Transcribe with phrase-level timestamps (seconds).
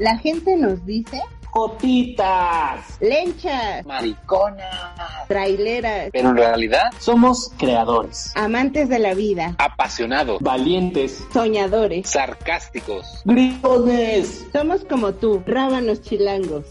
[0.00, 1.20] La gente nos dice
[1.52, 11.24] Cotitas, lenchas, mariconas, traileras, pero en realidad somos creadores, amantes de la vida, apasionados, valientes,
[11.32, 14.46] soñadores, sarcásticos, gritones.
[14.52, 16.66] Somos como tú, rábanos chilangos.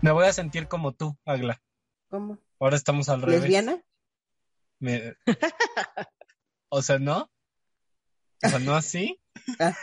[0.00, 1.60] Me voy a sentir como tú, Agla.
[2.08, 2.38] ¿Cómo?
[2.60, 3.40] Ahora estamos al revés.
[3.42, 3.82] ¿Lesbiana?
[4.78, 5.14] Me-
[6.68, 7.30] O sea, ¿no?
[8.44, 9.20] O sea, no así.
[9.58, 9.76] Ah.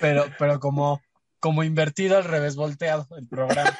[0.00, 1.00] Pero, pero como,
[1.38, 3.78] como invertido al revés, volteado el programa.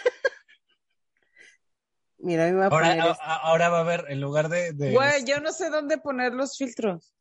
[2.19, 3.23] Mira, me a Ahora, poner a- esto.
[3.23, 6.35] a- ahora va a haber, en lugar de, de- Güey, yo no sé dónde poner
[6.35, 7.15] los filtros.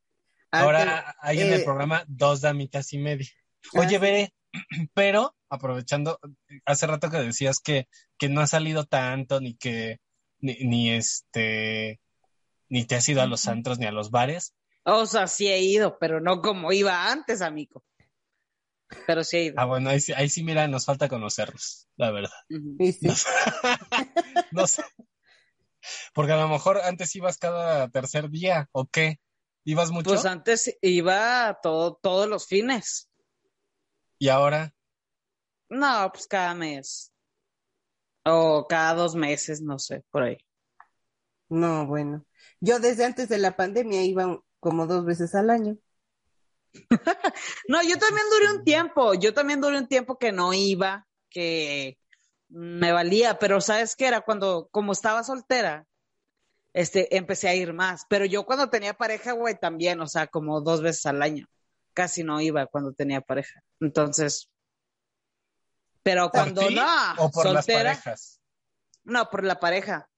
[0.51, 3.27] Ah, ahora hay en el eh, programa dos damitas y media.
[3.76, 3.98] Ah, Oye, sí.
[3.98, 4.34] Veré,
[4.93, 6.20] pero aprovechando,
[6.65, 7.87] hace rato que decías que,
[8.17, 9.99] que no has salido tanto, ni que,
[10.39, 11.99] ni, ni este,
[12.67, 14.53] ni te has ido a los antros ni a los bares.
[14.98, 17.84] O sea, sí he ido, pero no como iba antes, amigo.
[19.05, 19.55] Pero sí he ido.
[19.57, 22.32] Ah, bueno, ahí sí, ahí sí, mira, nos falta conocerlos, la verdad.
[22.49, 22.76] Ujú.
[22.79, 23.07] Sí, sí.
[24.51, 24.84] No sé.
[26.13, 29.20] Porque a lo mejor antes ibas cada tercer día, ¿o qué?
[29.63, 30.10] ¿Ibas mucho?
[30.10, 33.10] Pues antes iba todo, todos los fines.
[34.17, 34.73] y ahora,
[35.70, 37.13] No, pues cada mes.
[38.26, 40.37] O cada dos meses, no sé, por ahí.
[41.49, 42.26] No, bueno.
[42.60, 45.77] Yo desde antes de la pandemia iba como dos veces al año.
[47.68, 51.98] No, yo también duré un tiempo, yo también duré un tiempo que no iba, que
[52.49, 54.21] me valía, pero ¿sabes qué era?
[54.21, 55.85] Cuando, como estaba soltera,
[56.74, 60.62] este, empecé a ir más, pero yo cuando tenía pareja, güey, también, o sea, como
[60.62, 61.48] dos veces al año,
[61.94, 64.50] casi no iba cuando tenía pareja, entonces,
[66.03, 68.40] pero ¿por cuando ti no, o por las soltera, parejas?
[69.03, 70.09] no, por la pareja,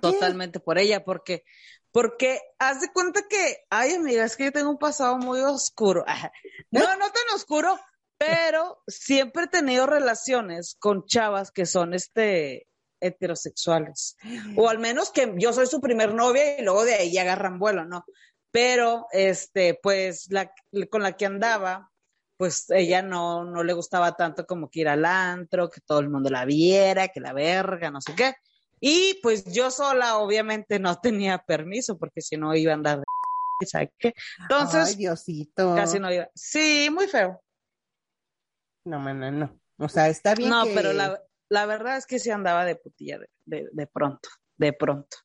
[0.00, 1.44] Totalmente por ella, porque,
[1.90, 6.04] porque haz de cuenta que, ay amiga, es que yo tengo un pasado muy oscuro.
[6.70, 7.80] No, no tan oscuro,
[8.18, 12.68] pero siempre he tenido relaciones con chavas que son este
[13.00, 14.16] heterosexuales.
[14.56, 17.84] O al menos que yo soy su primer novia y luego de ahí agarran vuelo,
[17.86, 18.04] ¿no?
[18.50, 20.52] Pero este, pues la
[20.90, 21.90] con la que andaba,
[22.36, 26.10] pues ella no, no le gustaba tanto como que ir al antro, que todo el
[26.10, 28.34] mundo la viera, que la verga, no sé qué.
[28.80, 33.04] Y pues yo sola obviamente no tenía permiso porque si no iba a andar de.
[34.38, 35.74] Entonces, Ay, Diosito.
[35.76, 36.28] casi no iba.
[36.34, 37.42] Sí, muy feo.
[38.86, 39.60] No, mana, no.
[39.78, 42.76] O sea, está bien No, que- pero la, la verdad es que sí andaba de
[42.76, 45.18] putilla de, de, de pronto, de pronto.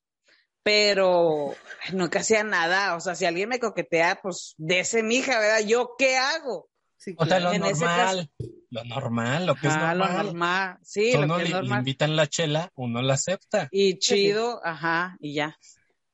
[0.64, 1.54] Pero
[1.94, 2.96] nunca hacía nada.
[2.96, 5.60] O sea, si alguien me coquetea, pues de ese mija, ¿verdad?
[5.68, 6.70] ¿Yo qué hago?
[6.98, 8.32] Sí, O sea, lo normal,
[8.70, 10.26] lo normal, lo que es Ah, lo normal.
[10.26, 10.78] normal.
[10.82, 11.80] Sí, lo uno que es le, le normal.
[11.80, 13.68] invitan la chela, uno la acepta.
[13.72, 15.58] Y chido, ajá, y ya.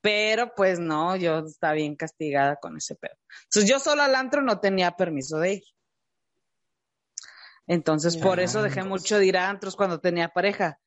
[0.01, 3.15] Pero pues no, yo estaba bien castigada con ese pedo.
[3.43, 5.63] Entonces yo solo al antro no tenía permiso de ir.
[7.67, 10.79] Entonces por eso dejé mucho de ir a antros cuando tenía pareja.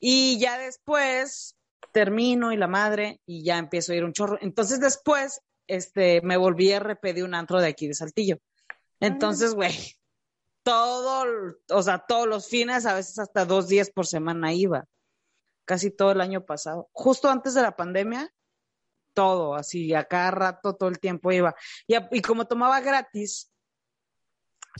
[0.00, 1.56] Y ya después
[1.92, 4.36] termino y la madre y ya empiezo a ir un chorro.
[4.42, 8.38] Entonces después este me volví a repetir un antro de aquí de Saltillo.
[9.00, 9.74] Entonces, güey,
[10.62, 11.24] todo,
[11.70, 14.84] o sea, todos los fines, a veces hasta dos días por semana iba
[15.64, 16.88] casi todo el año pasado.
[16.92, 18.32] Justo antes de la pandemia,
[19.14, 21.54] todo, así, a cada rato, todo el tiempo iba.
[21.86, 23.50] Y, a- y como tomaba gratis,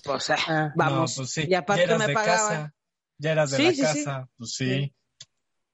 [0.04, 0.72] pues ah, Ah.
[0.76, 1.12] vamos.
[1.16, 2.38] No, pues sí, Y aparte ya eras me de pagaban.
[2.56, 2.74] casa,
[3.18, 4.04] ya eras de Sí, la sí, sí.
[4.04, 4.94] casa, pues sí.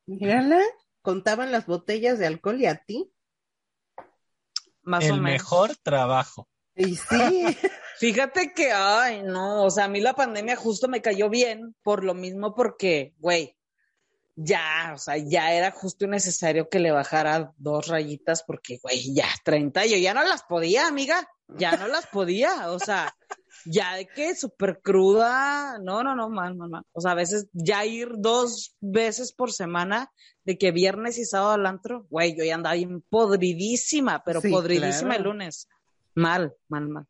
[0.06, 0.60] Mírala,
[1.02, 3.12] contaban las botellas de alcohol y a ti.
[4.82, 5.32] Más o El menos.
[5.42, 6.48] mejor trabajo.
[6.74, 7.56] Y sí,
[7.98, 12.02] Fíjate que, ay, no, o sea, a mí la pandemia justo me cayó bien por
[12.02, 13.56] lo mismo porque, güey,
[14.34, 19.14] ya, o sea, ya era justo y necesario que le bajara dos rayitas porque, güey,
[19.14, 23.14] ya 30, yo ya no las podía, amiga, ya no las podía, o sea,
[23.66, 26.82] ya de que súper cruda, no, no, no, mal, mal, mal.
[26.92, 30.10] O sea, a veces ya ir dos veces por semana,
[30.44, 34.48] de que viernes y sábado al antro, güey, yo ya andaba bien podridísima, pero Sí,
[34.50, 35.68] podridísima el lunes.
[36.14, 37.06] Mal, mal, mal.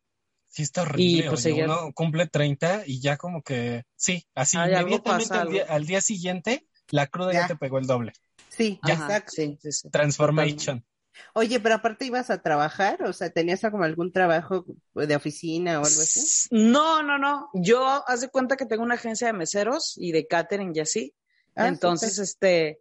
[0.47, 1.03] Sí, está horrible.
[1.03, 4.99] Y, pues, oye, ella- Uno cumple 30 y ya como que, sí, así Ay, inmediatamente
[5.29, 5.73] pasa, al día, algo.
[5.73, 7.41] al día siguiente, la cruda ya.
[7.41, 7.47] Ya.
[7.47, 8.13] te pegó el doble.
[8.49, 9.31] sí, Ajá, exacto.
[9.31, 9.89] sí, sí, sí.
[9.89, 10.85] Transformation.
[11.33, 15.85] Oye, pero aparte ibas a trabajar, o sea, ¿tenías como algún trabajo de oficina o
[15.85, 16.49] algo así?
[16.51, 17.49] No, no, no.
[17.53, 21.13] Yo haz de cuenta que tengo una agencia de meseros y de catering y así.
[21.55, 22.79] Ah, Entonces, este,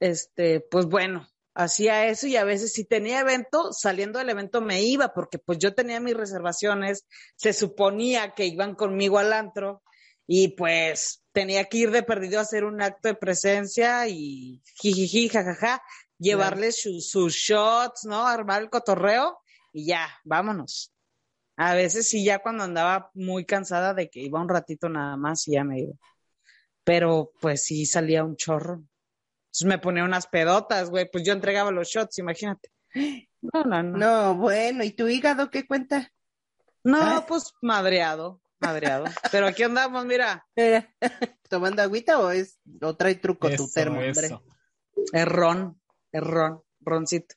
[0.00, 4.82] este, pues bueno, hacía eso y a veces si tenía evento, saliendo del evento me
[4.82, 7.06] iba porque pues yo tenía mis reservaciones,
[7.36, 9.82] se suponía que iban conmigo al antro
[10.26, 15.28] y pues tenía que ir de perdido a hacer un acto de presencia y jijiji,
[15.28, 15.82] jajaja,
[16.18, 18.26] llevarles sus, sus shots, ¿no?
[18.26, 19.38] Armar el cotorreo
[19.72, 20.92] y ya, vámonos.
[21.56, 25.46] A veces sí, ya cuando andaba muy cansada de que iba un ratito nada más
[25.46, 25.94] y ya me iba.
[26.84, 28.82] Pero pues sí salía un chorro.
[29.54, 31.08] Entonces me ponía unas pedotas, güey.
[31.08, 32.70] Pues yo entregaba los shots, imagínate.
[33.40, 33.98] No, no, no.
[33.98, 36.10] No, bueno, ¿y tu hígado qué cuenta?
[36.82, 37.24] No, Ah.
[37.28, 39.04] pues madreado, madreado.
[39.30, 40.44] Pero aquí andamos, mira,
[41.48, 44.26] ¿Tomando agüita o es o trae truco tu Eso, termo, hombre?
[44.26, 44.42] eso.
[45.12, 45.80] es ron,
[46.10, 47.36] es ron, roncito.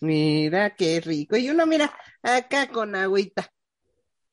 [0.00, 1.36] Mira qué rico.
[1.36, 1.92] Y uno, mira,
[2.22, 3.50] acá con agüita.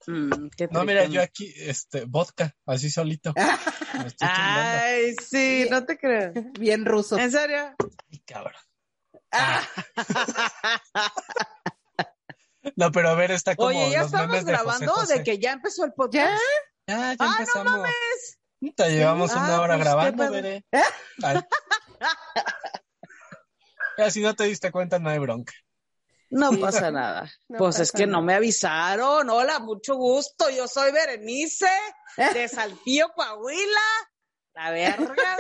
[0.08, 3.34] Mm, qué No, mira, yo aquí, este, vodka, así solito.
[4.20, 6.32] Ay, sí, no te creo.
[6.60, 7.18] Bien ruso.
[7.18, 7.76] ¿En serio?
[8.12, 8.62] Ay, cabrón.
[9.32, 9.62] Ah,
[12.78, 15.18] No, pero a ver, está como Oye, ya los estamos memes de José grabando José.
[15.18, 16.42] de que ya empezó el podcast.
[16.88, 16.96] ¿Ya?
[16.96, 17.90] Ya, ya Ah, no empezamos.
[18.62, 20.66] Puta, llevamos Ah, una hora pues, grabando, veré.
[21.22, 21.42] Ay.
[23.98, 25.54] Ya, si no te diste cuenta, no hay bronca.
[26.34, 26.58] No Sí.
[26.58, 27.32] pasa nada.
[27.48, 29.30] No pues es que no me avisaron.
[29.30, 30.50] Hola, mucho gusto.
[30.50, 31.68] Yo soy Berenice
[32.34, 33.82] de Saltillo, Coahuila.
[34.56, 35.38] La verga, ¿verdad?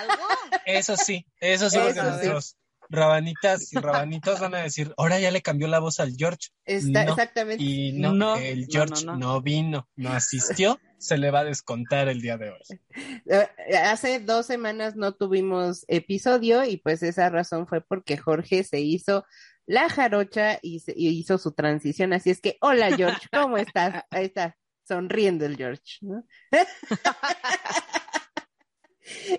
[0.00, 0.24] ¿Algo?
[0.64, 2.08] Eso sí, eso sí, porque Eso sí.
[2.08, 2.56] nuestros
[2.88, 6.48] rabanitas y rabanitos van a decir, ahora ya le cambió la voz al George.
[6.64, 7.10] Está, No.
[7.12, 7.62] exactamente.
[7.62, 9.42] Y no, No, el George no, no, no.
[9.42, 12.80] vino, no asistió, se le va a descontar el día de hoy.
[13.28, 13.48] Eh,
[13.84, 19.24] Hace dos semanas no tuvimos episodio y pues esa razón fue porque Jorge se hizo
[19.66, 22.12] la jarocha y, se- y hizo su transición.
[22.12, 24.04] Así es que, hola George, ¿cómo estás?
[24.10, 25.98] Ahí está, sonriendo el George.
[26.02, 26.24] ¿no?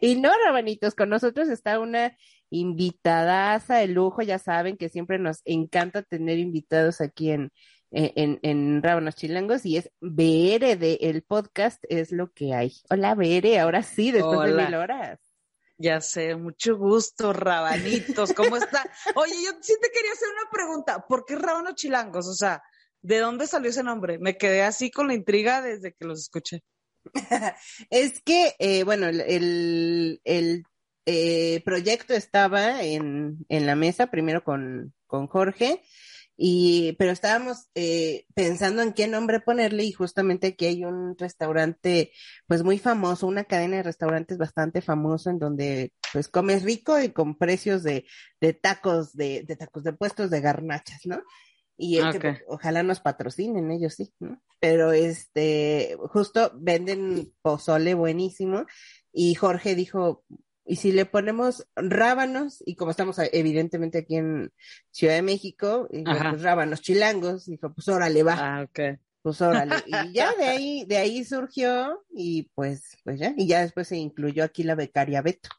[0.01, 2.15] y no, rabanitos, con nosotros está una
[2.49, 7.51] invitadaza de lujo, ya saben que siempre nos encanta tener invitados aquí en,
[7.91, 12.73] en, en Rábanos Chilangos y es Bere de el podcast es lo que hay.
[12.89, 15.19] Hola Bere, ahora sí, después de mil horas.
[15.79, 18.33] Ya sé, mucho gusto, rabanitos.
[18.33, 18.83] ¿Cómo está?
[19.15, 21.05] Oye, yo sí te quería hacer una pregunta.
[21.07, 22.27] ¿Por qué Rábanos Chilangos?
[22.27, 22.63] O sea,
[23.01, 24.17] ¿de dónde salió ese nombre?
[24.17, 26.63] Me quedé así con la intriga desde que los escuché.
[27.89, 30.63] Es que, eh, bueno, el, el,
[31.05, 35.83] eh, proyecto estaba en, en la mesa, primero con, con Jorge,
[36.37, 42.11] y, pero estábamos eh, pensando en qué nombre ponerle, y justamente aquí hay un restaurante,
[42.47, 47.09] pues muy famoso, una cadena de restaurantes bastante famoso, en donde pues comes rico y
[47.09, 48.05] con precios de,
[48.39, 51.21] de tacos, de, de tacos de puestos de garnachas, ¿no?
[51.75, 52.21] Y el que, Ok.
[52.21, 54.41] pues, ojalá nos patrocinen, ellos sí, ¿no?
[54.59, 58.65] Pero este, justo venden pozole buenísimo
[59.11, 60.23] y Jorge dijo,
[60.67, 62.61] ¿y si le ponemos rábanos?
[62.65, 64.51] Y como estamos eh, evidentemente aquí en
[64.91, 68.99] Ciudad de México, dijo, pues rábanos chilangos, dijo, pues órale, va, Ah, ok.
[69.21, 69.75] pues órale.
[69.87, 73.97] Y ya de ahí, de ahí surgió y pues, pues ya, y ya después se
[73.97, 75.49] incluyó aquí la becaria Beto.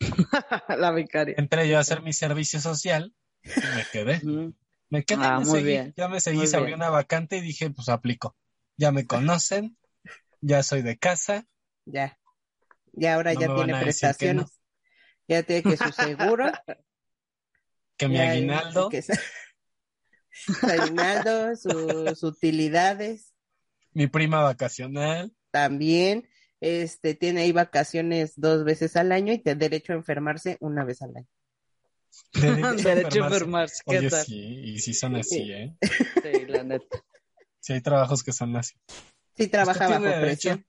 [0.78, 1.34] la becaria.
[1.38, 3.14] Entré yo a hacer mi servicio social
[3.44, 4.22] y me quedé.
[4.90, 6.80] Me quedé, Ah, me muy seguí, bien, ya me seguí, muy se abrió bien.
[6.80, 8.36] una vacante y dije, pues aplico.
[8.76, 9.76] Ya me conocen,
[10.40, 11.46] ya soy de casa,
[11.86, 12.16] Ya.
[12.96, 13.80] Ya ahora No ya tiene no.
[13.80, 14.60] prestaciones.
[15.28, 16.50] Ya tiene que su seguro.
[17.96, 19.12] que mi aguinaldo, que su
[20.60, 23.32] su aguinaldo, sus utilidades
[23.92, 26.28] mi prima vacacional, también.
[26.60, 31.02] Este tiene ahí vacaciones dos veces al año y te derecho a enfermarse una vez
[31.02, 31.26] al año.
[32.34, 33.82] derecho a Derecho a enfermarse.
[33.86, 34.24] ¿Qué Oye, tal?
[34.24, 35.74] sí, y sí son así, ¿eh?
[35.82, 37.02] Sí, la neta.
[37.60, 38.74] Sí hay trabajos que son así.
[39.36, 40.50] Sí trabaja bajo tiene derecho.
[40.50, 40.66] presión.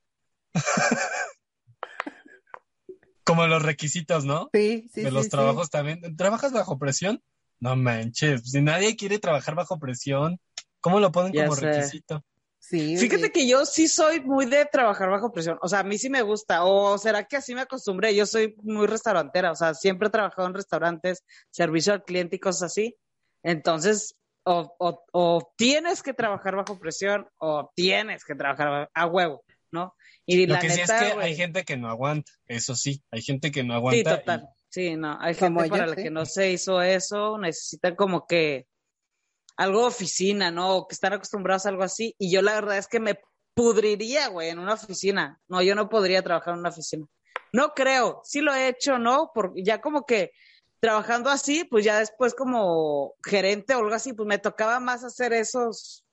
[3.27, 4.49] Como los requisitos, ¿no?
[4.53, 5.29] Sí, sí, de los sí.
[5.29, 6.15] trabajos también.
[6.15, 7.21] ¿Trabajas bajo presión?
[7.59, 10.39] No manches, si nadie quiere trabajar bajo presión,
[10.79, 11.69] ¿cómo lo ponen Ya como sé.
[11.69, 12.23] requisito?
[12.59, 15.57] Sí, Fíjate que yo sí soy muy de trabajar bajo presión.
[15.61, 16.65] O sea, a mí sí me gusta.
[16.65, 18.13] O será que así me acostumbré.
[18.13, 19.51] Yo soy muy restaurantera.
[19.51, 22.95] O sea, siempre he trabajado en restaurantes, servicio al cliente y cosas así.
[23.41, 29.43] Entonces, o, o, o tienes que trabajar bajo presión o tienes que trabajar a huevo,
[29.71, 29.95] ¿no?
[30.25, 33.21] Y Lo la que sí es que hay gente que no aguanta, eso sí, hay
[33.21, 34.19] gente que no Sí, aguanta.
[34.19, 34.49] total.
[34.69, 36.03] Sí, no, hay gente yo, para la sí.
[36.03, 38.67] que no se hizo eso, necesitan como que
[39.55, 40.75] algo de oficina, ¿no?
[40.75, 42.15] O que están acostumbrados a algo así.
[42.19, 43.19] Y yo la verdad es que me
[43.53, 45.39] pudriría, güey, en una oficina.
[45.47, 47.05] No, yo no podría trabajar en una oficina.
[47.53, 49.31] No creo, sí lo he hecho, ¿no?
[49.33, 50.31] Porque ya como que
[50.79, 55.33] trabajando así, pues ya después como gerente o algo así, pues me tocaba más hacer
[55.33, 56.05] esos,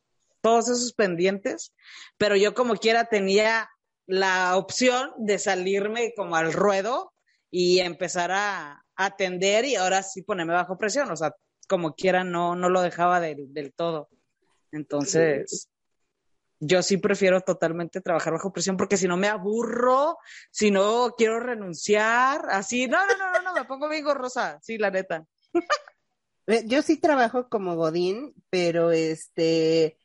[0.45, 1.73] todos esos pendientes,
[2.19, 3.71] pero yo como quiera tenía
[4.07, 7.15] la opción de salirme como al ruedo
[7.51, 11.35] y empezar a atender y ahora sí ponerme bajo presión, o sea,
[11.67, 14.11] como quiera no, no lo dejaba del, del todo.
[14.71, 15.71] Entonces,
[16.61, 20.19] yo sí prefiero totalmente trabajar bajo presión porque si no me aburro,
[20.51, 24.77] si no quiero renunciar, así, no, no, no, no, no, me pongo bien gorrosa, sí,
[24.77, 25.25] la neta.
[26.67, 29.97] Yo sí trabajo como Godín, pero este,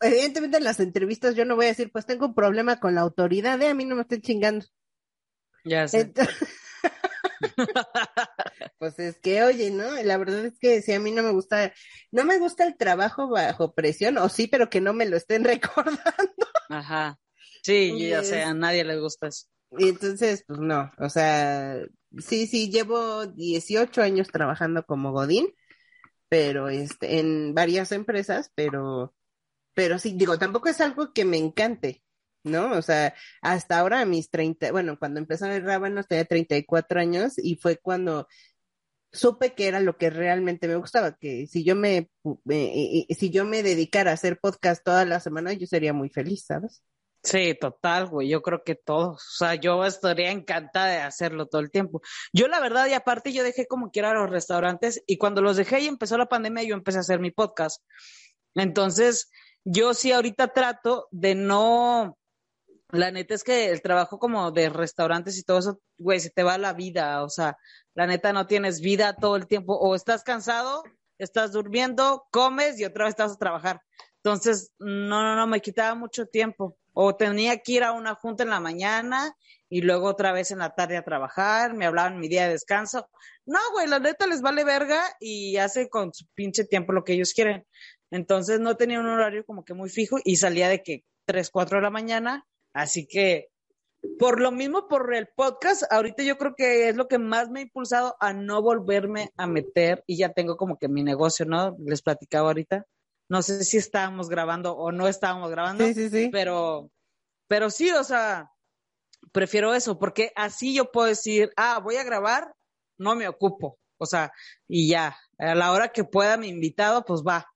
[0.00, 3.02] evidentemente en las entrevistas yo no voy a decir, pues tengo un problema con la
[3.02, 3.68] autoridad, ¿eh?
[3.68, 4.66] a mí no me estén chingando.
[5.64, 6.00] Ya sé.
[6.00, 6.36] Entonces-
[8.78, 9.84] pues es que, oye, ¿no?
[10.02, 11.72] La verdad es que si a mí no me gusta,
[12.10, 15.44] no me gusta el trabajo bajo presión, o sí, pero que no me lo estén
[15.44, 16.02] recordando.
[16.68, 17.18] Ajá.
[17.62, 19.46] Sí, yo ya Y sé, es- a nadie le gusta eso.
[19.78, 21.76] Y entonces, pues no, o sea,
[22.18, 25.48] sí, sí, llevo 18 años trabajando como Godín,
[26.30, 29.14] pero este, en varias empresas, pero,
[29.78, 32.02] pero sí, digo, tampoco es algo que me encante,
[32.42, 32.72] ¿no?
[32.72, 37.34] O sea, hasta ahora a mis 30, bueno, cuando empezó el rábano tenía 34 años
[37.38, 38.26] y fue cuando
[39.12, 42.10] supe que era lo que realmente me gustaba, que si yo me,
[42.48, 46.08] y- y- si yo me dedicara a hacer podcast toda la semana, yo sería muy
[46.10, 46.82] feliz, ¿sabes?
[47.22, 48.28] Sí, total, güey.
[48.28, 49.22] Yo creo que todos.
[49.22, 52.00] O sea, yo estaría encantada de hacerlo todo el tiempo.
[52.32, 55.82] Yo, la verdad, y aparte, yo dejé como quiera los restaurantes y cuando los dejé
[55.82, 57.80] y empezó la pandemia, yo empecé a hacer mi podcast.
[58.56, 59.30] Entonces,
[59.64, 62.18] yo sí ahorita trato de no.
[62.90, 66.42] La neta es que el trabajo como de restaurantes y todo eso, güey, se te
[66.42, 67.22] va la vida.
[67.22, 67.58] O sea,
[67.94, 69.76] la neta no tienes vida todo el tiempo.
[69.78, 70.82] O estás cansado,
[71.18, 73.82] estás durmiendo, comes y otra vez estás a trabajar.
[74.22, 76.76] Entonces, no, no, no, me quitaba mucho tiempo.
[76.92, 79.34] O tenía que ir a una junta en la mañana
[79.68, 83.08] y luego otra vez en la tarde a trabajar, me hablaban mi día de descanso.
[83.44, 87.12] No, güey, la neta les vale verga y hace con su pinche tiempo lo que
[87.12, 87.66] ellos quieren.
[88.10, 91.78] Entonces no tenía un horario como que muy fijo y salía de que 3, 4
[91.78, 92.46] de la mañana.
[92.72, 93.50] Así que
[94.18, 97.60] por lo mismo, por el podcast, ahorita yo creo que es lo que más me
[97.60, 101.76] ha impulsado a no volverme a meter y ya tengo como que mi negocio, ¿no?
[101.80, 102.86] Les platicaba ahorita.
[103.28, 106.28] No sé si estábamos grabando o no estábamos grabando, Sí, sí, sí.
[106.32, 106.90] pero,
[107.46, 108.50] pero sí, o sea,
[109.32, 112.54] prefiero eso, porque así yo puedo decir, ah, voy a grabar,
[112.98, 114.32] no me ocupo, o sea,
[114.66, 117.46] y ya, a la hora que pueda mi invitado, pues va.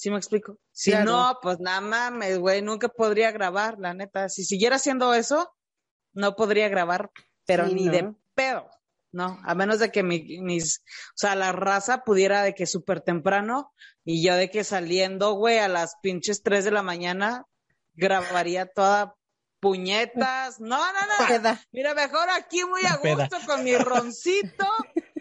[0.00, 0.56] ¿Sí me explico?
[0.72, 1.10] Si Claro.
[1.12, 4.30] no, pues nada mames, güey, nunca podría grabar, la neta.
[4.30, 5.54] Si siguiera haciendo eso,
[6.14, 7.10] no podría grabar,
[7.44, 7.92] pero Sí, ni ¿no?
[7.92, 8.70] de pedo,
[9.12, 9.38] ¿no?
[9.44, 13.74] A menos de que mi- mis, o sea, la raza pudiera de que súper temprano
[14.02, 17.44] y yo de que saliendo, güey, a las pinches 3 de la mañana,
[17.92, 19.14] grabaría toda
[19.60, 20.60] puñetas.
[20.60, 21.26] No, no, no.
[21.26, 21.60] Queda.
[21.72, 23.28] Mira, mejor aquí muy a Peda.
[23.28, 24.66] gusto con mi roncito.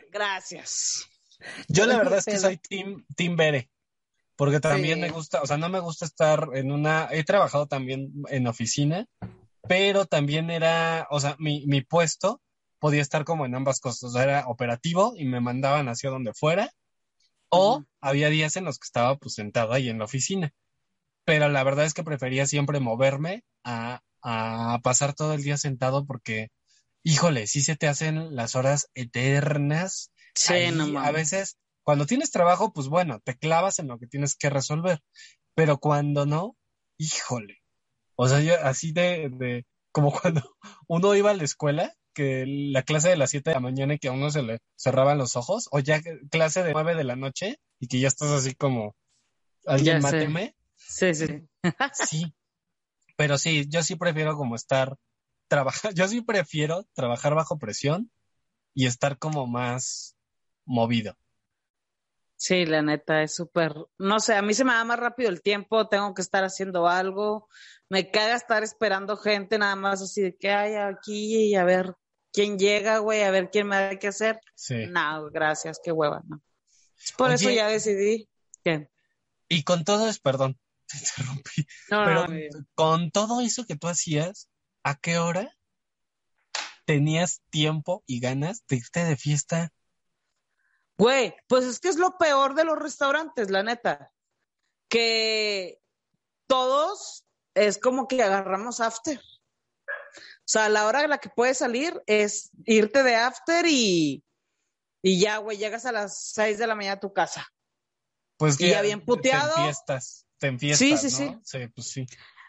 [0.10, 1.06] Gracias.
[1.68, 3.70] Yo la verdad es que soy team, team Bere,
[4.40, 5.06] porque también Sí.
[5.06, 9.06] me gusta, o sea, no me gusta estar en una, he trabajado también en oficina,
[9.68, 12.42] pero también era, o sea, mi, mi puesto
[12.80, 16.34] podía estar como en ambas cosas, o sea, era operativo y me mandaban hacia donde
[16.34, 16.72] fuera,
[17.50, 17.88] o Ujú.
[18.02, 20.54] había días en los que estaba pues sentado ahí en la oficina,
[21.26, 26.06] pero la verdad es que prefería siempre moverme a, a pasar todo el día sentado
[26.06, 26.50] porque,
[27.04, 31.58] híjole, sí se te hacen las horas eternas Sí, Ahí, no a veces,
[31.90, 35.02] cuando tienes trabajo, pues bueno, te clavas en lo que tienes que resolver.
[35.56, 36.56] Pero cuando no,
[37.00, 37.64] híjole.
[38.14, 40.56] O sea, yo así de, de, como cuando
[40.88, 43.98] uno iba a la escuela, que la clase de las 7 de la mañana y
[43.98, 47.16] que a uno se le cerraban los ojos, o ya clase de 9 de la
[47.16, 48.96] noche y que ya estás así como,
[49.66, 50.54] alguien máteme.
[50.76, 51.26] Sí, sí.
[51.94, 52.36] Sí.
[53.18, 54.96] Pero sí, yo sí prefiero como estar,
[55.48, 58.12] trabajar, yo sí prefiero trabajar bajo presión
[58.76, 60.16] y estar como más
[60.66, 61.18] movido.
[62.40, 65.42] Sí, la neta es súper, no sé, a mí se me da más rápido el
[65.42, 67.50] tiempo, tengo que estar haciendo algo,
[67.90, 71.96] me caga estar esperando gente nada más así de que hay aquí y a ver
[72.32, 74.40] quién llega, güey, a ver quién me da que hacer.
[74.56, 74.86] Sí.
[74.88, 76.42] No, gracias, qué hueva, no.
[77.18, 78.30] Por eso ya decidí
[78.64, 78.90] que
[79.50, 83.76] Y con todo es, perdón, te interrumpí, no, pero no, no, con todo eso que
[83.76, 84.50] tú hacías,
[84.84, 85.58] ¿a qué hora
[86.86, 89.74] tenías tiempo y ganas de irte de fiesta?
[91.00, 94.12] Güey, pues es que es lo peor de los restaurantes, la neta.
[94.90, 95.82] Que
[96.46, 97.26] todos
[97.56, 99.18] es como que agarramos after.
[99.18, 104.26] O sea, la hora en la que puedes salir es irte de after y,
[105.02, 107.48] y ya, güey, llegas a las 6 de la mañana a tu casa.
[108.36, 109.54] Pues Y ya bien puteado.
[109.54, 111.42] Te enfiestas, te enfiestas, Sí, sí, ¿no?
[111.46, 111.60] sí.
[111.60, 112.08] Sí, pues sí.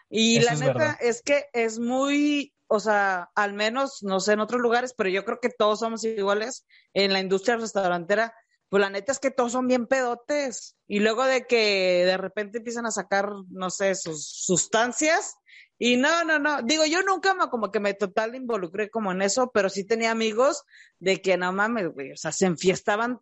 [0.09, 4.39] Y Eso la neta es que es muy, o sea, al menos, no sé, en
[4.39, 8.33] otros lugares, pero yo creo que todos somos iguales en la industria restaurantera.
[8.69, 10.77] Pues la neta es que todos son bien pedotes.
[10.87, 15.35] Y luego de que de repente empiezan a sacar, no sé, sus sustancias.
[15.77, 16.61] Y no, no, no.
[16.61, 20.11] Digo, yo nunca me, como que me total involucré como en eso, pero sí tenía
[20.11, 20.63] amigos
[20.99, 22.13] de que no mames, güey.
[22.13, 23.19] O sea, se enfiestaban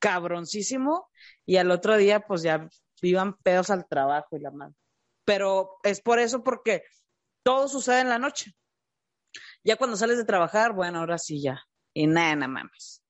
[0.00, 1.08] cabroncísimo
[1.46, 2.68] y al otro día, pues ya
[3.02, 4.74] iban pedos al trabajo y la madre
[5.24, 6.84] pero es por eso porque
[7.42, 8.54] todo sucede en la noche.
[9.64, 11.64] Ya cuando sales de trabajar, bueno, ahora sí ya.
[11.94, 13.02] Y nada, no mames.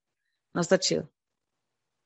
[0.54, 1.10] No está chido.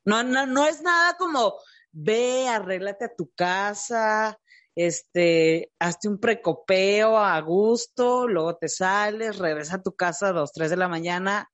[0.05, 1.59] No, no, no es nada como
[1.93, 4.38] ve, arréglate a tu casa,
[4.75, 10.52] este, hazte un precopeo a gusto, luego te sales, regresa a tu casa a dos,
[10.52, 11.50] tres de la mañana,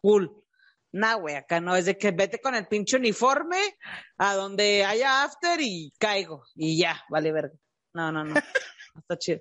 [0.00, 0.44] cool.
[0.92, 3.58] Nah, güey, acá no, es de que vete con el pinche uniforme
[4.16, 7.54] a donde haya after y caigo, y ya, vale verga.
[7.92, 8.34] No, no, no,
[8.96, 9.40] está chido.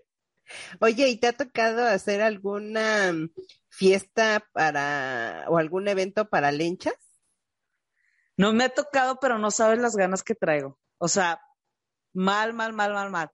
[0.80, 3.14] Oye, ¿y te ha tocado hacer alguna
[3.70, 6.96] fiesta para o algún evento para lenchas?
[8.38, 10.80] No me ha tocado, pero no sabes las ganas que traigo.
[11.00, 11.42] O sea,
[12.14, 13.32] mal, mal, mal, mal, mal.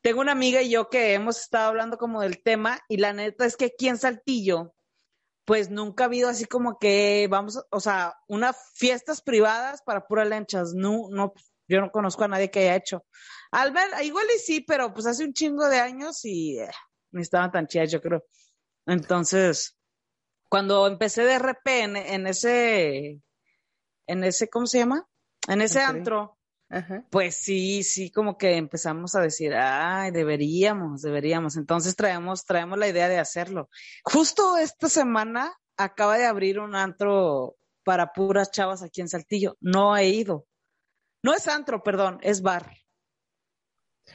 [0.00, 3.44] Tengo una amiga y yo que hemos estado hablando como del tema y la neta
[3.44, 4.74] es que aquí en Saltillo,
[5.44, 10.28] pues nunca ha habido así como que vamos, o sea, unas fiestas privadas para puras
[10.28, 10.74] lenchas.
[10.74, 11.34] No, no,
[11.68, 13.04] yo no conozco a nadie que haya hecho.
[13.50, 16.70] Al ver, igual y sí, pero pues hace un chingo de años y eh,
[17.12, 18.24] ni estaban tan chidas, yo creo.
[18.86, 19.76] Entonces,
[20.48, 23.20] cuando empecé de RP en, en ese,
[24.06, 25.08] en ese, ¿cómo se llama?
[25.48, 26.38] En ese antro,
[26.68, 27.04] Ajá.
[27.10, 31.56] pues sí, sí, como que empezamos a decir, ay, deberíamos, deberíamos.
[31.56, 33.68] Entonces traemos, traemos la idea de hacerlo.
[34.04, 39.56] Justo esta semana acaba de abrir un antro para puras chavas aquí en Saltillo.
[39.60, 40.46] No he ido.
[41.22, 42.72] No es antro, perdón, es bar.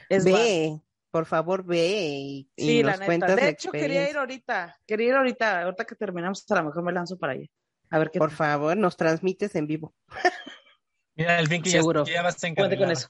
[0.08, 0.80] Es ve,
[1.10, 3.06] por favor, ve y, y Sí, nos la neta.
[3.06, 4.76] cuentas De hecho, quería ir ahorita.
[4.86, 5.62] Quería ir ahorita.
[5.62, 7.46] Ahorita que terminamos, a lo mejor me lanzo para allá.
[7.90, 9.94] A ver qué Por favor, nos transmites en vivo.
[11.14, 12.04] Mira, el fin que Seguro.
[12.04, 13.08] que ya vas a Cuente con eso.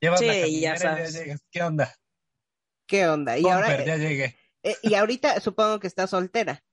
[0.00, 1.42] Llevas Sí, la ya sabes.
[1.50, 1.94] ¿Qué onda?
[2.86, 3.38] ¿Qué onda?
[3.38, 4.36] Y Comper, ahora, ya llegué.
[4.62, 6.64] eh, y ahorita supongo que estás soltera.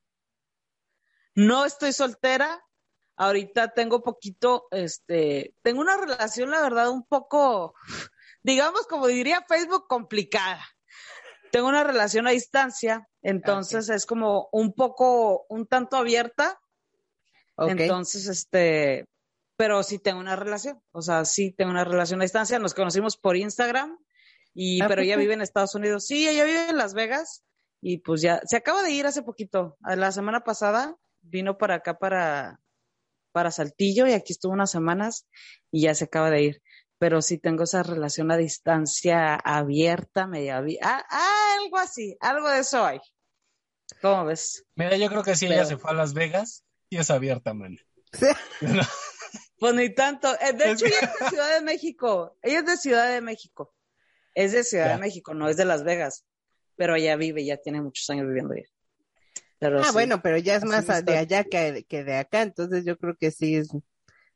[1.36, 2.62] No estoy soltera.
[3.18, 7.76] Ahorita tengo poquito, este, tengo una relación, la verdad, un poco,
[8.44, 10.66] digamos, como diría Facebook, complicada.
[11.52, 16.60] Tengo una relación a distancia, entonces es como un poco, un tanto abierta.
[17.58, 19.06] Entonces, este,
[19.58, 22.60] pero sí tengo una relación, o sea, sí tengo una relación a distancia.
[22.60, 23.98] Nos conocimos por Instagram,
[24.54, 26.06] y, ¿A pero ella vive en Estados Unidos.
[26.06, 27.44] Sí, ella vive en Las Vegas
[27.82, 29.78] y pues ya, se acaba de ir hace poquito.
[29.82, 32.60] La semana pasada vino para acá, para,
[33.32, 35.28] para Saltillo, y aquí estuvo unas semanas
[35.72, 36.62] y ya se acaba de ir.
[37.00, 41.04] Pero sí tengo esa relación a distancia abierta, media abierta,
[41.64, 43.00] algo así, algo de eso hay.
[44.02, 44.66] ¿Cómo ves?
[44.76, 47.54] Mira, yo creo que si ella Pero- se fue a Las Vegas, y es abierta,
[47.54, 47.78] man.
[49.60, 50.30] Pues ni tanto.
[50.40, 52.38] Eh, De Es hecho, ella es de Ciudad de México.
[52.42, 53.76] Ella es de Ciudad de México.
[54.34, 54.92] Es de Ciudad Ya.
[54.94, 56.26] de México, no es de Las Vegas.
[56.78, 58.70] Pero ella vive, ya tiene muchos años viviendo allá.
[59.60, 59.92] Pero Ah, sí.
[59.92, 63.16] bueno, pero ya es Así más de allá que, que de acá, entonces yo creo
[63.20, 63.70] que sí es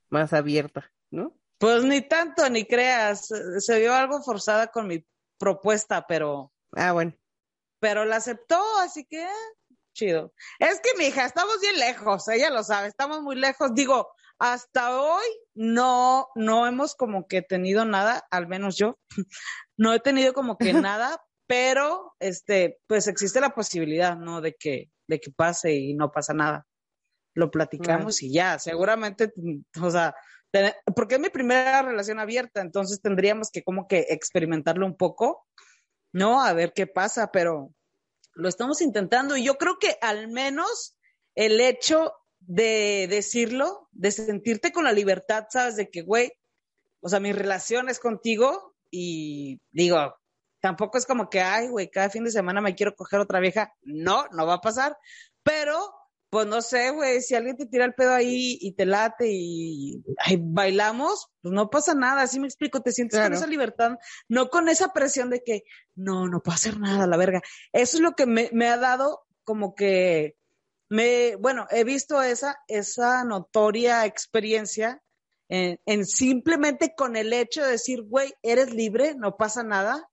[0.09, 1.33] más abierta, ¿no?
[1.63, 3.29] Pues ni tanto, ni creas.
[3.59, 7.13] Se vio algo forzada con mi propuesta, pero, Ah, bueno.
[7.79, 9.25] pero la aceptó, así que
[9.93, 10.33] chido.
[10.59, 13.73] Es que, mi hija, estamos bien lejos, ella lo sabe, estamos muy lejos.
[13.73, 15.23] Digo, hasta hoy
[15.53, 18.99] no, no hemos como que tenido nada, al menos yo,
[19.77, 24.41] no he tenido como que nada, pero este, pues existe la posibilidad, ¿no?
[24.41, 26.67] De que, de que pase y no pasa nada.
[27.35, 29.31] Lo platicamos y ya, seguramente,
[29.81, 30.13] o sea,
[30.95, 35.47] porque es mi primera relación abierta, entonces tendríamos que como que experimentarlo un poco,
[36.11, 36.43] ¿no?
[36.43, 37.73] A ver qué pasa, pero
[38.35, 40.95] lo estamos intentando y yo creo que al menos
[41.35, 46.31] el hecho de decirlo, de sentirte con la libertad, sabes, de que, güey,
[47.01, 50.15] o sea, mi relación es contigo y digo,
[50.59, 53.73] tampoco es como que, ay, güey, cada fin de semana me quiero coger otra vieja.
[53.81, 54.97] No, no va a pasar,
[55.41, 55.93] pero
[56.33, 60.03] pues no sé, güey, si alguien te tira el pedo ahí y te late y
[60.17, 63.29] ay, bailamos, pues no pasa nada, así me explico, te sientes Claro.
[63.29, 65.61] con esa libertad, no con esa presión de que
[65.93, 67.43] no, no puedo hacer nada, la verga.
[67.71, 70.35] Eso es lo que me, me ha dado como que,
[70.89, 75.03] me, bueno, he visto esa, esa notoria experiencia
[75.49, 80.09] en, en simplemente con el hecho de decir, güey, eres libre, no pasa nada,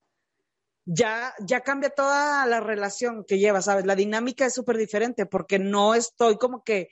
[0.92, 3.86] ya, ya cambia toda la relación que llevas, ¿sabes?
[3.86, 6.88] La dinámica es súper diferente porque no estoy como que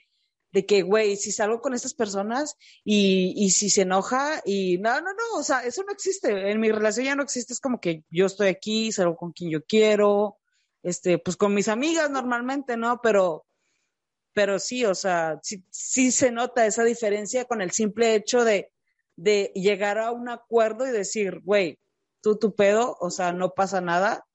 [0.51, 5.01] de que, güey, si salgo con estas personas y, y si se enoja y no,
[5.01, 6.49] no, no, o sea, eso no existe.
[6.49, 9.51] En mi relación ya no existe, es como que yo estoy aquí, salgo con quien
[9.51, 10.37] yo quiero,
[10.81, 13.01] este, pues con mis amigas normalmente, ¿no?
[13.03, 13.45] Pero,
[14.33, 18.71] pero sí, o sea, sí, sí se nota esa diferencia con el simple hecho de,
[19.17, 21.77] de llegar a un acuerdo y decir, güey,
[22.21, 24.25] tú tu pedo, o sea, no pasa nada.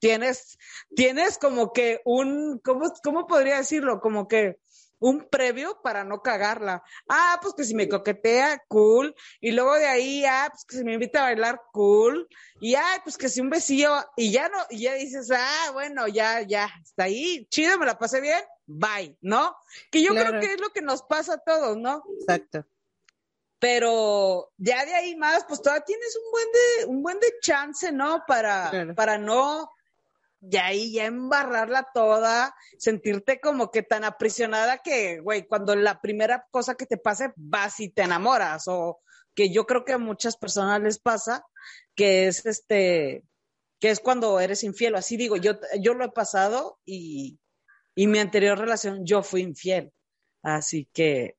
[0.00, 0.58] Tienes,
[0.94, 4.00] tienes como que un, ¿cómo, cómo podría decirlo?
[4.00, 4.58] Como que
[5.00, 6.82] un previo para no cagarla.
[7.08, 9.14] Ah, pues que si me coquetea, cool.
[9.40, 12.28] Y luego de ahí, ah, pues que si me invita a bailar, cool.
[12.60, 16.08] Y ah, pues que si un besillo, y ya no, y ya dices, ah, bueno,
[16.08, 19.56] ya, ya, está ahí, chido, me la pasé bien, bye, ¿no?
[19.90, 20.30] Que yo Claro.
[20.30, 22.02] creo que es lo que nos pasa a todos, ¿no?
[22.20, 22.64] Exacto.
[23.58, 27.90] Pero ya de ahí más, pues todavía tienes un buen de, un buen de chance,
[27.92, 28.22] ¿no?
[28.26, 28.94] Para, Claro.
[28.94, 29.68] para no,
[30.40, 36.46] ya ahí ya embarrarla toda, sentirte como que tan aprisionada que, güey, cuando la primera
[36.50, 39.00] cosa que te pase, vas y te enamoras, o
[39.34, 41.44] que yo creo que a muchas personas les pasa,
[41.96, 43.24] que es este,
[43.80, 47.40] que es cuando eres infiel, así digo, yo, yo lo he pasado y,
[47.96, 49.92] y mi anterior relación yo fui infiel,
[50.42, 51.37] así que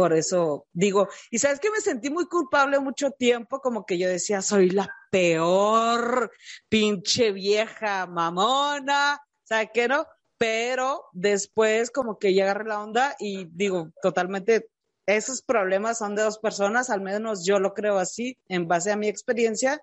[0.00, 4.08] por eso digo, y sabes que me sentí muy culpable mucho tiempo, como que yo
[4.08, 6.32] decía, soy la peor
[6.70, 10.06] pinche vieja mamona, ¿sabes qué no?
[10.38, 14.70] Pero después como que ya agarré la onda y digo, totalmente,
[15.04, 18.96] esos problemas son de dos personas, al menos yo lo creo así, en base a
[18.96, 19.82] mi experiencia,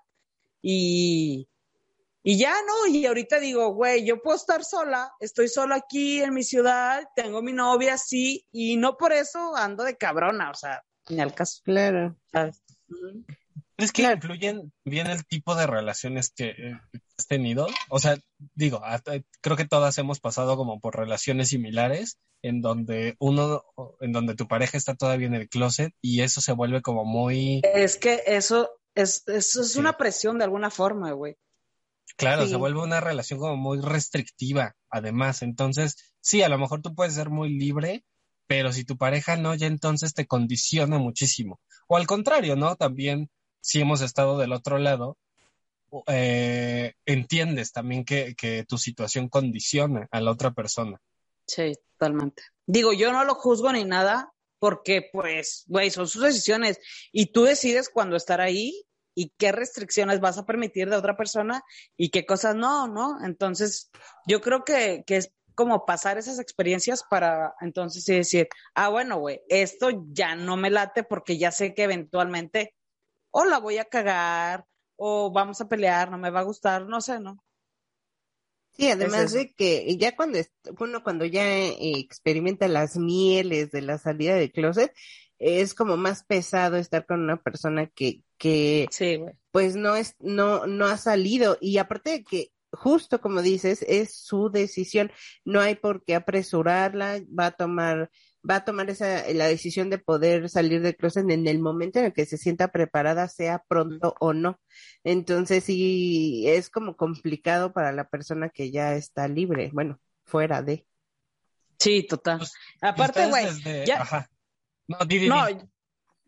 [0.60, 1.46] y,
[2.22, 6.34] y ya no, y ahorita digo, güey, yo puedo estar sola, estoy sola aquí en
[6.34, 10.82] mi ciudad, tengo mi novia, sí, y no por eso ando de cabrona, o sea,
[11.08, 11.60] ni al caso.
[11.64, 12.16] Claro.
[12.32, 12.62] ¿sabes?
[13.76, 14.16] ¿Crees que Claro.
[14.16, 16.80] influyen bien el tipo de relaciones que eh,
[17.16, 17.68] has tenido?
[17.88, 18.18] O sea,
[18.54, 23.62] digo, hasta- creo que todas hemos pasado como por relaciones similares en donde uno,
[24.00, 27.60] en donde tu pareja está todavía en el closet y eso se vuelve como muy,
[27.72, 29.78] Es que eso es, eso es Sí.
[29.78, 31.36] una presión de alguna forma, güey.
[32.16, 32.50] Claro, Sí.
[32.50, 35.42] se vuelve una relación como muy restrictiva, además.
[35.42, 38.04] Entonces, sí, a lo mejor tú puedes ser muy libre,
[38.46, 41.60] pero si tu pareja no, ya entonces te condiciona muchísimo.
[41.86, 42.76] O al contrario, ¿no?
[42.76, 45.18] También, si hemos estado del otro lado,
[46.06, 51.00] eh, entiendes también que, que tu situación condiciona a la otra persona.
[51.46, 52.42] Sí, totalmente.
[52.66, 56.78] Digo, yo no lo juzgo ni nada porque, pues, güey, son sus decisiones
[57.12, 58.84] y tú decides cuándo estar ahí
[59.18, 61.64] y qué restricciones vas a permitir de otra persona
[61.96, 63.18] y qué cosas no, ¿no?
[63.24, 63.90] Entonces,
[64.28, 69.40] yo creo que, que es como pasar esas experiencias para entonces decir, ah, bueno, güey,
[69.48, 72.76] esto ya no me late porque ya sé que eventualmente
[73.32, 77.00] o la voy a cagar o vamos a pelear, no me va a gustar, no
[77.00, 77.42] sé, ¿no?
[78.70, 80.38] Sí, además de que ya cuando
[80.78, 84.94] uno cuando ya eh, experimenta las mieles de la salida de closet,
[85.38, 89.20] es como más pesado estar con una persona que, que Sí,
[89.50, 91.56] pues no es, no, no ha salido.
[91.60, 95.10] Y aparte de que, justo como dices, es su decisión,
[95.44, 98.10] no hay por qué apresurarla, va a tomar,
[98.48, 102.06] va a tomar esa, la decisión de poder salir del closet en el momento en
[102.06, 104.60] el que se sienta preparada, sea pronto o no.
[105.04, 110.84] Entonces sí, es como complicado para la persona que ya está libre, bueno, fuera de.
[111.78, 112.38] Sí, total.
[112.38, 114.30] Pues, Aparte, güey, desde- ya- Ajá.
[114.88, 115.28] No, di, di, di.
[115.28, 115.44] No,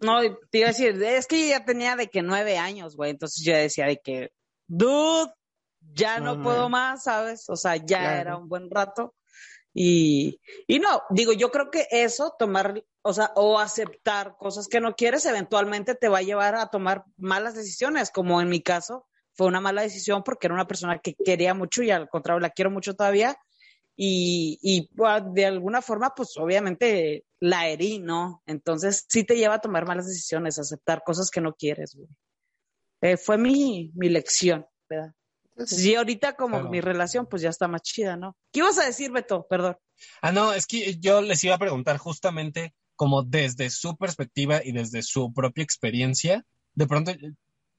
[0.01, 0.21] no,
[0.51, 3.45] te iba a decir, es que yo ya tenía de que nueve años, güey, entonces
[3.45, 4.31] yo decía de que,
[4.67, 5.33] dude,
[5.81, 6.93] ya no No, puedo man.
[6.93, 7.49] más, ¿sabes?
[7.49, 8.21] O sea, ya Claro.
[8.21, 9.15] era un buen rato.
[9.73, 14.81] Y, y no, digo, yo creo que eso, tomar, o sea, o aceptar cosas que
[14.81, 19.07] no quieres, eventualmente te va a llevar a tomar malas decisiones, como en mi caso,
[19.33, 22.51] fue una mala decisión porque era una persona que quería mucho y al contrario, la
[22.51, 23.37] quiero mucho todavía.
[24.03, 28.43] Y, y pues, de alguna forma, pues obviamente la herí, ¿no?
[28.47, 32.09] Entonces sí te lleva a tomar malas decisiones, a aceptar cosas que no quieres, güey.
[33.03, 35.13] Eh, fue mi, mi lección, ¿verdad?
[35.67, 36.71] Sí, ahorita como Claro.
[36.71, 38.39] mi relación, pues ya está más chida, ¿no?
[38.51, 39.47] ¿Qué ibas a decir, Beto?
[39.51, 39.77] Perdón.
[40.23, 44.73] Ah, no, es que yo les iba a preguntar justamente como desde su perspectiva y
[44.73, 47.13] desde su propia experiencia, de pronto,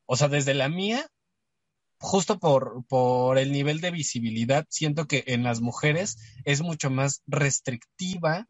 [0.06, 1.08] o sea, desde la mía,
[2.02, 7.22] justo por, por el nivel de visibilidad, siento que en las mujeres es mucho más
[7.28, 8.48] restrictiva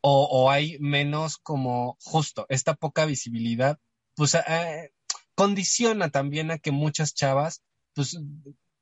[0.00, 3.78] o, o hay menos como justo esta poca visibilidad,
[4.14, 4.92] pues eh,
[5.34, 7.62] condiciona también a que muchas chavas,
[7.94, 8.18] pues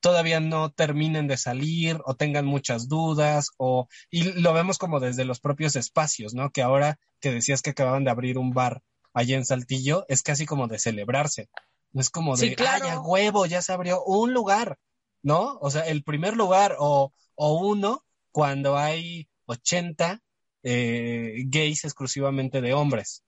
[0.00, 5.24] todavía no terminen de salir o tengan muchas dudas o y lo vemos como desde
[5.24, 6.50] los propios espacios, ¿no?
[6.50, 8.82] Que ahora que decías que acababan de abrir un bar
[9.14, 11.48] allá en Saltillo, es casi como de celebrarse.
[11.92, 12.84] No es como de, Sí, claro.
[12.84, 14.78] "Ay, a huevo, ya se abrió un lugar,
[15.22, 15.58] ¿no?
[15.60, 20.20] O sea, el primer lugar o, o uno cuando hay 80
[20.62, 23.24] eh, gays exclusivamente de hombres.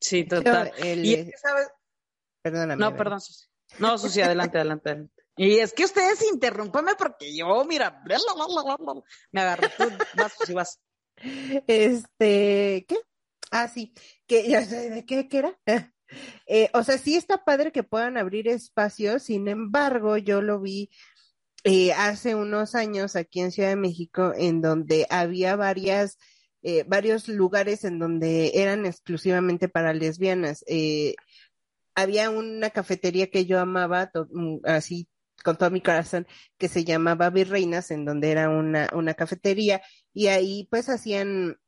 [0.00, 0.72] Sí, total.
[0.78, 1.68] El- Y es que, ¿sabes?
[2.42, 2.76] perdóname.
[2.84, 3.46] No, perdón, Susi.
[3.78, 5.22] No, Susi, adelante, adelante, adelante.
[5.36, 8.02] Y es que ustedes interrúmpame porque yo, mira,
[9.32, 9.68] me agarré.
[9.78, 10.78] Tú vas, Susi, vas.
[11.66, 12.96] Este, ¿qué?
[13.50, 13.92] Ah, sí,
[14.26, 15.58] que ya sé de qué, qué era.
[16.46, 20.90] Eh, o sea, sí está padre que puedan abrir espacios, sin embargo, yo lo vi
[21.64, 26.18] eh, hace unos años aquí en Ciudad de México, en donde había varias,
[26.62, 30.64] eh, varios lugares en donde eran exclusivamente para lesbianas.
[31.94, 35.08] Había una cafetería que yo amaba, mm, así
[35.44, 36.26] con todo mi corazón,
[36.58, 39.82] que se llamaba Virreinas, en donde era una, una cafetería,
[40.14, 41.58] y ahí pues hacían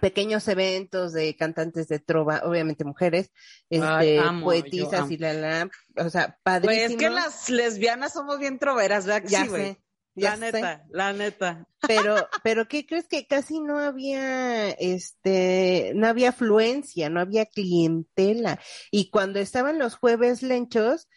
[0.00, 3.30] pequeños eventos de cantantes de trova, obviamente mujeres,
[3.70, 6.80] este, Ay, amo, yo poetisas y la la, o sea, padrísimo.
[6.80, 9.28] es que las lesbianas somos bien troveras, ¿verdad?
[9.28, 9.82] ya sí, sé,
[10.14, 10.52] ya La sé.
[10.52, 11.66] neta, la neta.
[11.86, 18.60] Pero, pero ¿qué crees que casi no había, este, no había afluencia, no había clientela?
[18.90, 21.08] Y cuando estaban los jueves lenchos,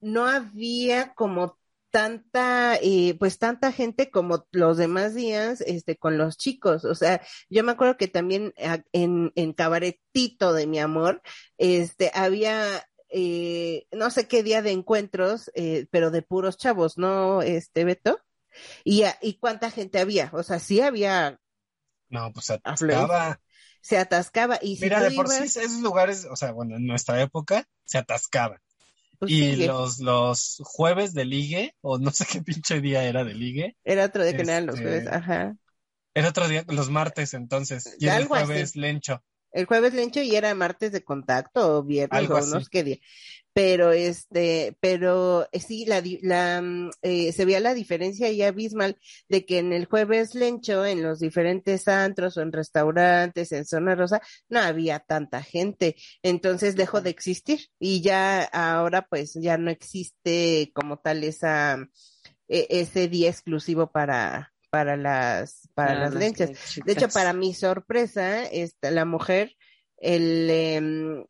[0.00, 1.57] no había como
[1.90, 6.84] tanta, eh, pues tanta gente como los demás días, este, con los chicos.
[6.84, 11.22] O sea, yo me acuerdo que también a- en, en Cabaretito de mi amor,
[11.58, 17.42] este, había, eh, no sé qué día de encuentros, eh, pero de puros chavos, ¿no,
[17.42, 18.20] este, Beto?
[18.84, 21.40] Y, a- y cuánta gente había, o sea, sí había,
[22.10, 23.40] No, pues atascaba.
[23.80, 24.58] se atascaba.
[24.62, 27.98] Y Mira, de por ibas, sí esos lugares, o sea, bueno, en nuestra época se
[27.98, 28.60] atascaba.
[29.18, 29.66] Pues, y sigue.
[29.66, 34.04] los, los jueves de ligue, o no sé qué pinche día era de ligue, era
[34.06, 35.56] otro día que no eran los este, jueves, ajá.
[36.14, 38.28] era otro día, los martes entonces, y era el así.
[38.28, 39.22] jueves lencho.
[39.50, 42.84] El jueves lencho y era martes de contacto o viernes Algo o no sé qué
[42.84, 42.98] día.
[43.58, 48.96] Pero este, pero eh, sí, la, mm, eh, se veía la diferencia ahí abismal
[49.28, 53.96] de que en el jueves lencho, en los diferentes antros o en restaurantes, en zona
[53.96, 55.96] rosa, no había tanta gente.
[56.22, 61.84] Entonces dejó de existir y ya ahora pues ya no existe como tal esa,
[62.46, 66.50] e- ese día exclusivo para, para las, para las lenchas.
[66.86, 69.56] De hecho, para mi sorpresa, esta, la mujer,
[69.96, 71.24] el, em,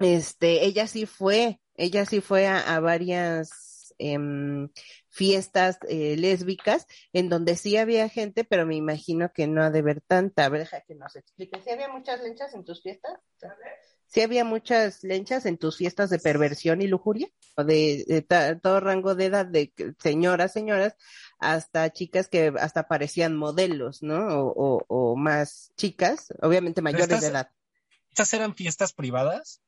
[0.00, 4.68] este, ella sí fue, ella sí fue a, a varias em,
[5.08, 9.82] fiestas eh, lésbicas en donde sí había gente, pero me imagino que no ha de
[9.82, 10.46] ver tanta.
[10.46, 11.60] A ver, deja que nos explique.
[11.62, 13.12] ¿Sí había muchas lenchas en tus fiestas?
[14.06, 17.28] ¿Sí había muchas lenchas en tus fiestas de perversión y lujuria?
[17.56, 20.96] O de, de ta- todo rango de edad, de señoras, señoras,
[21.38, 24.26] hasta chicas que hasta parecían modelos, ¿no?
[24.26, 27.50] O, o, o más chicas, obviamente mayores Estas- de edad.
[28.10, 29.60] ¿Estas eran fiestas privadas?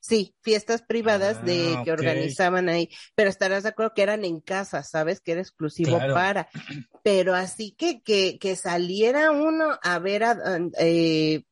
[0.00, 4.40] Sí, fiestas privadas de Ah, que organizaban ahí, pero estarás de acuerdo que eran en
[4.40, 5.20] casa, ¿sabes?
[5.20, 6.14] Que era exclusivo Claro.
[6.14, 6.48] para.
[7.02, 10.38] Pero así que, que, que saliera uno a ver a,
[10.78, 11.42] eh,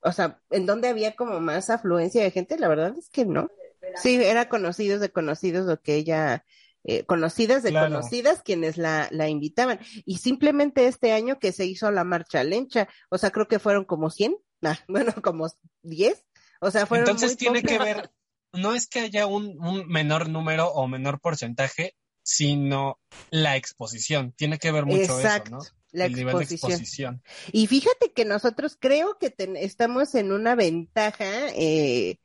[0.00, 3.48] o sea, en donde había como más afluencia de gente, la verdad es que no.
[3.96, 6.44] Sí, era conocidos de conocidos lo que ella,
[6.82, 7.94] eh, conocidas de Claro.
[7.94, 9.78] conocidas quienes la, la invitaban.
[10.04, 13.84] Y simplemente este año que se hizo la marcha lencha, o sea, creo que fueron
[13.84, 15.46] como 100, nah, bueno, como
[15.82, 16.24] 10,
[16.64, 18.10] o sea, fueron Entonces muy tiene que ver,
[18.52, 22.98] no es que haya un, un menor número o menor porcentaje, sino
[23.30, 24.32] la exposición.
[24.36, 25.58] Tiene que ver mucho Exacto, eso, ¿no?
[25.92, 26.78] la El nivel de exposición.
[26.78, 27.22] exposición.
[27.52, 32.18] Y fíjate que nosotros creo que ten- estamos en una ventaja, eh,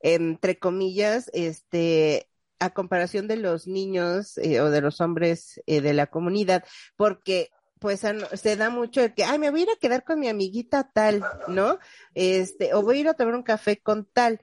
[0.00, 2.28] entre comillas, este,
[2.60, 6.64] a comparación de los niños eh, o de los hombres eh, de la comunidad,
[6.96, 10.20] porque pues se da mucho el que, ay, me voy a ir a quedar con
[10.20, 11.78] mi amiguita tal, ¿no?
[12.14, 14.40] Este, o voy a ir a tomar un café con tal,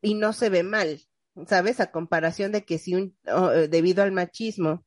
[0.00, 1.00] y no se ve mal,
[1.46, 1.80] ¿sabes?
[1.80, 4.84] A comparación de que si un, eh, debido al machismo,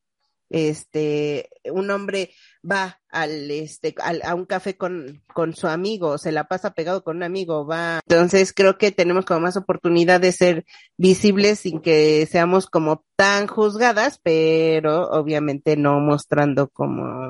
[0.50, 2.32] este, un hombre
[2.70, 7.04] va al, este, al, a un café con, con su amigo, se la pasa pegado
[7.04, 8.00] con un amigo, va.
[8.08, 10.66] Entonces creo que tenemos como más oportunidad de ser
[10.98, 17.30] visibles sin que seamos como tan juzgadas, pero obviamente no mostrando como,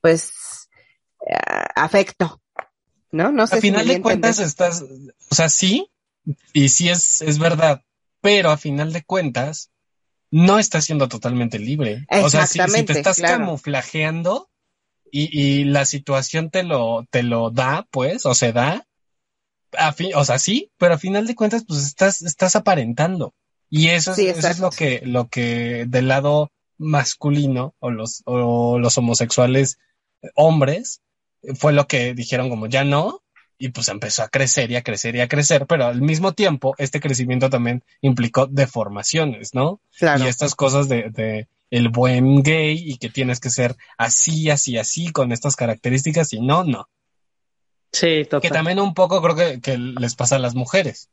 [0.00, 0.68] pues,
[1.74, 2.40] afecto,
[3.12, 3.32] ¿no?
[3.32, 4.82] No sé a final de cuentas estás,
[5.30, 5.90] o sea, sí,
[6.52, 7.82] y sí es, es verdad,
[8.20, 9.70] pero a final de cuentas
[10.30, 12.06] no estás siendo totalmente libre.
[12.22, 13.38] O sea, si, si te estás claro.
[13.38, 14.48] camuflajeando
[15.10, 18.86] y, y la situación te lo, te lo da, pues, o se da,
[19.78, 23.34] a o sea, sí, pero a final de cuentas, pues estás, estás aparentando.
[23.68, 28.22] Y eso es, Sí, eso es lo que, lo que del lado masculino o los,
[28.24, 29.78] o los homosexuales
[30.34, 31.02] hombres
[31.54, 33.22] fue lo que dijeron como ya no,
[33.60, 36.74] y pues empezó a crecer y a crecer y a crecer, pero al mismo tiempo
[36.78, 39.80] este crecimiento también implicó deformaciones, ¿no?
[39.98, 40.24] Claro.
[40.24, 44.78] Y estas cosas de, de el buen gay y que tienes que ser así, así,
[44.78, 46.88] así, con estas características, y no, no.
[47.92, 48.40] Sí, total.
[48.40, 51.10] Que también un poco creo que, que les pasa a las mujeres.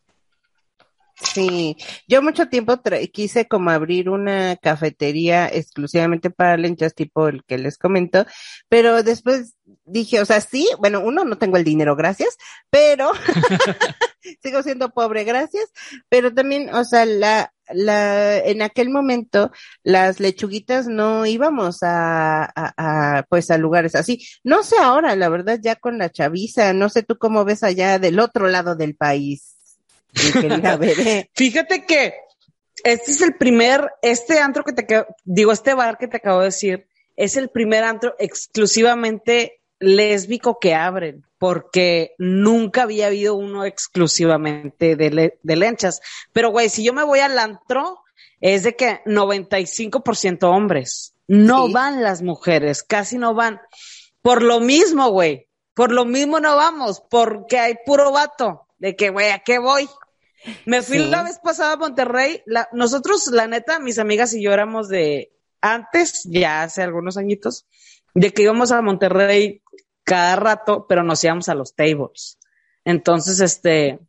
[1.20, 1.76] Sí,
[2.08, 2.80] yo mucho tiempo
[3.12, 8.26] quise como abrir una cafetería exclusivamente para lenchas, tipo el que les comento,
[8.70, 12.38] pero después dije, o sea, sí, bueno, uno, no tengo el dinero, gracias,
[12.70, 13.12] pero
[14.44, 15.72] sigo siendo pobre, gracias,
[16.08, 19.52] pero también, o sea, la, la, en aquel momento,
[19.84, 24.24] las lechuguitas no íbamos a, a, a, pues a lugares así.
[24.44, 27.98] No sé ahora, la verdad, ya con la chaviza, no sé tú cómo ves allá
[27.98, 29.57] del otro lado del país.
[30.24, 31.30] Mi querida bebé.
[31.34, 32.14] Fíjate que
[32.84, 34.86] este es el primer, este antro que te
[35.26, 40.74] digo, este bar que te acabo de decir, es el primer antro exclusivamente lésbico que
[40.76, 46.02] abren, porque nunca había habido uno exclusivamente de, le- de lenchas.
[46.34, 48.00] Pero, güey, si yo me voy al antro,
[48.42, 51.14] es de que 95% hombres.
[51.28, 51.74] No Sí.
[51.74, 53.60] van las mujeres, casi no van.
[54.22, 55.48] Por lo mismo, güey.
[55.74, 58.68] Por lo mismo no vamos, porque hay puro vato.
[58.80, 59.88] De que, güey, ¿a qué voy?
[60.66, 61.06] Me fui Sí.
[61.10, 62.42] la vez pasada a Monterrey.
[62.46, 67.66] La- nosotros, la neta, mis amigas y yo éramos de antes, ya hace algunos añitos,
[68.14, 69.62] de que íbamos a Monterrey
[70.04, 72.38] cada rato, pero nos íbamos a los tables.
[72.86, 74.00] Entonces, este,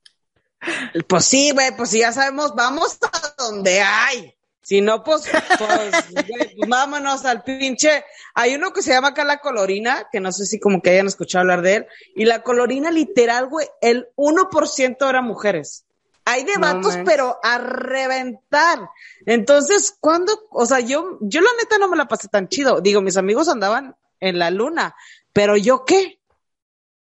[1.09, 4.35] pues sí, güey, pues sí, ya sabemos, vamos a donde hay.
[4.61, 5.23] Si no, pues,
[5.59, 8.05] pues, pues vámonos al pinche.
[8.35, 11.07] Hay uno que se llama acá la colorina, que no sé si como que hayan
[11.07, 11.87] escuchado hablar de él.
[12.15, 15.87] Y la colorina, literal, güey, el 1% eran mujeres.
[16.31, 17.03] Hay de No vatos, manches.
[17.07, 18.91] pero a reventar.
[19.27, 20.33] Entonces, ¿cuándo?
[20.51, 22.81] O sea, yo, yo la neta no me la pasé tan chido.
[22.81, 24.95] Digo, mis amigos andaban en la luna,
[25.33, 26.21] pero yo qué?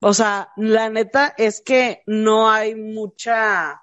[0.02, 3.82] O sea, la neta es que no hay mucha,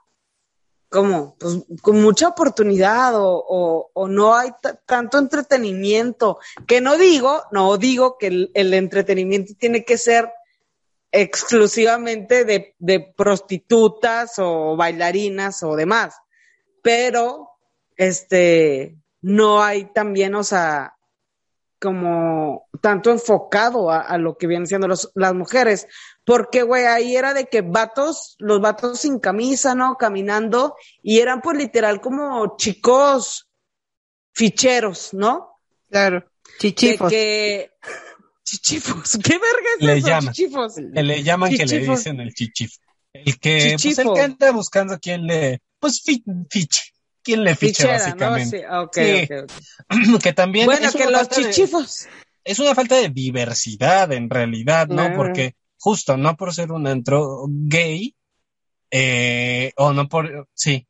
[0.90, 6.38] como, pues, con mucha oportunidad o, o, o no hay ta- tanto entretenimiento.
[6.66, 10.31] Que no digo, no digo que el, el entretenimiento tiene que ser
[11.12, 16.14] exclusivamente de, de prostitutas o bailarinas o demás,
[16.83, 17.51] pero
[17.96, 20.94] este no hay también, o sea,
[21.81, 25.87] como tanto enfocado a, a lo que vienen siendo los- las mujeres,
[26.25, 29.96] porque güey, ahí era de que vatos, los vatos sin camisa, ¿no?
[29.96, 33.49] Caminando y eran pues literal como chicos
[34.33, 35.59] ficheros, ¿no?
[35.90, 36.25] Claro.
[36.59, 37.11] Chichifos.
[37.11, 37.70] De que
[38.44, 40.09] chichifos, ¿qué verga es Le eso?
[40.09, 40.33] llaman.
[40.35, 40.76] Chichifos.
[40.79, 41.92] Le llaman que le Chichifo.
[41.96, 42.72] dicen el chichif.
[43.12, 44.14] El que, pues el Chichifo.
[44.14, 48.05] que anda buscando quién le, pues fi- fiche, quién le fiche Fichera, ¿no?
[48.05, 48.59] básicamente.
[48.59, 48.96] Sí, ok,
[50.09, 50.18] Sí.
[50.22, 52.07] que también Bueno, es que los de- chichifos.
[52.44, 54.96] es una falta de diversidad en realidad, ¿no?
[54.96, 55.16] Claro.
[55.16, 58.14] Porque justo no por ser un antro gay,
[58.92, 60.87] eh, o no por, sí,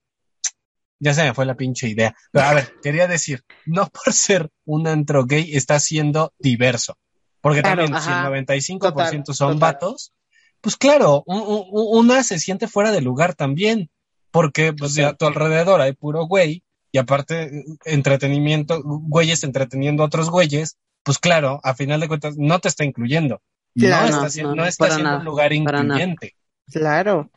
[0.98, 2.14] ya se me fue la pinche idea.
[2.32, 6.98] Pero a ver, quería decir, no por ser un antro gay está siendo diverso.
[7.40, 8.20] Porque Claro, también si ajá.
[8.20, 9.58] el 95% Total, son total.
[9.74, 10.12] vatos,
[10.60, 11.66] pues claro, un- un-
[11.98, 13.90] una se siente fuera de lugar también.
[14.30, 15.02] Porque pues Sí.
[15.02, 21.18] a tu alrededor hay puro güey y aparte entretenimiento, güeyes entreteniendo a otros güeyes, pues
[21.18, 23.42] claro, a final de cuentas no te está incluyendo.
[23.74, 26.34] Claro, no no, está, haciendo- no, no no, está para siendo nada, un lugar incluyente.
[26.70, 27.30] Claro.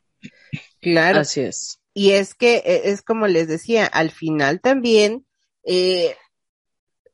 [0.81, 1.19] Claro.
[1.21, 1.79] Así es.
[1.95, 5.25] Y es que eh, es como les decía, al final también,
[5.63, 6.15] eh,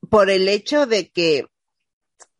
[0.10, 1.46] por el hecho de que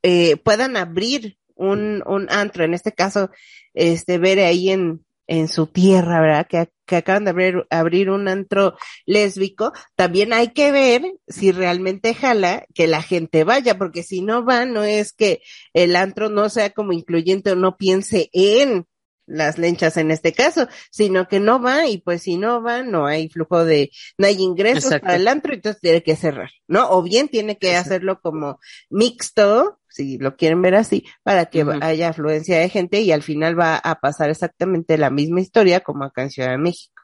[0.04, 3.30] eh, puedan abrir un, un antro, en este caso,
[3.74, 6.48] este, ver ahí en, en su tierra, ¿verdad?
[6.48, 12.16] Que, que acaban de abrir, abrir un antro lésbico, también hay que ver si realmente
[12.16, 15.42] jala que la gente vaya, porque si no va, no es que
[15.74, 18.88] el antro no sea como incluyente o no piense en
[19.30, 23.06] las lenchas en este caso, sino que no va y pues si no va no
[23.06, 25.06] hay flujo de, no hay ingresos Exacto.
[25.06, 26.90] para el antro, entonces tiene que cerrar, ¿no?
[26.90, 27.90] O bien tiene que Exacto.
[27.90, 33.12] hacerlo como mixto, si lo quieren ver así, para que haya afluencia de gente y
[33.12, 37.02] al final va a pasar exactamente la misma historia como acá en Ciudad de México.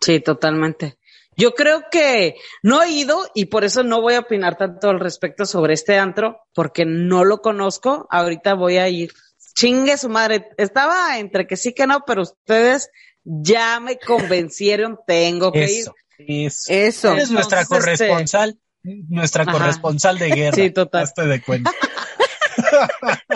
[0.00, 0.98] Sí, totalmente.
[1.36, 5.00] Yo creo que no he ido y por eso no voy a opinar tanto al
[5.00, 8.06] respecto sobre este antro, porque no lo conozco.
[8.10, 9.12] Ahorita voy a ir.
[9.54, 10.48] Chingue su madre.
[10.56, 12.90] Estaba entre que sí que no, pero ustedes
[13.24, 14.98] ya me convencieron.
[15.06, 15.80] Tengo que ir.
[15.80, 16.72] Eso, eso.
[16.72, 17.12] Eso.
[17.12, 19.52] Eres nuestra este- corresponsal, nuestra Ajá.
[19.52, 20.56] corresponsal de guerra.
[20.56, 21.04] Sí, total.
[21.04, 21.72] Hazte de cuenta.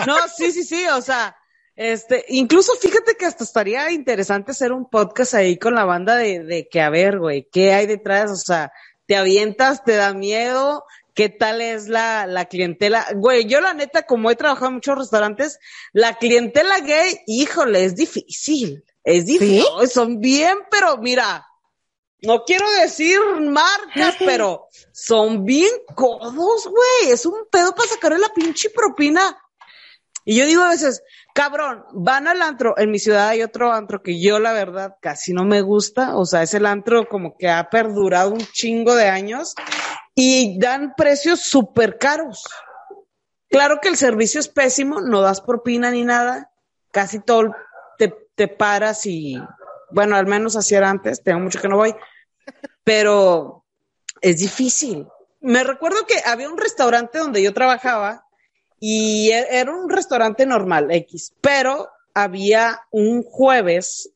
[0.05, 1.35] No, sí, sí, sí, o sea,
[1.75, 6.43] este, incluso fíjate que hasta estaría interesante hacer un podcast ahí con la banda de,
[6.43, 8.31] de que, a ver, güey, ¿qué hay detrás?
[8.31, 8.71] O sea,
[9.05, 10.83] te avientas, te da miedo,
[11.19, 13.05] ¿qué tal es la, la clientela?
[13.13, 15.59] Güey, yo la neta, como he trabajado en muchos restaurantes,
[15.91, 21.45] la clientela gay, híjole, es difícil, es difícil, son bien, pero mira,
[22.21, 27.11] no quiero decir marcas, pero son bien codos, güey.
[27.11, 29.37] Es un pedo para sacarle la pinche propina.
[30.23, 31.03] Y yo digo a veces,
[31.33, 32.75] cabrón, van al antro.
[32.77, 36.15] En mi ciudad hay otro antro que yo, la verdad, casi no me gusta.
[36.15, 39.53] O sea, es el antro como que ha perdurado un chingo de años
[40.21, 42.43] y dan precios súper caros.
[43.49, 46.51] Claro que el servicio es pésimo, no das propina ni nada.
[46.91, 47.55] Casi todo
[47.97, 49.41] te, te paras y,
[49.91, 51.95] bueno, al menos así era antes, tengo mucho que no voy,
[52.83, 53.63] pero
[54.19, 55.07] es difícil.
[55.39, 58.25] Me recuerdo que había un restaurante donde yo trabajaba
[58.77, 64.11] y e- era un restaurante normal, X, pero había un jueves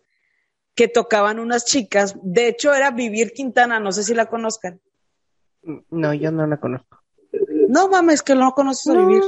[0.75, 4.81] que tocaban unas chicas, de hecho era Vivir Quintana, no sé si la conozcan.
[5.89, 6.99] No, yo no la conozco.
[7.69, 8.97] No mames, que no conoces a.
[8.97, 9.23] Vivir.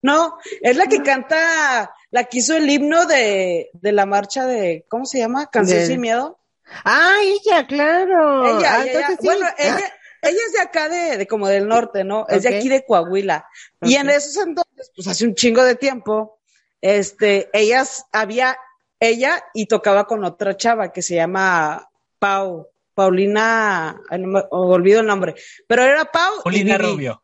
[0.00, 4.86] No, es la que canta, la que hizo el himno de, de la marcha de,
[4.88, 5.50] ¿cómo se llama?
[5.50, 6.38] Canción sin miedo.
[6.84, 8.58] Ah, ella, claro.
[8.58, 9.26] Ella, Ah, ella, entonces sí.
[9.26, 12.26] bueno, ella, ella es de acá de, de como del norte, ¿no?
[12.28, 13.48] Es de aquí de Coahuila.
[13.82, 16.38] Y en esos entonces, pues hace un chingo de tiempo,
[16.80, 18.56] este, ellas había,
[19.00, 21.88] ella y tocaba con otra chava que se llama
[22.20, 22.68] Pau,
[22.98, 25.36] Paulina, no olvido el nombre,
[25.68, 26.42] pero era Pau.
[26.42, 26.76] Paulina.
[26.78, 27.22] Rubio.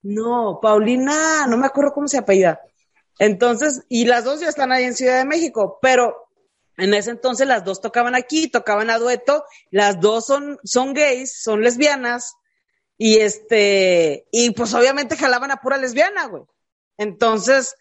[0.00, 2.62] No, Paulina, no me acuerdo cómo se apellida.
[3.18, 6.30] Entonces, y las dos ya están ahí en Ciudad de México, pero
[6.78, 11.42] en ese entonces las dos tocaban aquí, tocaban a dueto, las dos son, son gays,
[11.42, 12.36] son lesbianas,
[12.96, 16.44] y este, y pues obviamente jalaban a pura lesbiana, güey.
[16.96, 17.76] Entonces,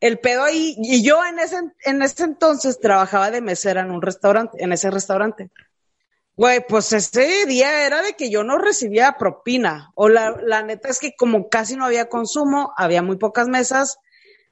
[0.00, 4.00] el pedo ahí, y yo en ese, en ese entonces trabajaba de mesera en un
[4.00, 5.50] restaurante, en ese restaurante.
[6.38, 9.90] Güey, pues ese día era de que yo no recibía propina.
[9.96, 13.98] O la, la neta es que como casi no había consumo, había muy pocas mesas.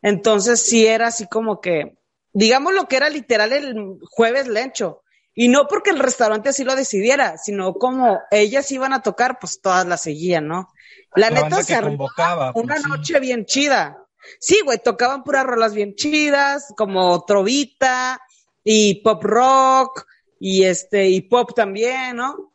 [0.02, 1.96] Entonces sí era así como que,
[2.32, 5.04] digamos lo que era literal el jueves lencho.
[5.32, 9.60] Y no porque el restaurante así lo decidiera, sino como ellas iban a tocar, pues
[9.60, 10.68] todas las seguían, ¿no?
[11.14, 12.88] La, La neta se armó pues, una sí.
[12.88, 13.96] noche bien chida.
[14.40, 18.20] Sí, güey, tocaban puras rolas bien chidas, como trovita
[18.64, 20.04] y pop rock
[20.38, 22.52] y este y pop también, ¿no?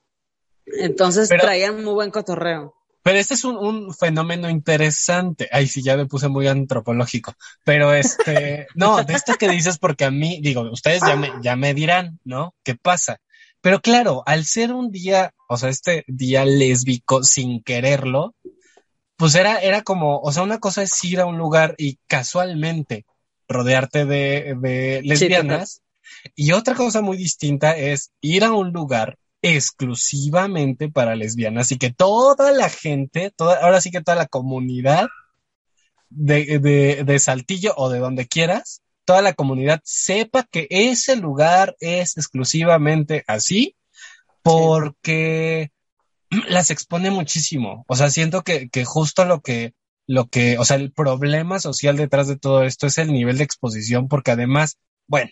[0.66, 2.76] Entonces Pero- traían muy buen cotorreo.
[3.04, 5.50] Pero este es un, un fenómeno interesante.
[5.52, 7.34] Ay, sí, ya me puse muy antropológico.
[7.64, 11.56] Pero este, no, de esto que dices, porque a mí, digo, ustedes ya me, ya
[11.56, 12.54] me dirán, ¿no?
[12.64, 13.20] ¿Qué pasa?
[13.60, 18.36] Pero claro, al ser un día, o sea, este día lésbico sin quererlo,
[19.16, 23.06] pues era, era como, o sea, una cosa es ir a un lugar y casualmente
[23.48, 25.82] rodearte de, de lesbianas.
[26.36, 31.92] Y otra cosa muy distinta es ir a un lugar exclusivamente para lesbianas y que
[31.92, 35.08] toda la gente, toda, ahora sí que toda la comunidad
[36.10, 41.76] de, de, de Saltillo o de donde quieras, toda la comunidad sepa que ese lugar
[41.80, 43.76] es exclusivamente así
[44.44, 45.72] porque
[46.48, 47.84] las expone muchísimo.
[47.88, 49.74] O sea, siento que, que justo lo que,
[50.08, 53.44] lo que, o sea, el problema social detrás de todo esto es el nivel de
[53.44, 55.32] exposición, porque además, bueno,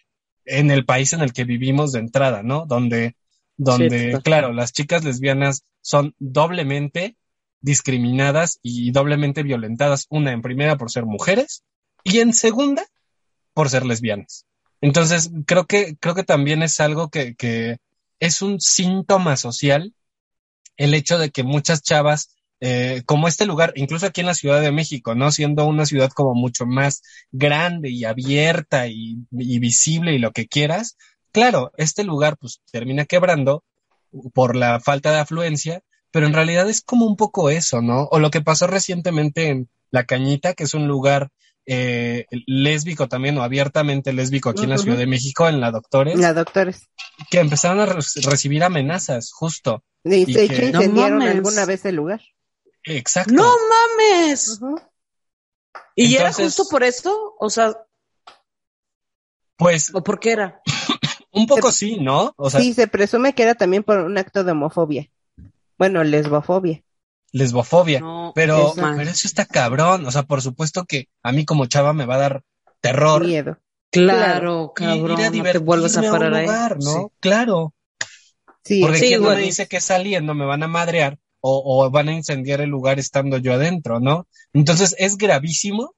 [0.50, 2.66] en el país en el que vivimos de entrada, ¿no?
[2.66, 3.16] Donde,
[3.58, 7.16] donde, claro, las chicas lesbianas son doblemente
[7.62, 11.64] discriminadas y doblemente violentadas, una en primera por ser mujeres
[12.04, 12.86] y en segunda
[13.54, 14.46] por ser lesbianas.
[14.82, 17.78] Entonces, creo que, creo que también es algo que, que
[18.20, 19.94] es un síntoma social
[20.80, 22.30] el hecho de que muchas chavas,
[22.62, 25.32] eh, como este lugar, incluso aquí en la Ciudad de México, ¿no?
[25.32, 27.02] Siendo una ciudad como mucho más
[27.32, 30.98] grande y abierta y, y visible y lo que quieras,
[31.32, 33.64] claro, este lugar pues termina quebrando
[34.34, 35.82] por la falta de afluencia,
[36.12, 38.04] pero en realidad es como un poco eso, ¿no?
[38.12, 41.30] O lo que pasó recientemente en La Cañita, que es un lugar
[41.72, 44.78] eh, lésbico también o abiertamente lésbico aquí en la.
[44.80, 46.90] Ciudad de México, en la Doctores, La doctores.
[47.30, 49.84] que empezaron a re- recibir amenazas, justo.
[50.04, 52.22] Y de que- hecho, No alguna vez el lugar.
[52.84, 53.34] Exacto.
[53.34, 53.44] ¡No
[53.98, 54.60] mames!
[55.96, 57.36] ¿Y era justo por eso?
[57.40, 57.74] O sea,
[59.58, 60.62] Pues ¿o por qué era?
[61.32, 62.34] un poco sí, ¿no?
[62.38, 65.10] O sea, sí, se presume que era también por un acto de homofobia.
[65.78, 66.82] Bueno, lesbofobia.
[67.32, 68.00] lesbofobia.
[68.00, 70.06] No, Pero, es pero eso está cabrón.
[70.06, 72.44] O sea, por supuesto que a mí como chava me va a dar
[72.82, 73.26] terror.
[73.26, 73.58] Miedo.
[73.92, 76.46] Claro, ir cabrón, a no te vuelves a divertirme parar un ahí.
[76.46, 76.92] lugar, ¿no?
[76.94, 77.00] Sí.
[77.20, 77.74] Claro.
[78.64, 81.90] Sí, Porque Sí, quién no me dice que saliendo me van a madrear o, o
[81.92, 84.28] van a incendiar el lugar estando yo adentro, ¿no?
[84.54, 85.96] Entonces es gravísimo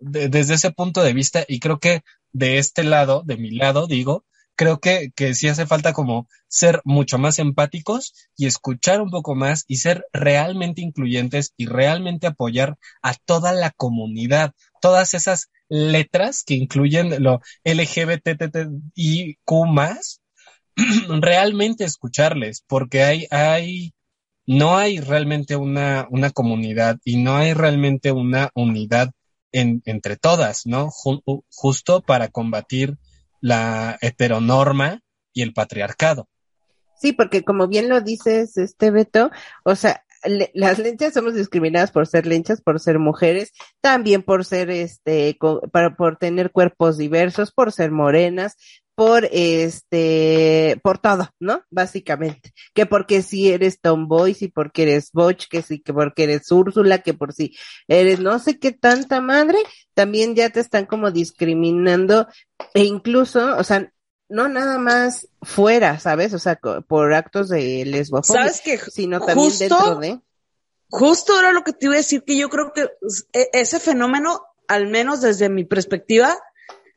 [0.00, 2.02] de- desde ese punto de vista y creo que
[2.32, 4.24] de este lado, de mi lado, digo,
[4.56, 9.34] creo que, que sí hace falta como ser mucho más empáticos y escuchar un poco
[9.34, 16.42] más y ser realmente incluyentes y realmente apoyar a toda la comunidad, todas esas letras
[16.44, 20.20] que incluyen lo LGBTTIQ más,
[21.20, 23.92] realmente escucharles, porque hay, hay,
[24.50, 29.12] no hay realmente una, una comunidad y no hay realmente una unidad
[29.52, 30.88] en, entre todas, ¿no?
[30.88, 32.98] Ju- justo para combatir
[33.40, 36.28] la heteronorma y el patriarcado.
[37.00, 39.30] Sí, porque como bien lo dices, este Beto,
[39.62, 40.02] o sea,
[40.52, 45.38] las lenchas somos discriminadas por ser lenchas, por ser mujeres, también por ser, este,
[45.70, 48.56] para, por tener cuerpos diversos, por ser morenas,
[49.00, 51.62] por este, por todo, ¿no?
[51.70, 52.52] Básicamente.
[52.74, 56.98] Que porque si eres tomboy, si porque eres botch, que si que porque eres Úrsula,
[56.98, 57.56] que por si
[57.88, 59.56] eres no sé qué tanta madre,
[59.94, 62.28] también ya te están como discriminando
[62.74, 63.90] e incluso, o sea,
[64.28, 66.34] no nada más fuera, ¿sabes?
[66.34, 68.76] O sea, por actos de lesbofobia, ¿Sabes qué?
[68.76, 70.20] sino también Justo- dentro de.
[70.90, 72.82] justo era lo que te iba a decir, que yo creo que
[73.32, 76.36] e, ese fenómeno, al menos desde mi perspectiva,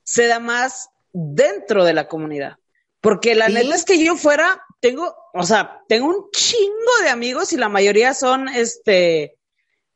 [0.03, 2.57] se da más dentro de la comunidad.
[2.99, 7.53] Porque la neta es que yo fuera, tengo, o sea, tengo un chingo de amigos
[7.53, 9.38] y la mayoría son, este,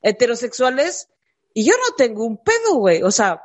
[0.01, 1.09] heterosexuales
[1.53, 3.03] y yo no tengo un pedo, güey.
[3.03, 3.41] O sea,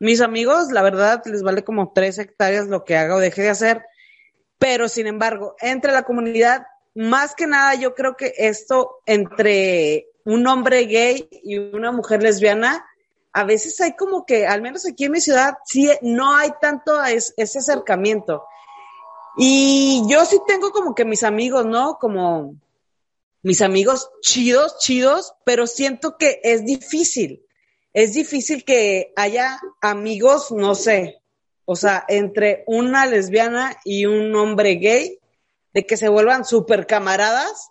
[0.00, 3.50] mis amigos, la verdad, les vale como tres hectáreas lo que haga o deje de
[3.50, 3.84] hacer.
[4.58, 10.46] Pero, sin embargo, entre la comunidad, más que nada, yo creo que esto entre un
[10.46, 12.84] hombre gay y una mujer lesbiana,
[13.34, 17.02] a veces hay como que, al menos aquí en mi ciudad, sí, no hay tanto
[17.04, 18.44] ese acercamiento.
[19.36, 21.98] Y yo sí tengo como que mis amigos, ¿no?
[22.00, 22.54] Como
[23.42, 27.44] mis amigos chidos, chidos, pero siento que es difícil
[27.94, 31.22] es difícil que haya amigos, no sé,
[31.64, 35.20] o sea, entre una lesbiana y un hombre gay,
[35.72, 37.70] de que se vuelvan súper camaradas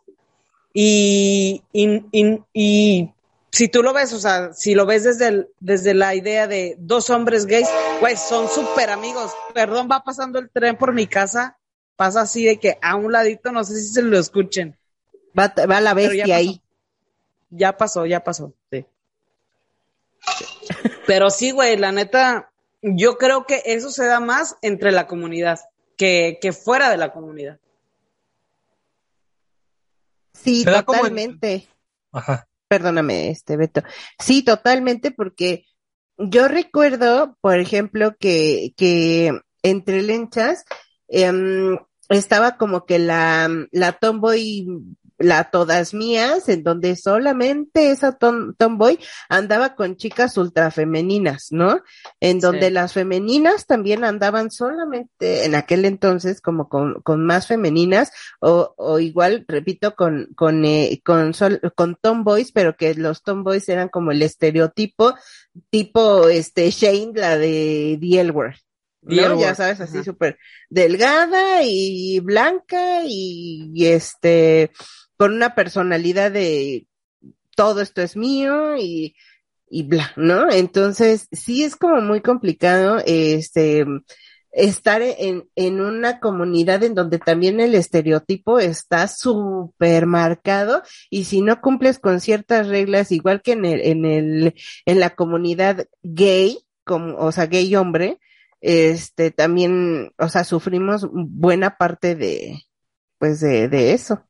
[0.73, 3.11] y, y,
[3.53, 7.11] si tú lo ves, o sea, si lo ves desde, desde la idea de dos
[7.11, 9.31] hombres gays, pues son súper amigos.
[9.53, 11.59] Perdón, va pasando el tren por mi casa,
[11.95, 14.75] pasa así de que a un ladito, no sé si se lo escuchen.
[15.37, 16.63] Va, va la bestia ahí.
[17.51, 18.87] Ya pasó, ya pasó, sí.
[21.05, 22.51] Pero sí, güey, la neta,
[22.81, 25.59] yo creo que eso se da más entre la comunidad
[25.95, 27.59] que, fuera de la comunidad.
[30.33, 31.67] Sí, totalmente.
[32.11, 32.47] Ajá.
[32.67, 33.83] Perdóname, este Beto.
[34.19, 35.65] Sí, totalmente, porque
[36.17, 39.31] yo recuerdo, por ejemplo, que, que
[39.63, 40.63] entre lenchas
[41.07, 41.77] em,
[42.09, 44.67] estaba como que la, la tomboy
[45.23, 48.99] la Todas Mías, en donde solamente esa tomboy
[49.29, 51.81] andaba con chicas ultra femeninas, ¿no?
[52.19, 58.11] En donde las femeninas también andaban solamente en aquel entonces como con, con más femeninas
[58.39, 63.67] o, o igual, repito, con, con, eh, con, sol, con tomboys, pero que los tomboys
[63.69, 65.15] eran como el estereotipo
[65.69, 68.59] tipo este Shane, la de Dielworth.
[69.05, 69.39] ¿no?
[69.39, 70.37] Ya sabes, así súper
[70.69, 74.71] delgada y blanca y, y, este
[75.17, 76.87] con una personalidad de
[77.55, 79.15] todo esto es mío y,
[79.69, 80.51] y bla, ¿no?
[80.51, 83.85] Entonces, sí es como muy complicado, este,
[84.51, 91.41] estar en, en una comunidad en donde también el estereotipo está súper marcado y si
[91.41, 94.55] no cumples con ciertas reglas, igual que en el, en el,
[94.85, 98.19] en la comunidad gay, como, o sea, gay hombre,
[98.61, 102.61] este, también, o sea, sufrimos buena parte de,
[103.17, 104.23] pues de, de eso.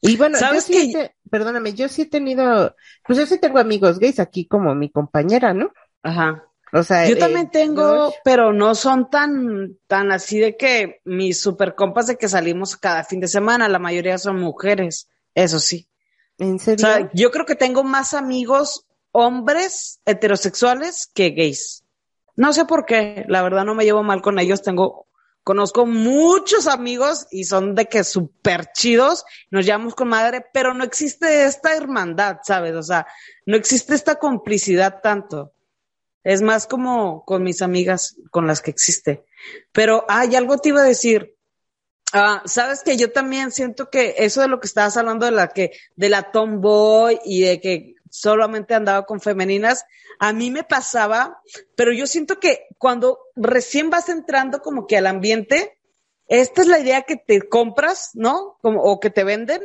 [0.00, 0.94] Y bueno, yo sí,
[1.30, 2.74] perdóname, yo sí he tenido,
[3.06, 5.72] pues yo sí tengo amigos gays aquí como mi compañera, ¿no?
[6.02, 6.44] Ajá.
[6.72, 11.40] O sea, yo también eh, tengo, pero no son tan, tan así de que mis
[11.40, 15.88] super compas de que salimos cada fin de semana, la mayoría son mujeres, eso sí.
[16.36, 16.86] ¿En serio?
[16.86, 21.84] O sea, yo creo que tengo más amigos hombres heterosexuales que gays.
[22.36, 25.07] No sé por qué, la verdad no me llevo mal con ellos, tengo
[25.48, 30.84] Conozco muchos amigos y son de que súper chidos, nos llamamos con madre, pero no
[30.84, 32.74] existe esta hermandad, ¿sabes?
[32.74, 33.06] O sea,
[33.46, 35.54] no existe esta complicidad tanto.
[36.22, 39.24] Es más como con mis amigas con las que existe.
[39.72, 41.37] Pero, ay, algo te iba a decir.
[42.12, 45.48] Ah, sabes que yo también siento que eso de lo que estabas hablando de la
[45.48, 49.84] que, de la tomboy y de que solamente andaba con femeninas,
[50.18, 51.40] a mí me pasaba,
[51.76, 55.78] pero yo siento que cuando recién vas entrando como que al ambiente,
[56.26, 58.58] esta es la idea que te compras, ¿no?
[58.62, 59.62] Como, o que te venden.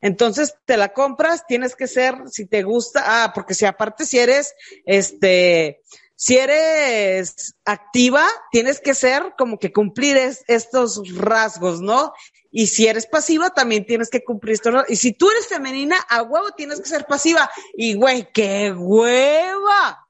[0.00, 4.18] Entonces te la compras, tienes que ser, si te gusta, ah, porque si aparte si
[4.18, 4.54] eres,
[4.84, 5.82] este,
[6.16, 10.16] si eres activa, tienes que ser como que cumplir
[10.48, 12.14] estos rasgos, ¿no?
[12.50, 14.70] Y si eres pasiva, también tienes que cumplir esto.
[14.88, 17.50] Y si tú eres femenina, a huevo tienes que ser pasiva.
[17.74, 20.06] Y güey, qué hueva.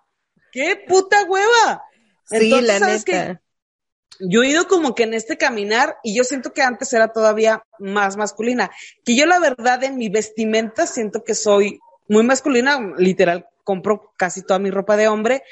[0.52, 1.82] Qué puta hueva.
[2.24, 3.42] Sí, la neta.
[4.20, 7.64] yo he ido como que en este caminar y yo siento que antes era todavía
[7.80, 8.70] más masculina.
[9.04, 14.42] Que yo la verdad en mi vestimenta siento que soy muy masculina, literal, compro casi
[14.42, 15.42] toda mi ropa de hombre,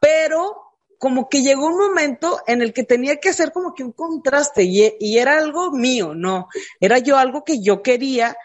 [0.00, 0.70] pero
[1.00, 4.64] como que llegó un momento en el que tenía que hacer como que un contraste
[4.64, 6.48] y, era algo mío, no,
[6.78, 8.36] era yo algo que yo quería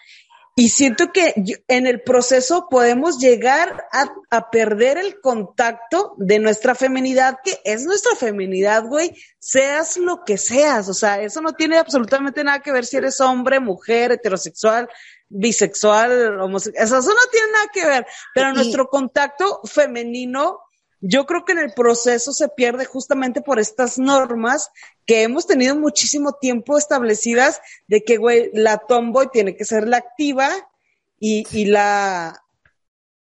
[0.58, 1.34] y siento que
[1.68, 7.84] en el proceso podemos llegar a, a, perder el contacto de nuestra feminidad, que es
[7.84, 10.88] nuestra feminidad, güey, seas lo que seas.
[10.88, 14.88] O sea, eso no tiene absolutamente nada que ver si eres hombre, mujer, heterosexual,
[15.28, 16.86] bisexual, homosexual.
[16.86, 18.08] Eso no tiene nada que ver.
[18.34, 20.62] Pero nuestro contacto femenino
[21.08, 24.72] yo creo que en el proceso se pierde justamente por estas normas
[25.06, 29.98] que hemos tenido muchísimo tiempo establecidas de que, güey, la tomboy tiene que ser la
[29.98, 30.50] activa
[31.20, 32.42] y, y la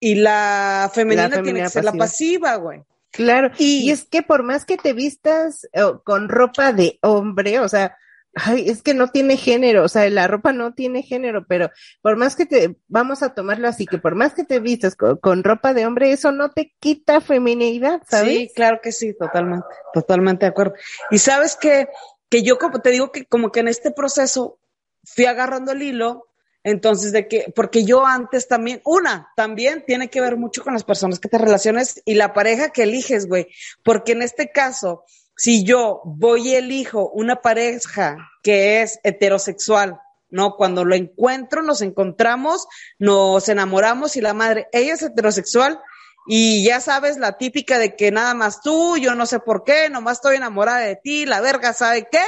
[0.00, 2.56] y la femenina, La tiene que ser la pasiva.
[2.56, 2.82] güey.
[3.10, 7.60] Claro, y, Y- es que por más que te vistas eh, con ropa de hombre,
[7.60, 7.96] o sea,
[8.34, 11.70] ay, es que no tiene género, o sea, la ropa no tiene género, pero
[12.02, 15.16] por más que te, vamos a tomarlo así, que por más que te vistas con,
[15.18, 18.36] con ropa de hombre, eso no te quita feminidad, ¿sabes?
[18.36, 20.74] Sí, claro que sí, totalmente, totalmente de acuerdo.
[21.10, 21.88] Y sabes que,
[22.28, 24.58] que yo como te digo que como que en este proceso
[25.04, 26.26] fui agarrando el hilo,
[26.64, 30.84] entonces de que, porque yo antes también, una, también tiene que ver mucho con las
[30.84, 33.48] personas que te relaciones y la pareja que eliges, güey,
[33.82, 35.04] porque en este caso,
[35.36, 40.56] si yo voy y elijo una pareja que es heterosexual, ¿no?
[40.56, 42.66] Cuando lo encuentro, nos encontramos,
[42.98, 45.80] nos enamoramos y la madre, ella es heterosexual
[46.26, 49.90] y ya sabes la típica de que nada más tú, yo no sé por qué,
[49.90, 52.24] nomás estoy enamorada de ti, la verga, ¿sabe qué?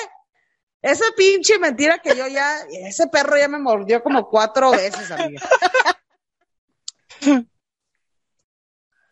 [0.83, 5.43] Esa pinche mentira que yo ya, ese perro ya me mordió como cuatro veces, amiga.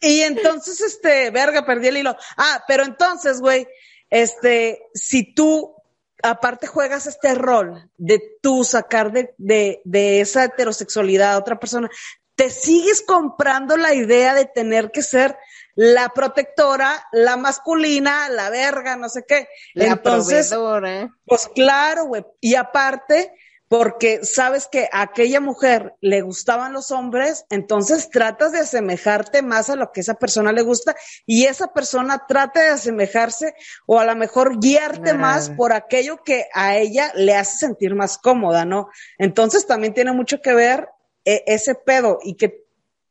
[0.05, 2.17] Y entonces, este, verga, perdí el hilo.
[2.37, 3.67] Ah, pero entonces, güey,
[4.11, 5.75] este, si tú
[6.23, 11.91] aparte juegas este rol de tú sacar de, de, de esa heterosexualidad a otra persona,
[12.35, 15.37] te sigues comprando la idea de tener que ser
[15.75, 19.49] la protectora, la masculina, la verga, no sé qué.
[19.75, 21.15] La Entonces, proveedora.
[21.27, 22.25] pues claro, güey.
[22.41, 23.33] Y aparte,
[23.69, 29.71] porque sabes que a aquella mujer le gustaban los hombres, entonces tratas de asemejarte más
[29.71, 30.95] a lo que esa persona le gusta
[31.27, 33.55] y esa persona trata de asemejarse
[33.87, 38.19] o a lo mejor guiarte más por aquello que a ella le hace sentir más
[38.19, 38.89] cómoda, ¿no?
[39.19, 40.89] Entonces también tiene mucho que ver
[41.25, 42.65] eh, ese pedo y que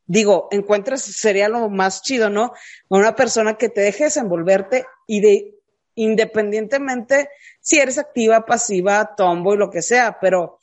[0.06, 2.52] digo, encuentres, sería lo más chido, ¿no?
[2.88, 5.54] Una persona que te deje desenvolverte y de,
[5.94, 7.28] independientemente
[7.64, 10.58] si eres activa, pasiva, tombo y lo que sea, pero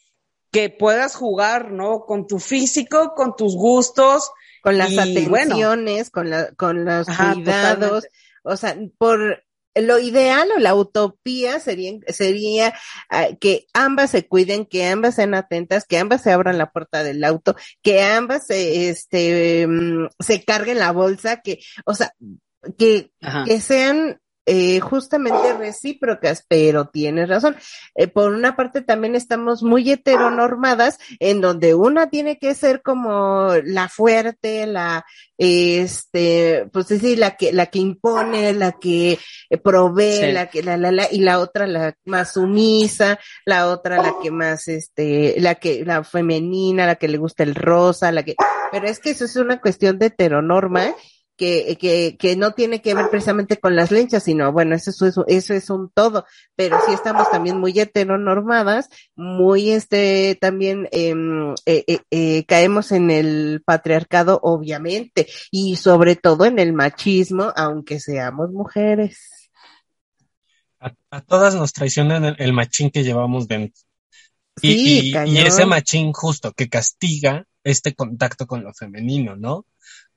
[0.51, 2.05] que puedas jugar, ¿no?
[2.05, 4.29] Con tu físico, con tus gustos.
[4.61, 5.55] con las Y, bueno.
[5.55, 8.09] atenciones, con la, con los Ajá, cuidados, totalmente.
[8.43, 9.43] o sea, por
[9.73, 12.73] lo ideal o la utopía sería, sería
[13.09, 17.03] ah, que ambas se cuiden, que ambas sean atentas, que ambas se abran la puerta
[17.03, 22.13] del auto, que ambas se, este, mm, se carguen la bolsa, que, o sea,
[22.77, 23.45] que, Ajá.
[23.45, 27.55] que sean eh, justamente recíprocas, pero tienes razón.
[27.95, 33.53] Eh, por una parte también estamos muy heteronormadas, en donde una tiene que ser como
[33.63, 35.05] la fuerte, la,
[35.37, 39.19] este, pues sí, la que, la que impone, la que
[39.49, 40.31] eh, provee, Sí.
[40.31, 44.31] la que, la, la, la, y la otra la más sumisa, la otra la que
[44.31, 48.35] más, este, la que, la femenina, la que le gusta el rosa, la que,
[48.71, 50.93] pero es que eso es una cuestión de heteronorma,
[51.37, 55.15] que, que, que no tiene que ver precisamente con las lenchas, sino bueno, eso, es
[55.27, 56.25] eso es un todo,
[56.55, 63.09] pero sí estamos también muy heteronormadas, muy este, también em, eh, eh, eh, caemos en
[63.11, 69.17] el patriarcado, obviamente, y sobre todo en el machismo, aunque seamos mujeres.
[70.79, 73.81] A, a todas nos traicionan el, el machín que llevamos dentro.
[74.61, 79.65] Y, Sí, y- ese machín justo que castiga este contacto con lo femenino, ¿no?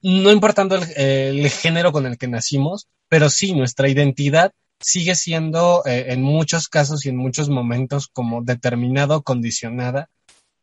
[0.02, 6.12] No importando el, género con el que nacimos, pero sí, nuestra identidad sigue siendo eh,
[6.12, 10.10] en muchos casos y en muchos momentos como determinado, condicionada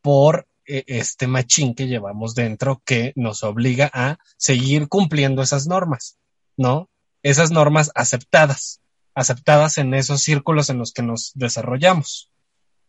[0.02, 6.18] por eh, este machín que llevamos dentro que nos obliga a seguir cumpliendo esas normas,
[6.56, 6.90] ¿no?
[7.24, 8.82] Esas normas aceptadas,
[9.16, 12.31] aceptadas en esos círculos en los que nos desarrollamos.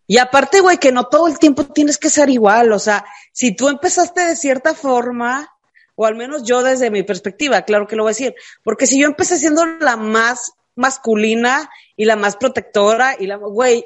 [0.07, 2.72] Y aparte, güey, que no todo el tiempo tienes que ser igual.
[2.72, 5.55] O sea, si tú empezaste de cierta forma,
[5.94, 9.00] o al menos yo desde mi perspectiva, claro que lo voy a decir, porque si
[9.00, 13.84] yo empecé siendo la más masculina y la más protectora y la, güey,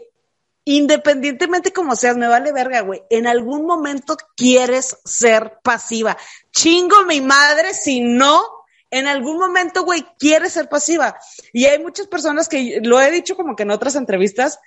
[0.64, 6.16] independientemente como seas, me vale verga, güey, en algún momento quieres ser pasiva.
[6.50, 8.44] Chingo mi madre si no,
[8.90, 11.18] en algún momento, güey, quieres ser pasiva.
[11.52, 14.58] Y hay muchas personas que lo he dicho como que en otras entrevistas,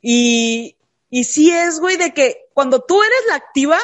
[0.00, 0.76] y,
[1.14, 3.78] y sí es, güey, de que cuando tú eres la activa,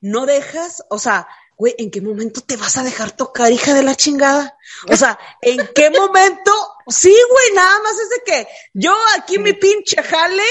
[0.00, 1.26] no dejas, o sea,
[1.56, 4.56] güey, ¿en qué momento te vas a dejar tocar, hija de la chingada?
[4.88, 6.52] O sea, ¿en qué momento?
[6.86, 10.44] Sí, güey, nada más es de que yo aquí mi pinche jale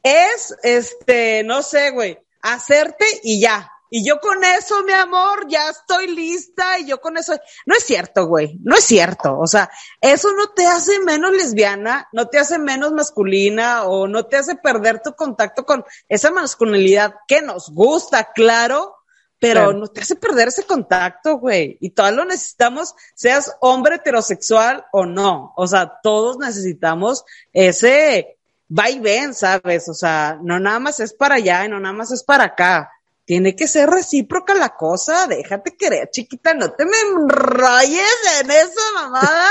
[0.00, 3.72] es, este, no sé, güey, hacerte y ya.
[3.96, 7.32] Y yo con eso, mi amor, ya estoy lista y yo con eso,
[7.64, 9.38] no es cierto, güey, no es cierto.
[9.38, 9.70] O sea,
[10.00, 14.56] eso no te hace menos lesbiana, no te hace menos masculina o no te hace
[14.56, 18.96] perder tu contacto con esa masculinidad que nos gusta, claro,
[19.38, 19.78] pero Claro.
[19.78, 21.78] no te hace perder ese contacto, güey.
[21.80, 25.52] Y todos lo necesitamos, seas hombre heterosexual o no.
[25.54, 28.38] O sea, todos necesitamos ese
[28.76, 29.88] va y ven, ¿sabes?
[29.88, 32.90] O sea, no nada más es para allá y no nada más es para acá.
[33.24, 36.92] Tiene que ser recíproca la cosa, déjate querer, chiquita, no te me
[37.28, 39.50] rayes en esa mamada.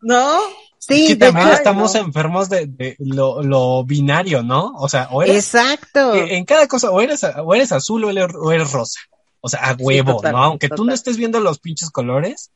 [0.00, 0.40] ¿No?
[0.78, 2.00] Sí, es que de también hecho, estamos no.
[2.00, 4.72] enfermos de, de lo, lo binario, ¿no?
[4.76, 6.14] O sea, o eres Exacto.
[6.14, 9.00] Eh, en cada cosa, o eres, o eres azul o eres, o eres rosa.
[9.40, 10.44] O sea, a huevo, total, ¿no?
[10.44, 12.50] Aunque tú no estés viendo los pinches colores,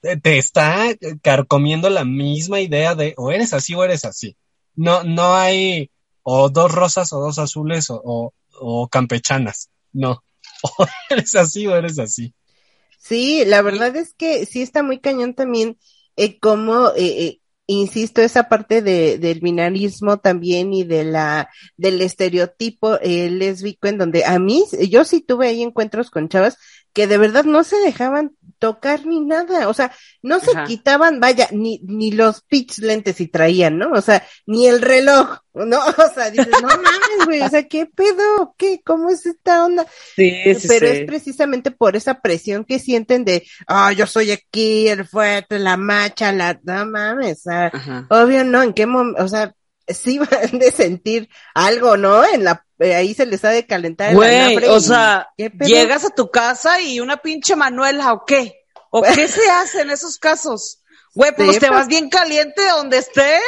[0.00, 0.86] te, te está
[1.22, 4.36] carcomiendo la misma idea de o eres así o eres así.
[4.74, 5.90] No, no hay
[6.22, 9.70] o dos rosas o dos azules o, o, o campechanas.
[9.92, 10.22] No.
[10.78, 12.32] O eres así o eres así.
[12.98, 15.76] Sí, la verdad es que sí está muy cañón también
[16.16, 22.00] eh, como, eh, eh, insisto, esa parte de, del binarismo también y de la, del
[22.00, 26.56] estereotipo eh, lésbico en donde a mí, yo sí tuve ahí encuentros con chavas
[26.94, 29.92] que de verdad no se dejaban tocar ni nada, o sea,
[30.22, 30.64] no se Ajá.
[30.64, 33.90] quitaban, vaya, ni, ni los pitch lentes si traían, ¿no?
[33.92, 35.80] O sea, ni el reloj, ¿no?
[35.98, 38.54] O sea, dices, no mames, güey, o sea, ¿qué pedo?
[38.56, 38.80] ¿Qué?
[38.82, 39.86] ¿Cómo es esta onda?
[40.16, 40.92] Sí, sí, pero sí.
[40.94, 45.76] es precisamente por esa presión que sienten de, ah, yo soy aquí, el fuerte, la
[45.76, 48.06] macha, la, no mames, o sea, Ajá.
[48.08, 49.54] obvio no, en qué momento, o sea,
[49.86, 52.24] sí van de sentir algo, ¿no?
[52.24, 56.30] En la, ahí se les ha de calentar el Güey, o sea, llegas a tu
[56.30, 58.64] casa y una pinche Manuela, ¿o qué?
[58.90, 60.80] ¿O qué se hace en esos casos?
[61.14, 63.40] Güey, pues Sí, te pues- vas bien caliente donde estés.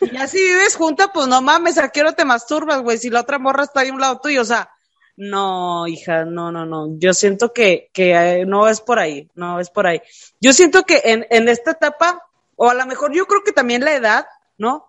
[0.00, 2.98] Y ya si vives junta, pues no mames, ¿a qué hora te masturbas, güey?
[2.98, 4.70] Si la otra morra está ahí a un lado tuyo, o sea,
[5.16, 6.88] no, hija, no, no, no.
[6.98, 10.02] Yo siento que, que eh, no es por ahí, no es por ahí.
[10.40, 12.22] Yo siento que en, en esta etapa,
[12.56, 14.26] o a lo mejor yo creo que también la edad,
[14.58, 14.88] ¿no?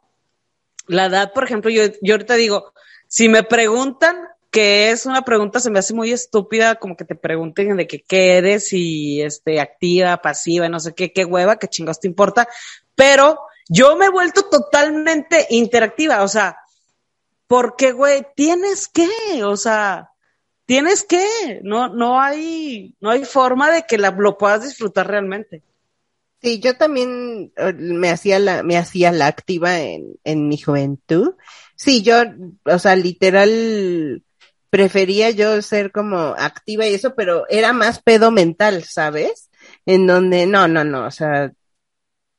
[0.87, 2.73] La edad, por ejemplo, yo, yo ahorita digo,
[3.15, 7.15] si me preguntan, que es una pregunta, se me hace muy estúpida, como que te
[7.15, 12.01] pregunten de qué eres y este, activa, pasiva, no sé qué, qué hueva, qué chingados
[12.01, 12.45] te importa,
[12.93, 13.39] pero
[13.69, 16.57] yo me he vuelto totalmente interactiva, o sea,
[17.47, 19.07] porque, güey, tienes que,
[19.45, 20.09] o sea,
[20.65, 25.63] tienes que, no, no hay, no hay forma de que lo puedas disfrutar realmente.
[26.41, 31.35] Sí, yo también eh, me hacía la, me hacía la activa en, en mi juventud.
[31.75, 32.15] Sí, yo,
[32.65, 34.23] o sea, literal,
[34.69, 39.49] prefería yo ser como activa y eso, pero era más pedo mental, ¿sabes?
[39.85, 41.51] En donde, no, no, no, o sea,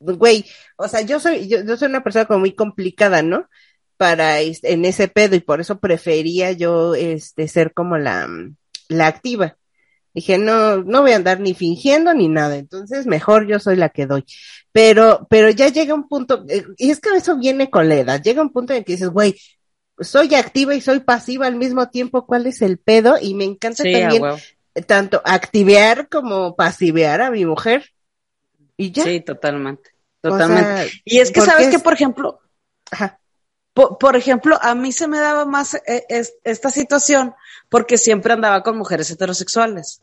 [0.01, 3.49] güey, o sea, yo soy, yo, yo soy una persona como muy complicada, ¿no?
[3.97, 8.29] Para, en ese pedo y por eso prefería yo, este, ser como la,
[8.89, 9.57] la activa.
[10.17, 13.91] Dije, no, no voy a andar ni fingiendo ni nada, entonces mejor yo soy la
[13.91, 14.25] que doy.
[14.73, 18.23] Pero, pero ya llega un punto, eh, y es que eso viene con la edad,
[18.23, 19.39] llega un punto en que dices, güey,
[20.01, 23.17] soy activa y soy pasiva al mismo tiempo, ¿cuál es el pedo?
[23.21, 24.23] Y me encanta Sí, también
[24.87, 27.85] tanto activear como pasivear a mi mujer.
[28.79, 29.05] Y ya.
[29.05, 29.91] Sí, totalmente.
[30.23, 30.65] O Totalmente.
[30.89, 32.41] sea, y es que sabes que, es- por ejemplo,
[32.91, 33.19] ajá.
[33.75, 37.35] por, por ejemplo, a mí se me daba más eh, es- esta situación
[37.69, 40.03] porque siempre andaba con mujeres heterosexuales.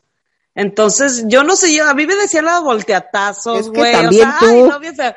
[0.54, 4.06] Entonces, yo no sé, yo, a mí me decían los volteatazos, Es que güey.
[4.06, 4.46] o sea, tú.
[4.46, 5.14] ay, no, bien feo.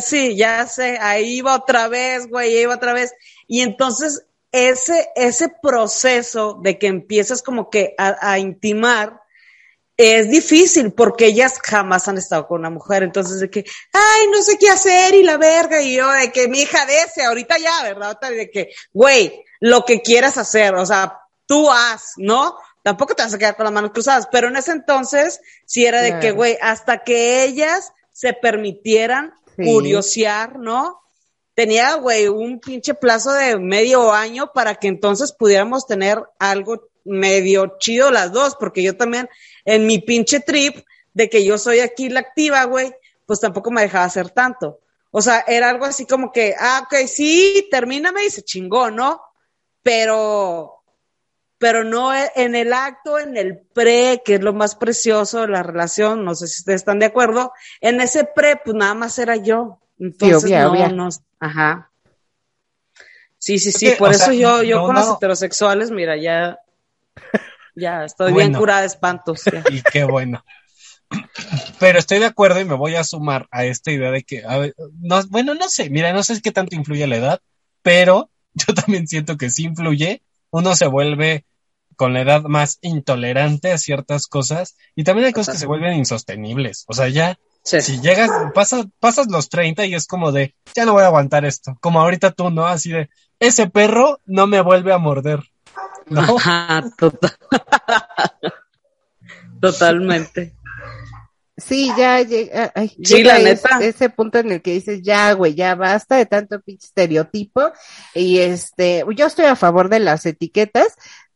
[0.00, 3.12] Sí, ya sé, ahí iba otra vez, güey, ahí iba otra vez.
[3.46, 9.20] Y entonces, ese, ese proceso de que empiezas como que a, a intimar,
[9.96, 13.04] es difícil porque ellas jamás han estado con una mujer.
[13.04, 15.80] Entonces, de que, ay, no sé qué hacer y la verga.
[15.82, 18.18] Y yo, de que mi hija de ese, ahorita ya, ¿verdad?
[18.20, 22.56] De que, güey, lo que quieras hacer, o sea, tú haz, ¿no?
[22.84, 26.02] Tampoco te vas a quedar con las manos cruzadas, pero en ese entonces sí era
[26.02, 29.64] de que, güey, hasta que ellas se permitieran Sí.
[29.64, 31.00] curiosear, ¿no?
[31.54, 37.76] Tenía, güey, un pinche plazo de medio año para que entonces pudiéramos tener algo medio
[37.78, 39.30] chido las dos, porque yo también,
[39.64, 42.92] en mi pinche trip de que yo soy aquí la activa, güey,
[43.24, 44.80] pues tampoco me dejaba hacer tanto.
[45.10, 49.22] O sea, era algo así como que, ah, ok, sí, termíname y se chingó, ¿no?
[49.82, 50.82] Pero,
[51.64, 55.48] pero no e- en el acto, en el pre, que es lo más precioso de
[55.48, 59.18] la relación, no sé si ustedes están de acuerdo, en ese pre, pues nada más
[59.18, 59.80] era yo.
[59.98, 60.88] Entonces, obvia, no, obvia.
[60.90, 61.08] no,
[61.40, 61.90] ajá.
[63.38, 65.00] Sí, sí, sí, por eso sea, yo, yo no, con no.
[65.00, 66.58] los heterosexuales, mira, ya,
[67.74, 69.44] ya estoy bien curada de espantos.
[69.50, 69.64] ya.
[69.70, 70.44] Y qué bueno.
[71.80, 74.58] Pero estoy de acuerdo y me voy a sumar a esta idea de que, a
[74.58, 77.40] ver, no, bueno, no sé, mira, no sé qué tanto influye la edad,
[77.80, 80.20] pero yo también siento que sí influye.
[80.50, 81.46] Uno se vuelve
[81.96, 85.94] con la edad más intolerante a ciertas cosas y también hay cosas que se vuelven
[85.94, 86.84] insostenibles.
[86.88, 87.80] O sea, ya, Sí.
[87.80, 91.44] si llegas, pasas, pasas los 30 y es como de, ya no voy a aguantar
[91.46, 91.76] esto.
[91.80, 92.66] Como ahorita tú, ¿no?
[92.66, 93.08] Así de,
[93.40, 95.40] ese perro no me vuelve a morder.
[96.06, 96.36] ¿No?
[96.36, 97.32] Ajá, total.
[99.60, 100.54] Totalmente.
[101.56, 103.78] Sí, ya llega, ay, Sí, llega la neta.
[103.80, 107.70] ese punto en el que dices, ya, güey, ya basta de tanto pinche estereotipo.
[108.12, 110.88] Y este, yo estoy a favor de las etiquetas,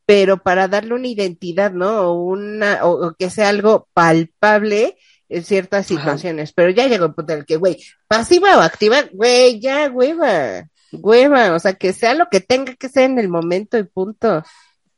[0.09, 2.01] pero para darle una identidad, ¿no?
[2.09, 4.97] O una, o, o que sea algo palpable
[5.29, 6.55] en ciertas situaciones.
[6.55, 10.67] Pero ya llegó el punto en el que, güey, pasiva o activa, güey, ya, hueva,
[10.93, 14.43] hueva, o sea, que sea lo que tenga que ser en el momento y punto.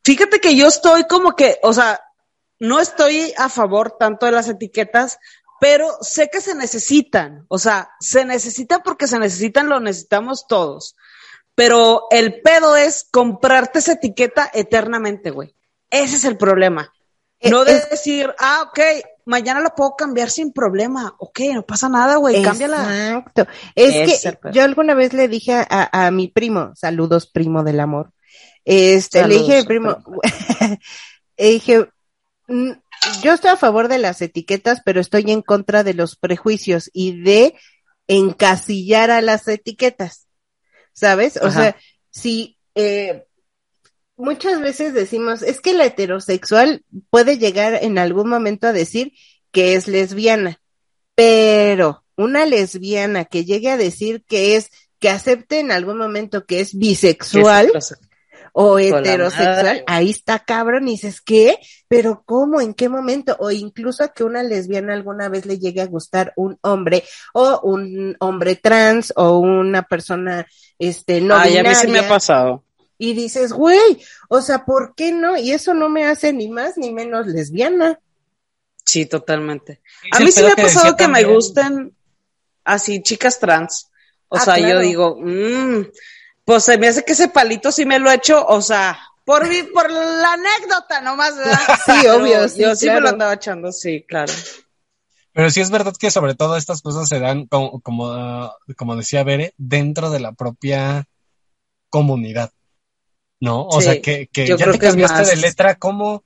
[0.05, 1.99] Fíjate que yo estoy como que, o sea,
[2.61, 5.19] no estoy a favor tanto de las etiquetas,
[5.61, 10.95] pero sé que se necesitan, o sea, se necesitan porque se necesitan, lo necesitamos todos.
[11.61, 15.55] Pero el pedo es comprarte esa etiqueta eternamente, güey.
[15.91, 16.91] Ese es el problema.
[17.43, 18.81] No de decir, ah, ok,
[19.27, 21.15] mañana la puedo cambiar sin problema.
[21.19, 22.79] Ok, no pasa nada, güey, cámbiala.
[23.11, 23.47] Exacto.
[23.75, 27.81] Es que yo alguna vez le dije a, a, a mi primo, saludos primo del
[27.81, 28.11] amor,
[28.65, 29.99] este, le dije a mi primo,
[31.37, 31.91] le dije,
[32.49, 32.71] "Mm,
[33.21, 37.21] yo estoy a favor de las etiquetas, pero estoy en contra de los prejuicios y
[37.21, 37.55] de
[38.09, 40.30] encasillar a las etiquetas,
[40.93, 41.37] ¿sabes?
[41.37, 41.63] O Ajá.
[41.63, 41.77] sea,
[42.11, 43.25] si eh,
[44.17, 49.13] muchas veces decimos, es que la heterosexual puede llegar en algún momento a decir
[49.51, 50.61] que es lesbiana,
[51.15, 56.61] pero una lesbiana que llegue a decir que es, que acepte en algún momento que
[56.61, 57.73] es bisexual
[58.53, 61.59] o heterosexual, ahí está cabrón y dices, ¿qué?
[61.89, 62.61] Pero ¿cómo?
[62.61, 63.37] ¿En qué momento?
[63.41, 67.61] O incluso a que una lesbiana alguna vez le llegue a gustar un hombre o
[67.63, 70.47] un hombre trans o una persona,
[70.79, 72.65] este, no Ay, a mí sí me ha pasado.
[72.99, 75.37] Y dices, güey, o sea, ¿por qué no?
[75.37, 77.99] Y eso no me hace ni más ni menos lesbiana.
[78.85, 79.81] Sí, totalmente.
[80.13, 81.95] A mí sí me ha pasado que me gusten
[82.65, 83.89] así chicas trans.
[84.29, 85.83] O Ah, sea, yo digo, mmm,
[86.51, 89.49] pues se me hace que ese palito sí me lo he hecho, o sea, por,
[89.49, 91.61] mi- por la anécdota nomás, ¿verdad?
[91.87, 94.33] Sí, Pero obvio, sí, Yo sí me lo andaba echando, sí, claro.
[95.33, 99.23] Pero sí es verdad que sobre todo estas cosas se dan, como, como, como decía
[99.23, 101.05] Bere, dentro de la propia
[101.89, 102.51] comunidad.
[103.39, 103.69] ¿No?
[103.69, 106.25] O Sí, sea, que, que ya te que cambiaste más- de letra, como,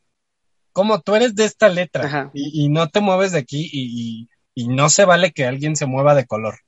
[0.73, 4.65] como tú eres de esta letra y, y no te mueves de aquí y, y,
[4.65, 6.61] y no se vale que alguien se mueva de color.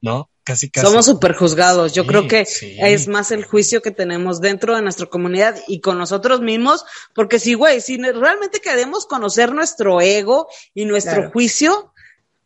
[0.00, 0.30] ¿No?
[0.44, 0.86] Casi, casi.
[0.86, 1.92] Somos súper juzgados.
[1.92, 2.76] Yo Sí, creo que sí.
[2.80, 6.84] es más el juicio que tenemos dentro de nuestra comunidad y con nosotros mismos,
[7.14, 11.30] porque si, güey, si realmente queremos conocer nuestro ego y nuestro Claro.
[11.32, 11.92] juicio,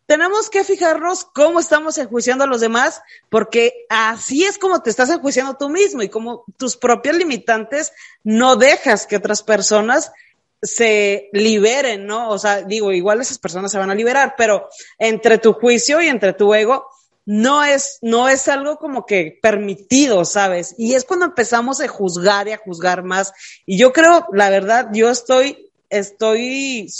[0.06, 5.08] tenemos que fijarnos cómo estamos enjuiciando a los demás, porque así es como te estás
[5.08, 7.92] enjuiciando tú mismo y como tus propias limitantes
[8.22, 10.12] no dejas que otras personas
[10.60, 12.28] se liberen, ¿no?
[12.30, 14.68] O sea, digo, igual esas personas se van a liberar, pero
[14.98, 16.86] entre tu juicio y entre tu ego,
[17.26, 20.74] no es, no es algo como que permitido, ¿sabes?
[20.76, 23.32] Y es cuando empezamos a juzgar y a juzgar más.
[23.66, 26.90] Y yo creo, la verdad, yo estoy, estoy,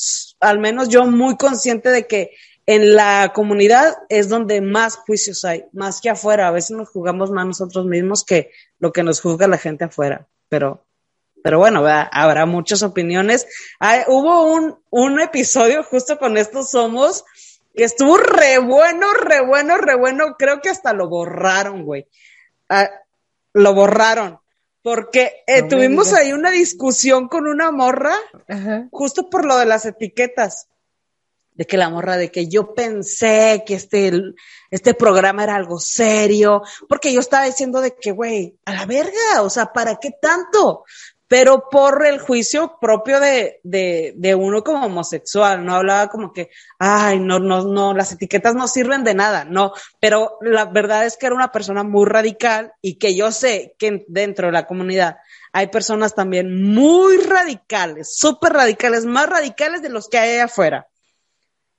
[0.41, 2.31] al menos yo muy consciente de que
[2.67, 6.49] en la comunidad es donde más juicios hay, más que afuera.
[6.49, 10.27] A veces nos juzgamos más nosotros mismos que lo que nos juzga la gente afuera.
[10.49, 10.87] Pero,
[11.43, 13.47] pero bueno, habrá muchas opiniones.
[14.09, 17.25] Hubo un, un episodio justo con estos somos
[17.75, 20.37] que estuvo re bueno, re bueno, re bueno.
[20.39, 22.07] Creo que hasta lo borraron, güey.
[22.69, 22.89] Ah,
[23.53, 24.39] lo borraron.
[24.83, 28.15] Porque eh, No tuvimos ahí una discusión con una morra
[28.49, 28.87] Ajá.
[28.91, 30.69] justo por lo de las etiquetas.
[31.53, 34.13] De que la morra, de que yo pensé que este,
[34.71, 39.41] este programa era algo serio, porque yo estaba diciendo de que, güey, a la verga,
[39.41, 40.85] o sea, ¿para qué tanto?
[41.27, 46.51] Pero por el juicio propio de, de, de uno como homosexual, no hablaba como que,
[46.79, 51.17] ay, no, no, no, las etiquetas no sirven de nada, no, pero la verdad es
[51.17, 55.17] que era una persona muy radical y que yo sé que dentro de la comunidad
[55.53, 60.89] hay personas también muy radicales, súper radicales, más radicales de los que hay afuera.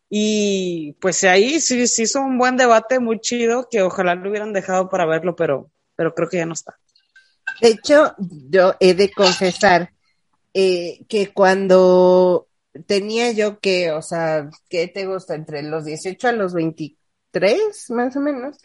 [0.09, 4.53] Y pues ahí sí, sí hizo un buen debate muy chido que ojalá lo hubieran
[4.53, 6.77] dejado para verlo, pero, pero creo que ya no está.
[7.61, 9.91] De hecho, yo he de confesar
[10.53, 12.47] eh, que cuando
[12.85, 15.35] tenía yo que, o sea, ¿qué te gusta?
[15.35, 18.57] Entre los 18 a los 23, más o menos.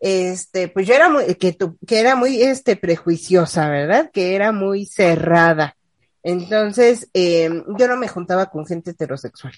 [0.00, 4.10] Este, pues yo era muy, que, tu- que era muy, este, prejuiciosa, ¿verdad?
[4.12, 5.76] Que era muy cerrada.
[6.24, 9.54] Entonces, eh, yo no me juntaba con gente heterosexual.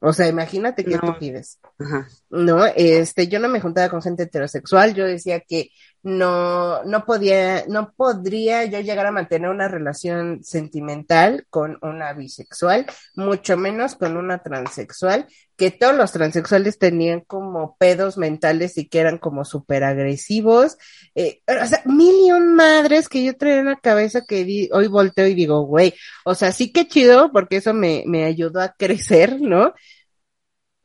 [0.00, 1.00] O sea, imagínate qué No.
[1.00, 1.58] tú pides.
[1.78, 2.08] Ajá.
[2.30, 5.70] No, este, yo no me juntaba con gente heterosexual, yo decía que
[6.02, 12.86] no, no podía, no podría yo llegar a mantener una relación sentimental con una bisexual,
[13.14, 15.26] mucho menos con una transexual,
[15.56, 20.76] que todos los transexuales tenían como pedos mentales y que eran como súper agresivos,
[21.14, 24.68] eh, o sea, mil y un madres que yo traía en la cabeza que di-
[24.72, 25.94] hoy volteo y digo, güey,
[26.24, 29.72] o sea, sí que chido, porque eso me, me ayudó a crecer, ¿no?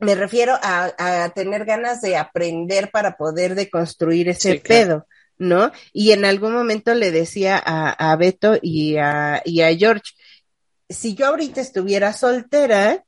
[0.00, 4.86] Me refiero a, a tener ganas de aprender para poder deconstruir ese Sí, claro.
[4.86, 5.06] pedo,
[5.38, 5.72] ¿no?
[5.92, 10.12] Y en algún momento le decía a, a Beto y a, y a George,
[10.88, 13.04] si yo ahorita estuviera soltera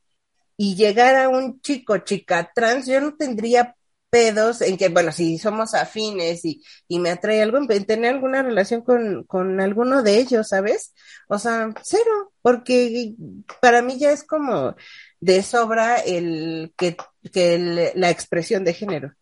[0.57, 3.77] y llegara un chico, chica trans, yo no tendría
[4.11, 8.43] pedos en que, bueno, si somos afines y, y me atrae algo, en tener alguna
[8.43, 10.95] relación con, con alguno de ellos, ¿sabes?
[11.29, 13.15] O sea, cero, porque
[13.61, 14.77] para mí ya es como
[15.21, 16.97] de sobra el que,
[17.33, 19.13] que el- la expresión de género.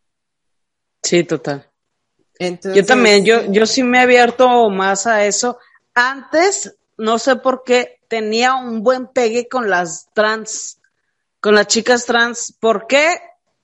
[1.03, 1.71] Sí, total.
[2.39, 5.59] Entonces, Yo también, yo, yo sí me he abierto más a eso.
[5.95, 10.81] Antes, no sé por qué, tenía un buen pegue con las trans,
[11.41, 12.57] con las chicas trans.
[12.61, 13.17] ¿Por qué?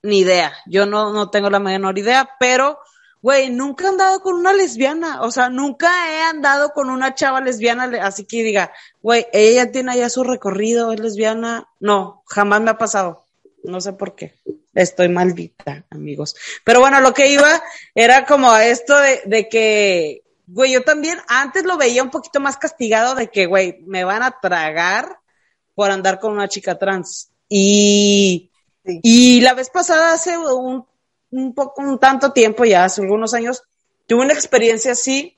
[0.05, 0.53] Ni idea.
[0.65, 2.79] Yo no, no tengo la menor idea, pero,
[3.21, 5.21] güey, nunca he andado con una lesbiana.
[5.23, 9.71] O sea, nunca he andado con una chava lesbiana, le- así que diga, güey, ella
[9.71, 11.67] tiene allá su recorrido, es lesbiana.
[11.79, 13.25] No, jamás me ha pasado.
[13.63, 14.35] No sé por qué.
[14.75, 16.35] Estoy maldita, amigos.
[16.63, 17.63] Pero bueno, lo que iba
[17.95, 22.57] era como esto de, de que, güey, yo también antes lo veía un poquito más
[22.57, 25.17] castigado de que, güey, me van a tragar
[25.73, 27.31] por andar con una chica trans.
[27.49, 28.51] Y,
[28.85, 30.85] Y la vez pasada, hace un,
[31.31, 33.63] un poco, un tanto tiempo ya, hace algunos años,
[34.07, 35.37] tuve una experiencia así,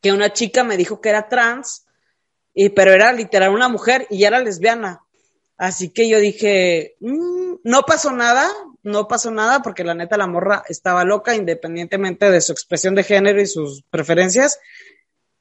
[0.00, 1.84] que una chica me dijo que era trans,
[2.54, 5.02] y, pero era literal una mujer y ya era lesbiana.
[5.56, 8.50] Así que yo dije, "Mm, no pasó nada,
[8.82, 13.04] no pasó nada, porque la neta la morra estaba loca, independientemente de su expresión de
[13.04, 14.58] género y sus preferencias,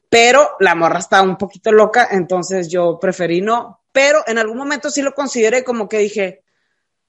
[0.09, 3.81] pero la morra estaba un poquito loca, entonces yo preferí no.
[3.91, 6.40] Pero en algún momento sí lo consideré como que dije,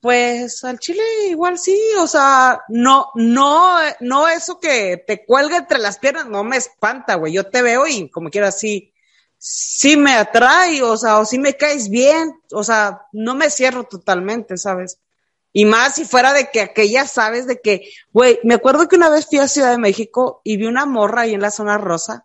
[0.03, 5.79] pues al chile igual sí, o sea, no, no, no eso que te cuelga entre
[5.79, 7.33] las piernas, no me espanta, güey.
[7.33, 8.93] Yo te veo y como quiera sí,
[9.39, 13.85] sí me atrae, o sea, o sí me caes bien, o sea, no me cierro
[13.85, 14.99] totalmente, ¿sabes?
[15.53, 19.09] Y más si fuera de que aquella sabes de que, güey, me acuerdo que una
[19.09, 22.25] vez fui a Ciudad de México y vi una morra ahí en la zona rosa.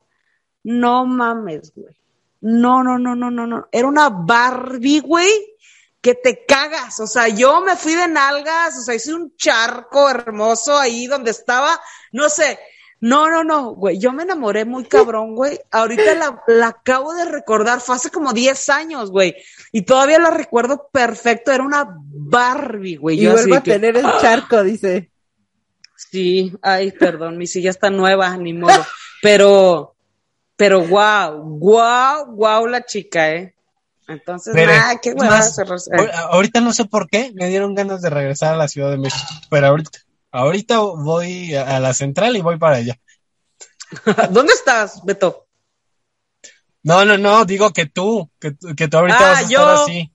[0.63, 1.95] No mames, güey.
[2.41, 3.67] No, no, no, no, no, no.
[3.71, 5.30] Era una Barbie, güey,
[6.01, 6.99] que te cagas.
[6.99, 11.31] O sea, yo me fui de nalgas, o sea, hice un charco hermoso ahí donde
[11.31, 11.79] estaba,
[12.11, 12.59] no sé.
[12.99, 13.99] No, no, no, güey.
[13.99, 15.59] Yo me enamoré muy cabrón, güey.
[15.69, 19.35] Ahorita la, la acabo de recordar, fue hace como 10 años, güey.
[19.71, 21.51] Y todavía la recuerdo perfecto.
[21.51, 23.23] Era una Barbie, güey.
[23.23, 25.11] y vuelvo a que- tener el charco, dice.
[25.95, 28.83] Sí, ay, perdón, mi silla está nueva, ni modo.
[29.21, 29.95] Pero,
[30.55, 33.55] pero wow, wow, wow la chica, ¿eh?
[34.08, 35.60] Entonces, Pero, ah, qué más,
[36.30, 39.26] Ahorita no sé por qué, me dieron ganas de regresar a la Ciudad de México,
[39.49, 39.99] pero ahorita,
[40.32, 42.97] ahorita voy a la central y voy para allá.
[44.32, 45.47] ¿Dónde estás, Beto?
[46.84, 49.60] No, no, no, digo que tú, que, tú- que tú ahorita Ah, vas a yo.
[49.60, 50.12] estar así.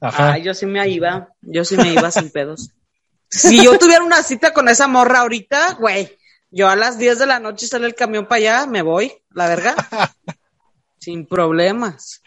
[0.00, 0.32] Ajá.
[0.32, 2.70] Ah, yo sí me iba, yo sí me iba sin pedos.
[3.28, 6.18] Si yo tuviera una cita con esa morra ahorita, güey,
[6.50, 9.48] yo a las 10 de la noche sale el camión para allá, me voy, la
[9.48, 9.74] verga.
[10.98, 12.20] sin problemas.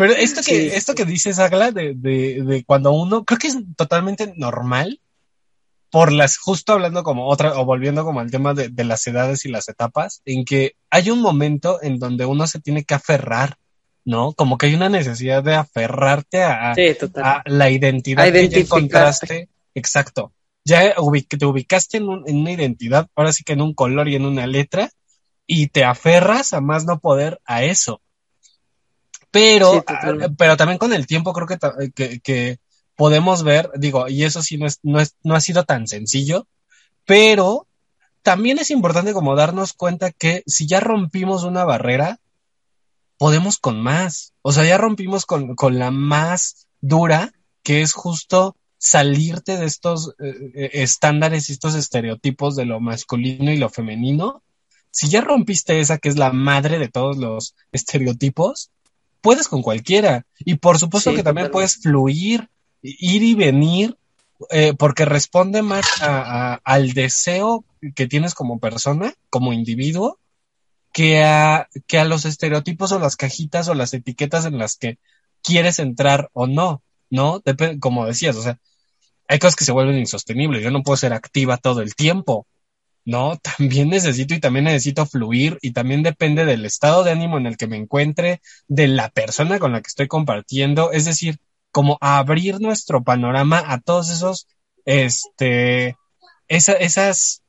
[0.00, 3.48] Pero esto que, Sí, esto que dices, Agla, de, de, de cuando uno, creo que
[3.48, 4.98] es totalmente normal,
[5.90, 9.44] por las, justo hablando como otra, o volviendo como al tema de, de las edades
[9.44, 13.58] y las etapas, en que hay un momento en donde uno se tiene que aferrar,
[14.06, 14.32] ¿no?
[14.32, 18.58] Como que hay una necesidad de aferrarte a, Sí, a la identidad A que ya
[18.60, 19.48] encontraste.
[19.74, 20.32] Exacto.
[20.64, 20.94] Ya
[21.28, 24.24] te ubicaste en, un- en una identidad, ahora sí que en un color y en
[24.24, 24.88] una letra,
[25.46, 28.00] y te aferras a más no poder a eso.
[29.30, 32.58] Pero, Sí, ah, pero también con el tiempo creo que, ta- que, que
[32.96, 36.46] podemos ver, digo, y eso sí no es, no es, no ha sido tan sencillo,
[37.06, 37.66] pero
[38.22, 42.18] también es importante como darnos cuenta que si ya rompimos una barrera,
[43.18, 44.32] podemos con más.
[44.42, 50.14] O sea, ya rompimos con, con la más dura, que es justo salirte de estos
[50.18, 54.42] eh, eh, estándares y estos estereotipos de lo masculino y lo femenino.
[54.90, 58.70] Si ya rompiste esa que es la madre de todos los estereotipos,
[59.20, 60.26] puedes con cualquiera.
[60.38, 62.48] Y por supuesto Sí, que también puedes fluir,
[62.82, 63.96] ir y venir,
[64.50, 67.64] eh, porque responde más a- a- al deseo
[67.94, 70.18] que tienes como persona, como individuo,
[70.92, 74.98] que a, que a los estereotipos o las cajitas o las etiquetas en las que
[75.42, 77.40] quieres entrar o no, ¿no?
[77.42, 78.58] Dep- como decías, o sea,
[79.28, 80.62] hay cosas que se vuelven insostenibles.
[80.62, 82.46] Yo no puedo ser activa todo el tiempo,
[83.10, 83.36] ¿no?
[83.58, 87.56] También necesito y también necesito fluir y también depende del estado de ánimo en el
[87.56, 91.38] que me encuentre, de la persona con la que estoy compartiendo, es decir,
[91.72, 94.46] como abrir nuestro panorama a todos esos,
[94.84, 95.96] este,
[96.48, 97.42] esa, esas,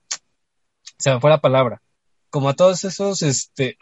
[0.98, 1.82] se me fue la palabra,
[2.30, 3.78] como a todos esos, este,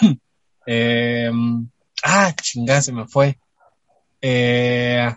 [0.66, 1.68] em,
[2.02, 3.38] ah, chingada, se me fue.
[4.20, 5.14] Eh,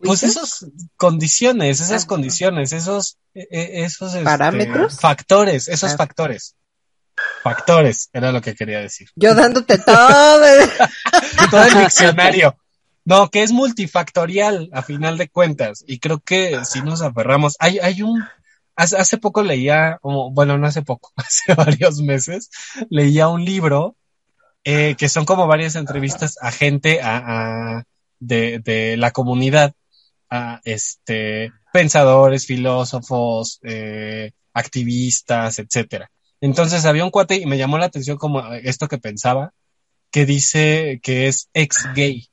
[0.00, 5.00] Pues esas condiciones, esas condiciones, esos, eh, eh, esos este, ¿Parámetros?
[5.00, 5.96] factores, esos Ah.
[5.96, 6.54] factores.
[7.42, 9.08] Factores, era lo que quería decir.
[9.16, 9.96] Yo dándote todo.
[11.50, 12.56] Todo el diccionario.
[13.04, 15.82] No, que es multifactorial a final de cuentas.
[15.86, 18.22] Y creo que si nos aferramos, hay, hay un,
[18.76, 22.50] hace, hace poco leía, bueno, no hace poco, hace varios meses,
[22.90, 23.96] leía un libro
[24.64, 27.16] eh, que son como varias entrevistas a gente a,
[27.78, 27.84] a-
[28.20, 29.72] de, de la comunidad,
[30.30, 36.10] a este, pensadores, filósofos, eh, activistas, etcétera.
[36.40, 39.52] Entonces había un cuate y me llamó la atención como esto que pensaba,
[40.10, 42.28] que dice que es ex gay.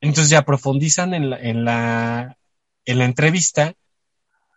[0.00, 2.38] Entonces ya profundizan en la, en la,
[2.84, 3.74] en la entrevista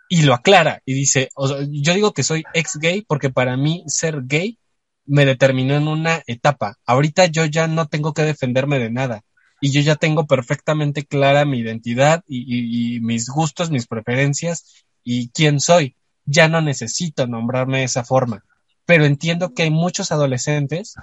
[0.10, 1.30] y lo aclara y dice,
[1.70, 4.58] yo digo que soy ex gay porque para mí ser gay
[5.06, 6.78] me determinó en una etapa.
[6.86, 9.24] Ahorita yo ya no tengo que defenderme de nada
[9.62, 15.60] y yo ya tengo perfectamente clara mi identidad y, mis gustos, mis preferencias y quién
[15.60, 15.96] soy.
[16.26, 18.44] Ya no necesito nombrarme de esa forma,
[18.86, 20.96] pero entiendo que hay muchos adolescentes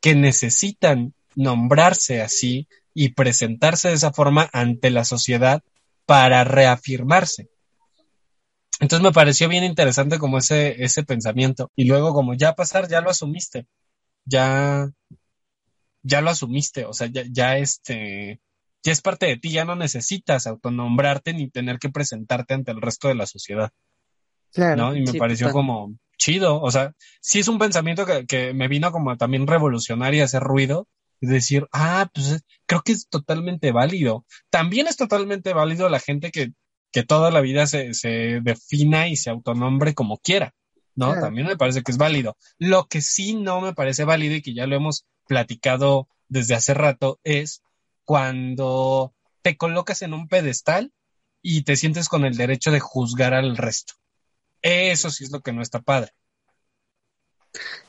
[0.00, 5.62] que necesitan nombrarse así y presentarse de esa forma ante la sociedad
[6.06, 7.48] para reafirmarse.
[8.80, 11.72] Entonces me pareció bien interesante como ese, ese pensamiento.
[11.74, 13.66] Y luego como ya pasar, ya lo asumiste.
[14.24, 14.88] Ya,
[16.08, 16.84] ya lo asumiste.
[16.86, 18.40] O sea, ya, ya este,
[18.82, 19.50] ya es parte de ti.
[19.50, 23.70] Ya no necesitas autonombrarte ni tener que presentarte ante el resto de la sociedad.
[24.52, 24.76] Claro.
[24.76, 24.96] ¿no?
[24.96, 25.60] Y me sí, pareció total.
[25.60, 30.24] como chido, o sea, sí es un pensamiento que, que me vino como también revolucionario,
[30.24, 30.88] hacer ruido,
[31.20, 34.24] y decir, ah, pues creo que es totalmente válido.
[34.50, 36.52] También es totalmente válido la gente que,
[36.90, 40.54] que toda la vida se, se defina y se autonombre como quiera,
[40.94, 41.06] ¿no?
[41.06, 41.20] Claro.
[41.20, 42.36] También me parece que es válido.
[42.58, 46.74] Lo que sí no me parece válido y que ya lo hemos platicado desde hace
[46.74, 47.62] rato es
[48.04, 50.92] cuando te colocas en un pedestal
[51.42, 53.94] y te sientes con el derecho de juzgar al resto.
[54.62, 56.12] Eso sí es lo que no está padre.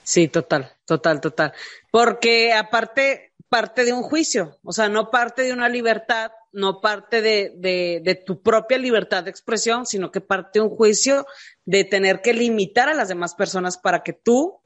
[0.03, 1.53] Sí, total, total, total.
[1.91, 7.21] Porque aparte, parte de un juicio, o sea, no parte de una libertad, no parte
[7.21, 11.25] de, de, tu propia libertad de expresión, sino que parte de un juicio
[11.65, 14.59] de tener que limitar a las demás personas para que tú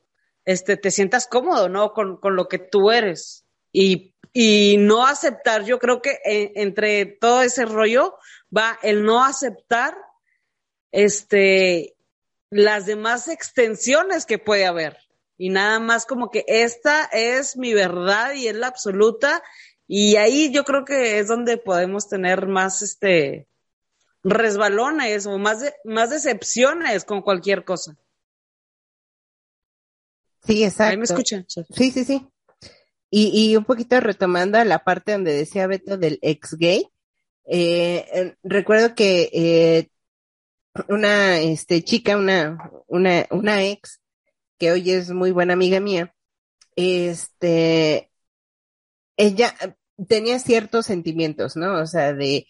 [0.45, 1.93] este, te sientas cómodo, ¿no?
[1.93, 3.45] Con, con lo que tú eres.
[3.71, 8.15] Y, y no aceptar, yo creo que eh, entre todo ese rollo
[8.55, 9.95] va el no aceptar
[10.91, 11.95] este,
[12.49, 14.97] las demás extensiones que puede haber.
[15.37, 19.41] Y nada más como que esta es mi verdad y es la absoluta.
[19.87, 23.47] Y ahí yo creo que es donde podemos tener más este
[24.23, 27.97] resbalones o más, de- más decepciones con cualquier cosa.
[30.43, 30.91] Sí, exacto.
[30.91, 31.45] Ahí me escuchan.
[31.47, 32.27] Sí, sí, sí.
[33.09, 36.87] Y, y un poquito retomando a la parte donde decía Beto del ex gay,
[37.45, 39.89] eh, eh, recuerdo que eh,
[40.89, 44.01] una este, chica, una, una, una ex,
[44.57, 46.13] que hoy es muy buena amiga mía,
[46.75, 48.09] este,
[49.17, 49.55] ella
[50.07, 51.79] tenía ciertos sentimientos, ¿no?
[51.81, 52.45] O sea, de, eh,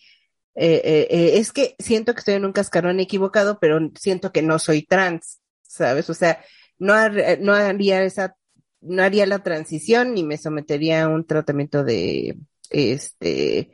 [0.56, 4.60] eh, eh, es que siento que estoy en un cascarón equivocado, pero siento que no
[4.60, 6.10] soy trans, ¿sabes?
[6.10, 6.44] O sea,
[6.84, 8.36] no, har- no haría esa,
[8.82, 12.38] no haría la transición ni me sometería a un tratamiento de,
[12.70, 13.74] este,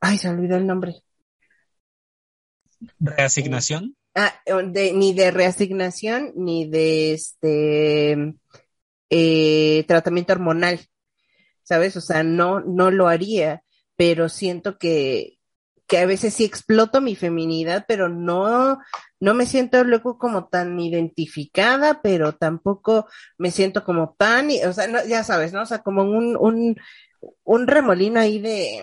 [0.00, 0.94] ay, se me olvidó el nombre.
[3.00, 3.94] Reasignación.
[4.16, 8.36] Ah, de, ni de reasignación, ni de este
[9.10, 10.80] eh, tratamiento hormonal,
[11.62, 11.96] ¿sabes?
[11.96, 13.64] O sea, no, no lo haría,
[13.96, 15.38] pero siento que,
[15.86, 18.78] que a veces sí exploto mi feminidad, pero no,
[19.20, 23.06] no me siento luego como tan identificada, pero tampoco
[23.38, 25.62] me siento como tan, o sea, no, ya sabes, ¿no?
[25.62, 26.76] O sea, como un, un,
[27.44, 28.82] un remolino ahí de,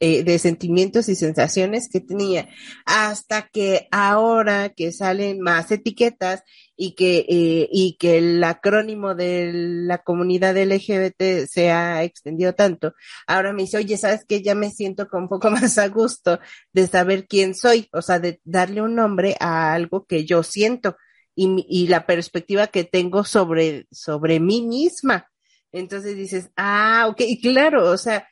[0.00, 2.48] eh, de sentimientos y sensaciones que tenía,
[2.86, 6.44] hasta que ahora que salen más etiquetas
[6.76, 12.94] y que, eh, y que el acrónimo de la comunidad LGBT se ha extendido tanto,
[13.26, 14.40] ahora me dice, oye, ¿sabes qué?
[14.40, 16.38] Ya me siento con un poco más a gusto
[16.72, 20.96] de saber quién soy, o sea, de darle un nombre a algo que yo siento
[21.34, 25.28] y, y la perspectiva que tengo sobre, sobre mí misma.
[25.72, 28.28] Entonces dices, ah, ok, claro, o sea,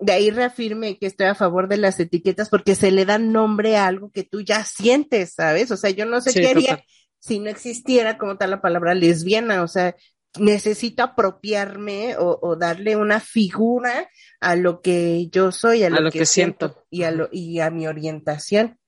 [0.00, 3.76] de ahí reafirme que estoy a favor de las etiquetas porque se le da nombre
[3.76, 5.70] a algo que tú ya sientes, ¿sabes?
[5.70, 6.84] O sea, yo no sé Sí, qué haría total.
[7.20, 9.94] si no existiera como tal la palabra lesbiana, o sea,
[10.38, 14.08] necesito apropiarme o, o darle una figura
[14.40, 17.86] a lo que yo soy, a lo, que, siento, y a lo y a mi
[17.86, 18.78] orientación.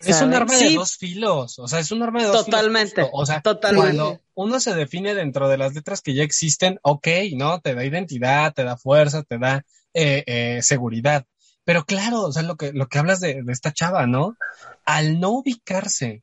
[0.00, 1.58] Es un arma de dos filos.
[1.58, 2.96] O sea, es un arma de dos Totalmente.
[2.96, 3.10] filos.
[3.14, 3.96] O sea, Totalmente.
[3.96, 7.60] cuando uno se define dentro de las letras que ya existen, ok, ¿no?
[7.60, 9.64] Te da identidad, te da fuerza, te da
[9.96, 11.24] eh, eh, seguridad.
[11.64, 14.36] Pero claro, o sea, lo que, lo que hablas de, de esta chava, ¿no?
[14.84, 16.22] Al no ubicarse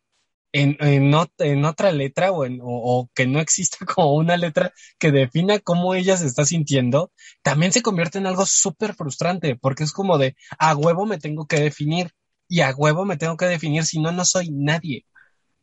[0.53, 4.71] en, en, en otra letra o, en, o, o, que no exista como una letra
[4.99, 9.83] que defina cómo ella se está sintiendo, también se convierte en algo súper frustrante, porque
[9.83, 12.11] es como de, a huevo me tengo que definir
[12.47, 15.05] y a huevo me tengo que definir, si no, no soy nadie.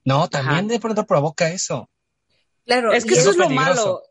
[0.05, 0.69] No, también Ajá.
[0.69, 1.89] de pronto provoca eso.
[2.65, 4.03] Claro, es que eso es lo malo.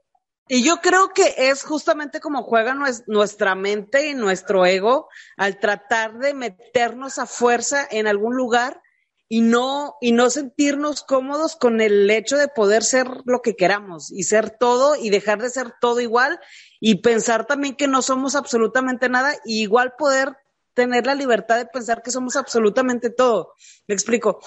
[0.52, 5.08] Y yo creo que es justamente como juega nuestra mente y nuestro ego
[5.38, 8.82] al tratar de meternos a fuerza en algún lugar
[9.28, 14.12] y no, y no sentirnos cómodos con el hecho de poder ser lo que queramos
[14.12, 16.40] y ser todo y dejar de ser todo igual
[16.80, 20.36] y pensar también que no somos absolutamente nada y igual poder
[20.74, 23.54] tener la libertad de pensar que somos absolutamente todo.
[23.88, 24.40] Me explico.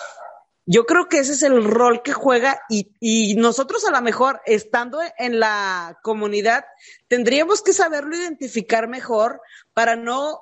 [0.64, 5.00] Yo creo que ese es el rol que juega y, nosotros a lo mejor, estando
[5.18, 6.64] en la comunidad,
[7.08, 9.40] tendríamos que saberlo identificar mejor
[9.74, 10.40] para no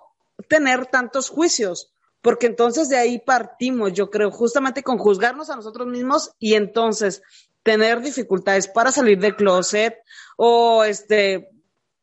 [0.49, 5.87] tener tantos juicios, porque entonces de ahí partimos, yo creo, justamente con juzgarnos a nosotros
[5.87, 7.23] mismos y entonces
[7.63, 9.97] tener dificultades para salir del closet
[10.37, 11.49] o este,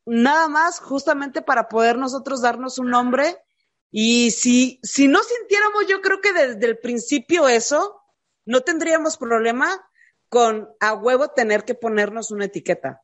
[0.06, 3.38] nada más justamente para poder nosotros darnos un nombre.
[3.90, 8.02] Y si, si no sintiéramos, yo creo que desde el principio eso,
[8.48, 9.78] no tendríamos problema
[10.30, 13.02] con a huevo tener que ponernos una etiqueta.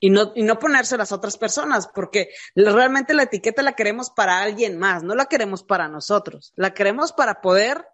[0.00, 4.42] Y no, y no ponerse las otras personas, porque realmente la etiqueta la queremos para
[4.42, 7.86] alguien más, no la queremos para nosotros, la queremos para poder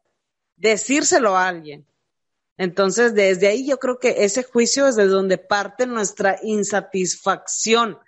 [0.57, 1.87] decírselo a alguien.
[2.57, 7.99] Entonces, desde ahí yo creo que ese juicio es de donde parte nuestra insatisfacción.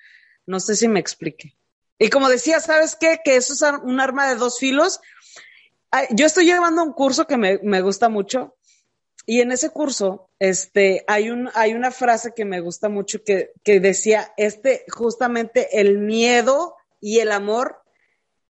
[0.46, 1.56] No sé si me explique.
[1.98, 3.20] Y como decía, ¿sabes qué?
[3.22, 5.01] Que eso es un arma de dos filos
[6.10, 8.56] yo estoy llevando un curso que me, gusta mucho
[9.26, 13.52] y en ese curso este, hay, un, hay una frase que me gusta mucho que,
[13.62, 17.82] que decía, este, justamente el miedo y el amor,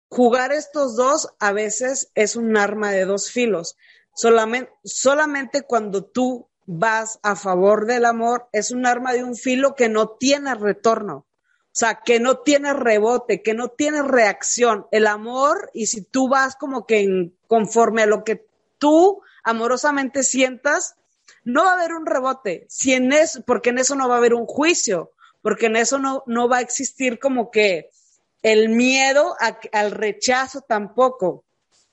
[0.10, 3.78] jugar estos dos a veces es un arma de dos filos.
[4.16, 9.76] Solamente, solamente cuando tú vas a favor del amor es un arma de un filo
[9.76, 11.26] que no tiene retorno.
[11.72, 14.88] O sea, que no tiene rebote, que no tiene reacción.
[14.92, 18.46] El amor, y si tú vas como que conforme a lo que
[18.80, 20.96] tú amorosamente sientas,
[21.44, 22.66] no va a haber un rebote.
[22.70, 26.00] Si en eso, porque en eso no va a haber un juicio, porque en eso
[26.00, 27.90] no, no va a existir como que
[28.42, 29.36] el miedo
[29.72, 31.46] al rechazo tampoco.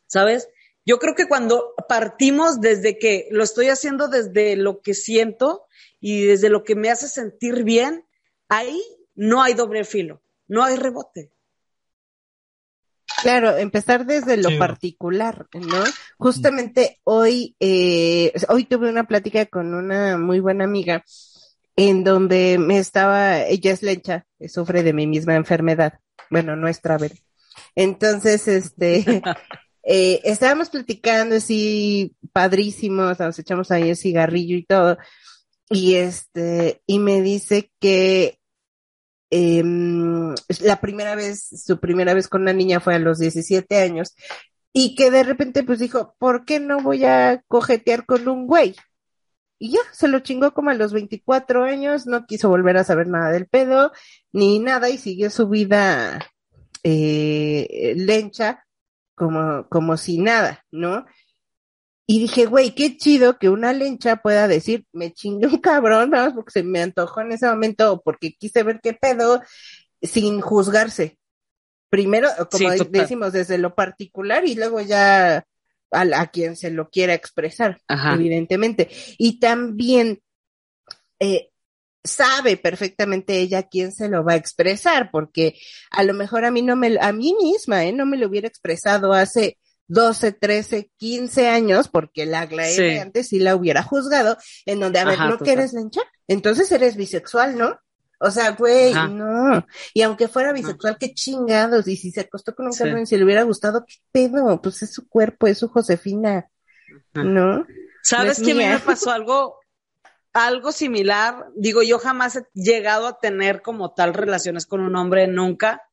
[0.07, 0.48] ¿Sabes?
[0.85, 5.66] Yo creo que cuando partimos desde que lo estoy haciendo desde lo que siento
[6.01, 8.07] y desde lo que me hace sentir bien,
[8.48, 8.81] ahí
[9.17, 11.33] no hay doble filo, no hay rebote.
[13.23, 14.57] Claro, empezar desde lo sí.
[14.57, 15.85] particular, ¿no?
[16.19, 21.03] Justamente hoy, eh, hoy tuve una plática con una muy buena amiga
[21.77, 26.81] en donde me estaba, ella es lencha, sufre de mi misma enfermedad, bueno, no es
[26.81, 27.13] travel.
[27.75, 29.05] Entonces, este,
[29.83, 34.99] eh, estábamos platicando así padrísimos, nos echamos ahí el cigarrillo y todo,
[35.71, 38.39] y este, y me dice que
[39.31, 39.62] eh,
[40.61, 44.15] la primera vez, su primera vez con una niña fue a los 17 años
[44.73, 48.77] y que de repente pues dijo, ¿por qué no voy a cojetear con un güey?
[49.59, 53.09] Y ya, se lo chingó como a los 24 años, no quiso volver a saber
[53.09, 53.90] nada del pedo,
[54.32, 56.19] ni nada, y siguió su vida
[56.82, 58.66] eh, lencha,
[59.15, 61.07] como, como si nada, ¿no?
[62.07, 66.35] Y dije, güey, qué chido que una lencha pueda decir, me chingue un cabrón, vamos,
[66.35, 69.43] porque se me antojó en ese momento, o porque quise ver qué pedo,
[70.01, 71.19] sin juzgarse.
[71.91, 75.45] Primero, como sí, decimos, desde lo particular y luego ya
[75.91, 78.15] a, a quien se lo quiera expresar, Ajá.
[78.15, 78.89] evidentemente.
[79.19, 80.20] Y también
[81.19, 81.51] eh,
[82.05, 85.59] sabe perfectamente ella quién se lo va a expresar, porque
[85.91, 88.49] a lo mejor a mí no me, a mí misma, eh, no me lo hubiera
[88.49, 89.59] expresado hace
[89.89, 92.99] 12, 13, 15 años, porque la Aglaé sí.
[92.99, 96.01] antes sí la hubiera juzgado, en donde, a ver, Ajá, ¿no que eres lencha?
[96.29, 97.79] Entonces eres bisexual, ¿no?
[98.19, 99.67] O sea, güey, no.
[99.93, 100.99] Y aunque fuera bisexual, no.
[100.99, 101.87] qué chingados.
[101.87, 102.79] Y si se acostó con un sí.
[102.79, 104.61] cabrón y si le hubiera gustado, qué pedo.
[104.63, 106.49] Pues es su cuerpo, es su Josefina.
[107.13, 107.67] ¿No?
[108.03, 109.59] ¿Sabes que a mí me pasó algo,
[110.33, 111.47] algo similar?
[111.57, 115.86] Digo, yo jamás he llegado a tener como tal relaciones con un hombre, nunca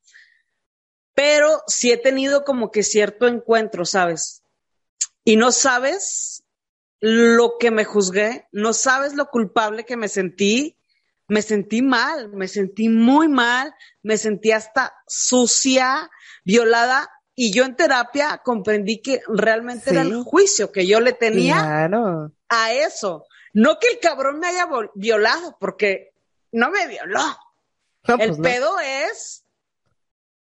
[1.14, 4.42] pero sí he tenido como que cierto encuentro, ¿sabes?
[5.24, 6.44] Y no sabes
[7.00, 10.76] lo que me juzgué, no sabes lo culpable que me sentí,
[11.28, 16.10] me sentí mal, me sentí muy mal, me sentí hasta sucia,
[16.44, 19.90] violada, y yo en terapia comprendí que realmente sí.
[19.90, 22.32] era el juicio que yo le tenía claro.
[22.48, 23.26] a eso.
[23.52, 26.12] No que el cabrón me haya violado, porque
[26.52, 27.36] no me violó.
[28.06, 28.80] No, el pues pedo no.
[28.80, 29.43] es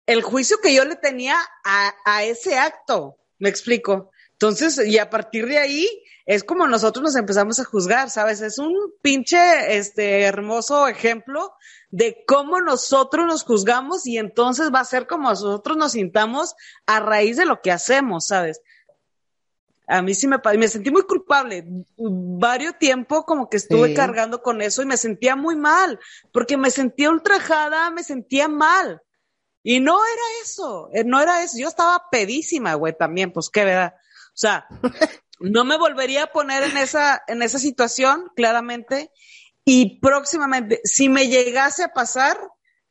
[0.06, 4.10] el juicio que yo le tenía a, a ese acto, me explico.
[4.32, 5.88] Entonces, y a partir de ahí,
[6.26, 8.40] es como nosotros nos empezamos a juzgar, ¿sabes?
[8.40, 11.52] Es un pinche, este, hermoso ejemplo
[11.90, 16.54] de cómo nosotros nos juzgamos y entonces va a ser como nosotros nos sintamos
[16.86, 18.60] a raíz de lo que hacemos, ¿sabes?
[19.86, 21.64] A mí sí me, me sentí muy culpable.
[21.96, 23.94] Varios tiempo como que estuve Sí.
[23.94, 25.98] cargando con eso y me sentía muy mal,
[26.32, 29.02] porque me sentía ultrajada, me sentía mal.
[29.62, 31.58] Y no era eso, eh, no era eso.
[31.58, 33.94] Yo estaba pedísima, güey, también, pues qué verdad.
[33.96, 34.66] O sea,
[35.40, 39.10] no me volvería a poner en esa, en esa situación, claramente.
[39.64, 42.36] Y próximamente, si me llegase a pasar,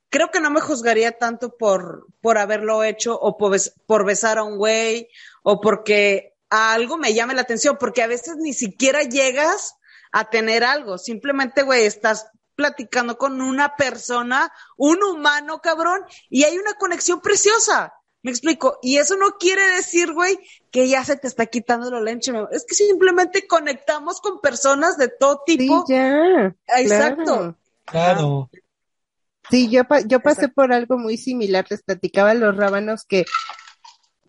[0.10, 4.38] creo que no me juzgaría tanto por, por haberlo hecho o por, bes- por besar
[4.38, 5.08] a un güey
[5.44, 9.76] o porque a algo me llame la atención, porque a veces ni siquiera llegas
[10.14, 10.98] a tener algo.
[10.98, 12.28] Simplemente, güey, estás
[12.62, 17.94] platicando con una persona, un humano, cabrón, y hay una conexión preciosa.
[18.24, 18.78] Me explico.
[18.84, 20.38] Y eso no quiere decir, güey,
[20.70, 22.32] que ya se te está quitando lo lenche.
[22.52, 25.86] Es que simplemente conectamos con personas de todo Sí, tipo.
[25.90, 26.54] ya.
[26.78, 27.24] Exacto.
[27.26, 27.58] claro.
[27.86, 28.50] Claro.
[29.50, 30.54] Sí, yo, pa- yo pasé Exacto.
[30.54, 31.66] por algo muy similar.
[31.70, 33.26] Les platicaba a los rábanos que,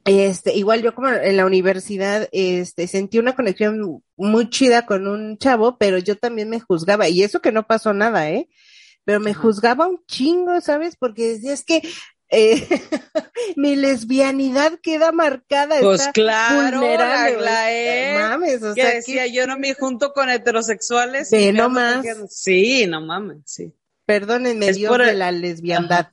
[0.05, 5.39] este, igual yo como en la universidad, este, sentí una conexión muy chida con un
[5.39, 7.09] chavo, pero yo también me juzgaba.
[7.09, 8.49] Y eso que no pasó nada, ¿eh?
[9.05, 10.97] Pero me juzgaba un chingo, ¿sabes?
[10.97, 11.83] Porque decía, es que,
[12.31, 12.66] eh,
[13.57, 15.79] mi lesbianidad queda marcada.
[15.81, 19.33] Pues está claro, vulnerable, la- la o sea, E, Mames, o que sea, decía, que,
[19.33, 21.31] yo no me junto con heterosexuales.
[21.53, 21.97] Nomás.
[21.97, 22.27] cogiendo.
[22.29, 23.73] Sí, no mames, sí.
[24.07, 26.09] perdónenme, es Dios por de la lesbiandad.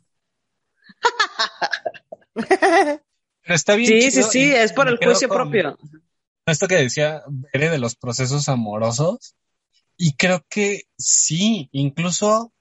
[3.50, 4.00] Pero está bien.
[4.00, 5.76] Sí, sí, chido sí, es por el juicio con propio.
[6.46, 9.34] Esto que decía Bere de los procesos amorosos.
[9.98, 12.54] Y creo que sí, incluso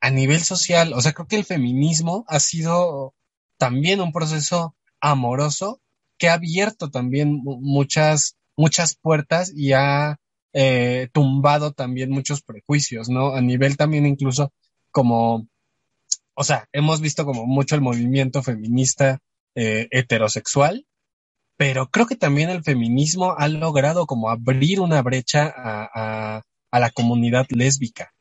[0.00, 3.14] a nivel social, o sea, creo que el feminismo ha sido
[3.58, 5.80] también un proceso amoroso
[6.18, 10.16] que ha abierto también mu- muchas, muchas puertas y ha
[10.52, 13.36] eh, tumbado también muchos prejuicios, ¿no?
[13.36, 14.52] A nivel también incluso
[14.90, 15.46] como,
[16.34, 19.20] o sea, hemos visto como mucho el movimiento feminista
[19.60, 20.86] eh, heterosexual,
[21.56, 26.78] pero creo que también el feminismo ha logrado como abrir una brecha a, a, a
[26.80, 28.12] la comunidad lésbica,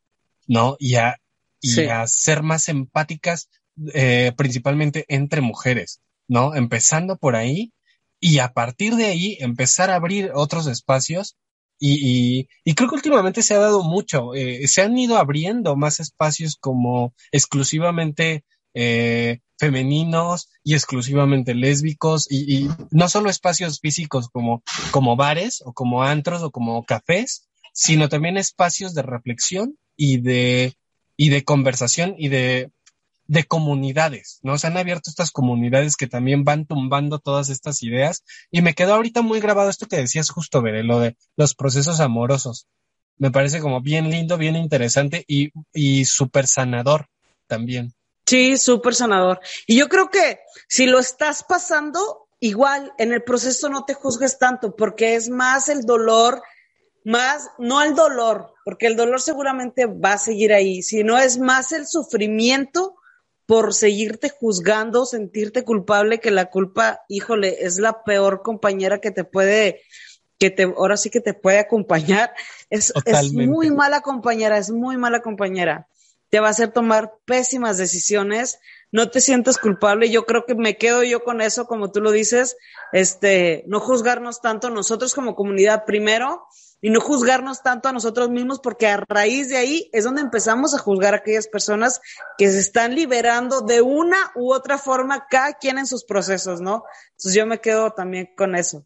[0.47, 0.75] ¿no?
[0.79, 1.17] Y a,
[1.61, 1.85] y Sí.
[1.85, 3.49] a ser más empáticas,
[3.93, 6.55] eh, principalmente entre mujeres, ¿no?
[6.55, 7.71] Empezando por ahí
[8.19, 11.35] y a partir de ahí empezar a abrir otros espacios
[11.79, 11.93] y,
[12.39, 15.99] y, y creo que últimamente se ha dado mucho, eh, se han ido abriendo más
[15.99, 18.43] espacios como exclusivamente
[18.79, 26.03] eh, femeninos y exclusivamente lésbicos y, no solo espacios físicos como, como bares o como
[26.03, 30.75] antros o como cafés, sino también espacios de reflexión y de,
[31.15, 32.69] y de conversación y de,
[33.25, 34.59] de comunidades, ¿no?
[34.59, 38.93] Se han abierto estas comunidades que también van tumbando todas estas ideas y me quedó
[38.93, 42.67] ahorita muy grabado esto que decías justo, Bere, lo de los procesos amorosos.
[43.17, 47.07] Me parece como bien lindo, bien interesante y, y súper sanador
[47.47, 47.95] también.
[48.27, 49.39] Sí, súper sanador.
[49.65, 54.37] Y yo creo que si lo estás pasando, igual en el proceso no te juzgues
[54.37, 56.43] tanto, porque es más el dolor,
[57.05, 61.71] más, no el dolor, porque el dolor seguramente va a seguir ahí, sino es más
[61.71, 62.95] el sufrimiento
[63.45, 69.23] por seguirte juzgando, sentirte culpable, que la culpa, híjole, es la peor compañera que te
[69.23, 69.83] puede,
[70.37, 72.33] que te, ahora sí que te puede acompañar.
[72.69, 75.87] Es, es muy mala compañera, es muy mala compañera
[76.29, 78.59] te va a hacer tomar pésimas decisiones,
[78.91, 82.11] no te sientas culpable, yo creo que me quedo yo con eso, como tú lo
[82.11, 82.57] dices,
[82.91, 86.47] este, no juzgarnos tanto nosotros como comunidad primero
[86.79, 90.75] y no juzgarnos tanto a nosotros mismos porque a raíz de ahí es donde empezamos
[90.75, 92.01] a juzgar a aquellas personas
[92.37, 96.83] que se están liberando de una u otra forma, cada quien en sus procesos, ¿no?
[97.11, 98.85] Entonces yo me quedo también con eso.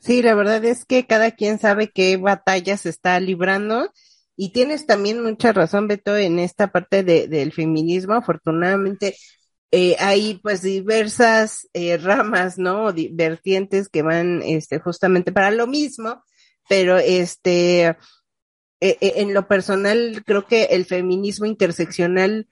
[0.00, 3.90] Sí, la verdad es que cada quien sabe qué batalla se está librando
[4.36, 8.14] y tienes también mucha razón, Beto, en esta parte de, del feminismo.
[8.14, 9.16] Afortunadamente,
[9.70, 12.92] eh, hay pues diversas eh, ramas, ¿no?
[13.12, 16.22] Vertientes que van este, justamente para lo mismo,
[16.68, 17.96] pero este, eh,
[18.80, 22.48] eh, en lo personal, creo que el feminismo interseccional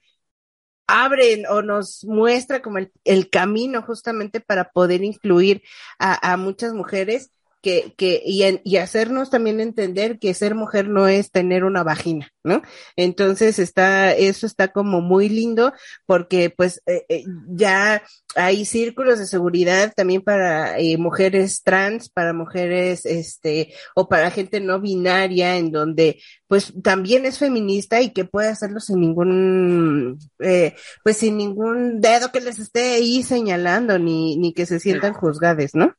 [0.87, 5.63] abre o nos muestra como el, el camino justamente para poder incluir
[5.99, 7.31] a, a muchas mujeres
[7.63, 11.83] que, que, y, en- y hacernos también entender que ser mujer no es tener una
[11.83, 12.61] vagina, ¿no?
[12.97, 15.73] Entonces está, eso está como muy lindo
[16.05, 18.03] porque pues eh, eh, ya
[18.35, 24.59] hay círculos de seguridad también para eh, mujeres trans, para mujeres, este, o para gente
[24.59, 30.75] no binaria, en donde pues también es feminista y que puede hacerlo sin ningún, eh,
[31.03, 35.71] pues sin ningún dedo que les esté ahí señalando, ni, ni que se sientan juzgadas,
[35.75, 35.93] ¿no?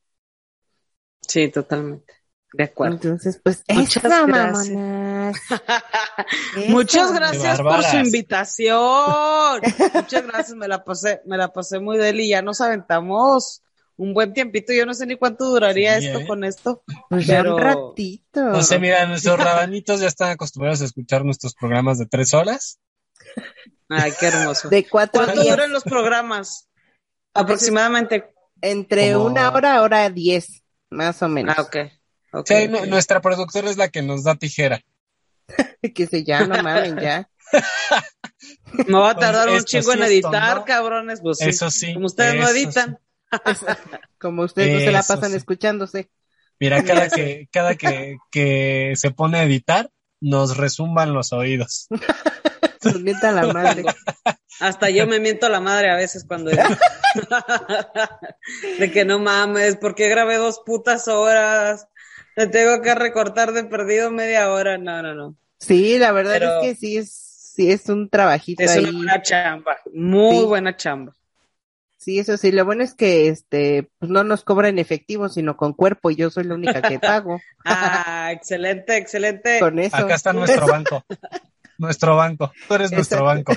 [1.27, 2.13] Sí, totalmente.
[2.53, 2.95] De acuerdo.
[2.95, 4.71] Entonces, pues Muchas gracias.
[4.71, 5.41] mamonas.
[6.69, 9.61] Muchas gracias por su invitación.
[9.95, 12.29] Muchas gracias, me la pasé, me la pasé muy deli.
[12.29, 13.63] Ya nos aventamos
[13.97, 14.73] un buen tiempito.
[14.73, 16.27] Yo no sé ni cuánto duraría Sí, esto ¿eh?
[16.27, 16.83] con esto.
[17.11, 18.45] Pues ya un ratito.
[18.45, 22.79] No sé, mira, nuestros rabanitos ya están acostumbrados a escuchar nuestros programas de tres horas.
[23.89, 24.69] Ay, qué hermoso.
[24.69, 26.69] De cuatro ¿Cuánto días, duran los programas?
[27.35, 28.33] Aproximadamente.
[28.61, 30.63] entre Como- una hora, hora diez,
[30.95, 31.55] más o menos.
[31.59, 31.77] Ah, ok.
[32.33, 32.71] Ok, Sí, ok.
[32.71, 34.81] nu- nuestra productora es la que nos da tijera.
[35.95, 37.29] Que se ya, no mamen, ya.
[38.89, 41.21] Me va a tardar un chingo sí en editar, cabrones.
[41.21, 41.49] Pues sí.
[41.51, 41.93] Eso sí.
[41.95, 42.99] Como ustedes no editan.
[44.19, 45.37] Como ustedes no se la pasan sí.
[45.37, 46.11] escuchándose.
[46.59, 49.91] Mira, cada que, cada que, que se pone a editar,
[50.21, 51.89] nos resumban los oídos.
[52.83, 53.85] Nos mienta la madre.
[54.60, 56.51] Hasta yo me miento a la madre a veces cuando
[58.78, 61.89] de que no mames, porque grabé dos putas horas.
[62.36, 64.78] Te tengo que recortar de perdido media hora.
[64.78, 65.36] No, no, no.
[65.59, 67.10] Sí, la verdad Pero- es que sí es,
[67.55, 68.85] sí es un trabajito Es ahí.
[68.85, 69.76] una buena chamba.
[69.93, 70.44] Muy Sí.
[70.44, 71.12] buena chamba.
[71.97, 75.56] Sí, eso sí, lo bueno es que este, pues no nos cobra en efectivo, sino
[75.56, 79.59] con cuerpo, y yo soy la única que pago Ah, excelente, excelente.
[79.59, 79.97] con eso.
[79.97, 81.02] Acá está nuestro banco.
[81.78, 82.52] Nuestro banco.
[82.68, 83.52] Tú eres nuestro banco.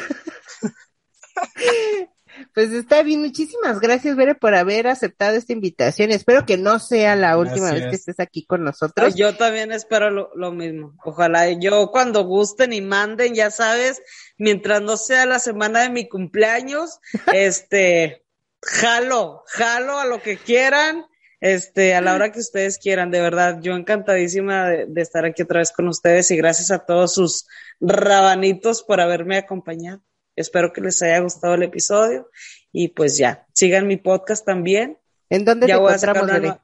[2.53, 6.11] Pues está bien, muchísimas gracias, Bere, por haber aceptado esta invitación.
[6.11, 9.15] Espero que no sea la última vez que estés aquí con nosotros.
[9.15, 10.93] Yo también espero lo, lo mismo.
[11.03, 14.01] Ojalá yo cuando gusten y manden, ya sabes,
[14.37, 16.99] mientras no sea la semana de mi cumpleaños,
[17.33, 18.23] este,
[18.61, 21.05] jalo, jalo a lo que quieran,
[21.39, 25.43] este, a la hora que ustedes quieran, de verdad, yo encantadísima de, de estar aquí
[25.43, 27.45] otra vez con ustedes y gracias a todos sus
[27.79, 30.01] rabanitos por haberme acompañado.
[30.37, 32.29] Espero que les haya gustado el episodio
[32.71, 34.97] y pues ya, sigan mi podcast también.
[35.29, 36.63] ¿En dónde Ya te voy a sacar encontramos, una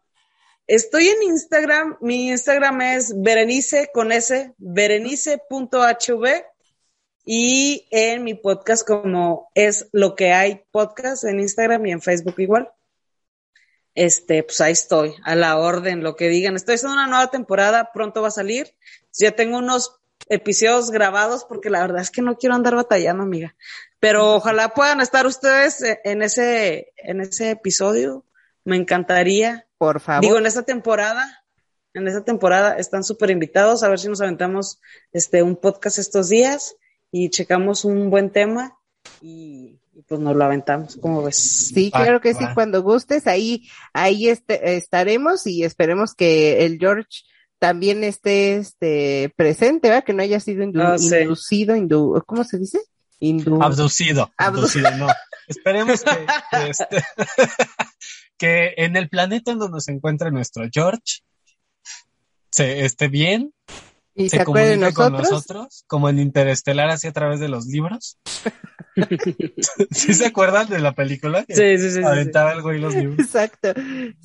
[0.67, 6.45] Estoy en Instagram, mi Instagram es Berenice con S, berenice.hv
[7.25, 12.35] y en mi podcast como es lo que hay podcast en Instagram y en Facebook
[12.37, 12.71] igual.
[13.95, 16.55] Este, pues ahí estoy, a la orden, lo que digan.
[16.55, 18.75] Estoy haciendo una nueva temporada, pronto va a salir.
[19.13, 23.55] Ya tengo unos episodios grabados porque la verdad es que no quiero andar batallando, amiga.
[23.99, 28.25] Pero ojalá puedan estar ustedes e- en ese, en ese episodio.
[28.65, 29.67] Me encantaría.
[29.77, 30.21] Por favor.
[30.21, 31.43] Digo, en esta temporada,
[31.93, 34.79] en esta temporada están súper invitados a ver si nos aventamos
[35.11, 36.75] este un podcast estos días
[37.11, 38.77] y checamos un buen tema
[39.21, 41.69] y, y pues nos lo aventamos, ¿cómo ves?
[41.73, 46.79] Sí, Va, claro que sí, cuando gustes, ahí, ahí este- estaremos y esperemos que el
[46.79, 47.21] George
[47.63, 50.03] también esté este, presente, ¿verdad?
[50.03, 51.15] Que no haya sido indu- Ah, sí.
[51.15, 52.77] inducido, indu- ¿cómo se dice?
[53.21, 54.29] Indu Abducido.
[54.37, 55.07] Abdu- Abducido, no.
[55.47, 57.03] Esperemos que, que, este-
[58.37, 61.21] que en el planeta en donde se encuentre nuestro George
[62.51, 63.53] se esté bien,
[64.13, 65.85] y se, se, comunique con nosotros.
[65.87, 68.17] como en Interestelar, así a través de los libros.
[69.91, 71.45] ¿Sí se acuerdan de la película?
[71.45, 72.05] Que Sí, sí, sí, sí, sí.
[72.05, 73.19] Aventaba el güey los libros.
[73.19, 73.69] Exacto.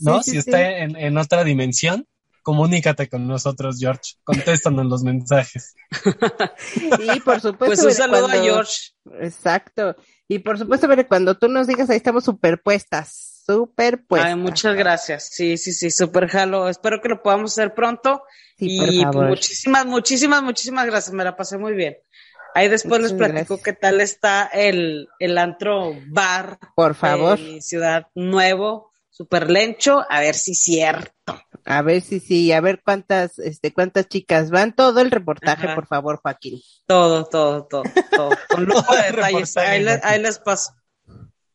[0.00, 0.24] ¿No?
[0.24, 0.50] Sí, si sí, sí.
[0.50, 2.04] está en, en otra dimensión,
[2.42, 4.14] comunícate con nosotros, George.
[4.24, 5.74] Contéstanos los mensajes.
[7.14, 7.66] Y por supuesto.
[7.66, 8.72] Pues un saludo a George.
[9.20, 9.96] Exacto.
[10.28, 13.42] Y por supuesto, Bere, cuando tú nos digas, ahí estamos superpuestas.
[13.46, 14.30] Superpuestas.
[14.30, 15.30] Ay, muchas gracias.
[15.32, 16.68] Sí, sí, sí, súper jalo.
[16.68, 18.22] Espero que lo podamos hacer pronto.
[18.58, 19.28] Sí, y por favor.
[19.28, 21.14] muchísimas, muchísimas, muchísimas gracias.
[21.14, 21.96] Me la pasé muy bien.
[22.54, 23.62] Ahí después les platico gracias.
[23.62, 27.38] qué tal está el, el antro bar Por favor.
[27.38, 28.87] de mi ciudad nuevo,
[29.18, 31.38] super lencho, a ver si es cierto.
[31.64, 34.74] A ver si sí, a ver cuántas, este, cuántas chicas van.
[34.74, 35.74] Todo el reportaje, Ajá.
[35.74, 36.60] por favor, Joaquín.
[36.86, 38.30] Todo, todo, todo, todo.
[38.48, 39.56] Con lujo de detalles.
[39.58, 40.08] Ahí, le- Joaquín.
[40.08, 40.72] ahí les paso.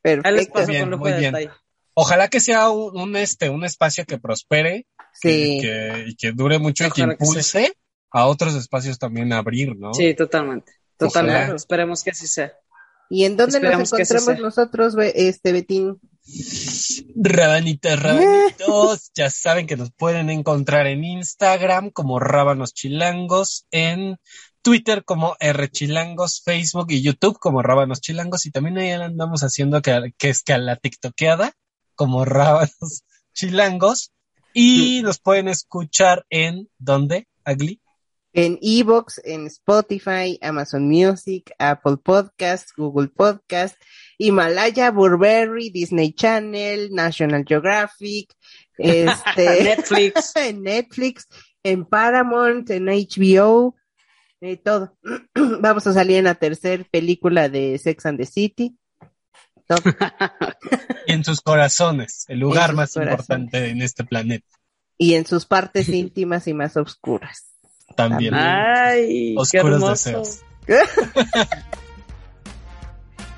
[0.03, 1.33] Ahí les paso Bien, con lujo muy de bien.
[1.33, 1.51] detalle.
[1.95, 5.57] Ojalá que sea un, un, este, un espacio que prospere Sí.
[5.57, 7.73] y, que, y que dure mucho y que impulse
[8.11, 9.93] a otros espacios también a abrir, ¿no?
[9.93, 10.73] Sí, totalmente.
[10.97, 11.39] Totalmente.
[11.43, 11.55] Ojalá.
[11.55, 12.51] Esperemos que así sea.
[13.09, 15.99] ¿Y en dónde nos encontramos nosotros, este, Betín?
[17.15, 24.17] Rabanitas, rabanitos, ya saben que nos pueden encontrar en Instagram como Rábanos Chilangos, en
[24.61, 29.81] Twitter como R Chilangos, Facebook y YouTube como Rábanos Chilangos y también ahí andamos haciendo
[29.81, 31.53] que, que es que a la tiktokeada
[31.95, 33.03] como Rábanos
[33.33, 34.11] Chilangos
[34.53, 37.81] Y nos pueden escuchar en ¿dónde, Agli?
[38.33, 43.77] En Evox, en Spotify, Amazon Music, Apple Podcasts, Google Podcasts,
[44.17, 48.33] Himalaya, Burberry, Disney Channel, National Geographic,
[48.77, 50.35] este, Netflix.
[50.35, 51.27] en Netflix,
[51.63, 53.75] en Paramount, en HBO,
[54.41, 54.97] eh, todo.
[55.61, 58.77] Vamos a salir en la tercera película de Sex and the City.
[61.07, 63.11] Y en sus corazones, el lugar más corazones.
[63.11, 64.47] importante en este planeta.
[64.97, 67.52] Y en sus partes íntimas y más oscuras.
[67.95, 68.33] También.
[68.33, 69.89] Ay, qué Oscuros hermoso.
[69.91, 70.39] deseos.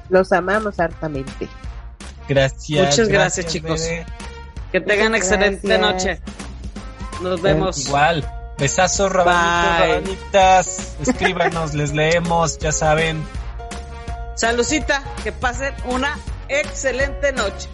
[0.09, 1.47] Los amamos hartamente.
[2.27, 2.85] Gracias.
[2.89, 3.81] Muchas gracias, chicos.
[4.71, 5.79] Que tengan Muchas excelente gracias.
[5.81, 6.21] noche.
[7.21, 7.85] Nos vemos.
[7.87, 8.31] Igual.
[8.57, 10.95] Besazos, rabanitos, rabanitas.
[11.01, 13.21] Escríbanos, les leemos, ya saben.
[14.35, 16.17] Salucita, que pasen una
[16.47, 17.67] excelente noche.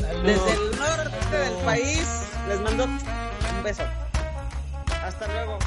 [0.00, 0.22] Salud.
[0.24, 2.06] Desde el norte del país
[2.48, 2.98] les mando un
[3.64, 3.82] beso.
[5.04, 5.58] Hasta luego.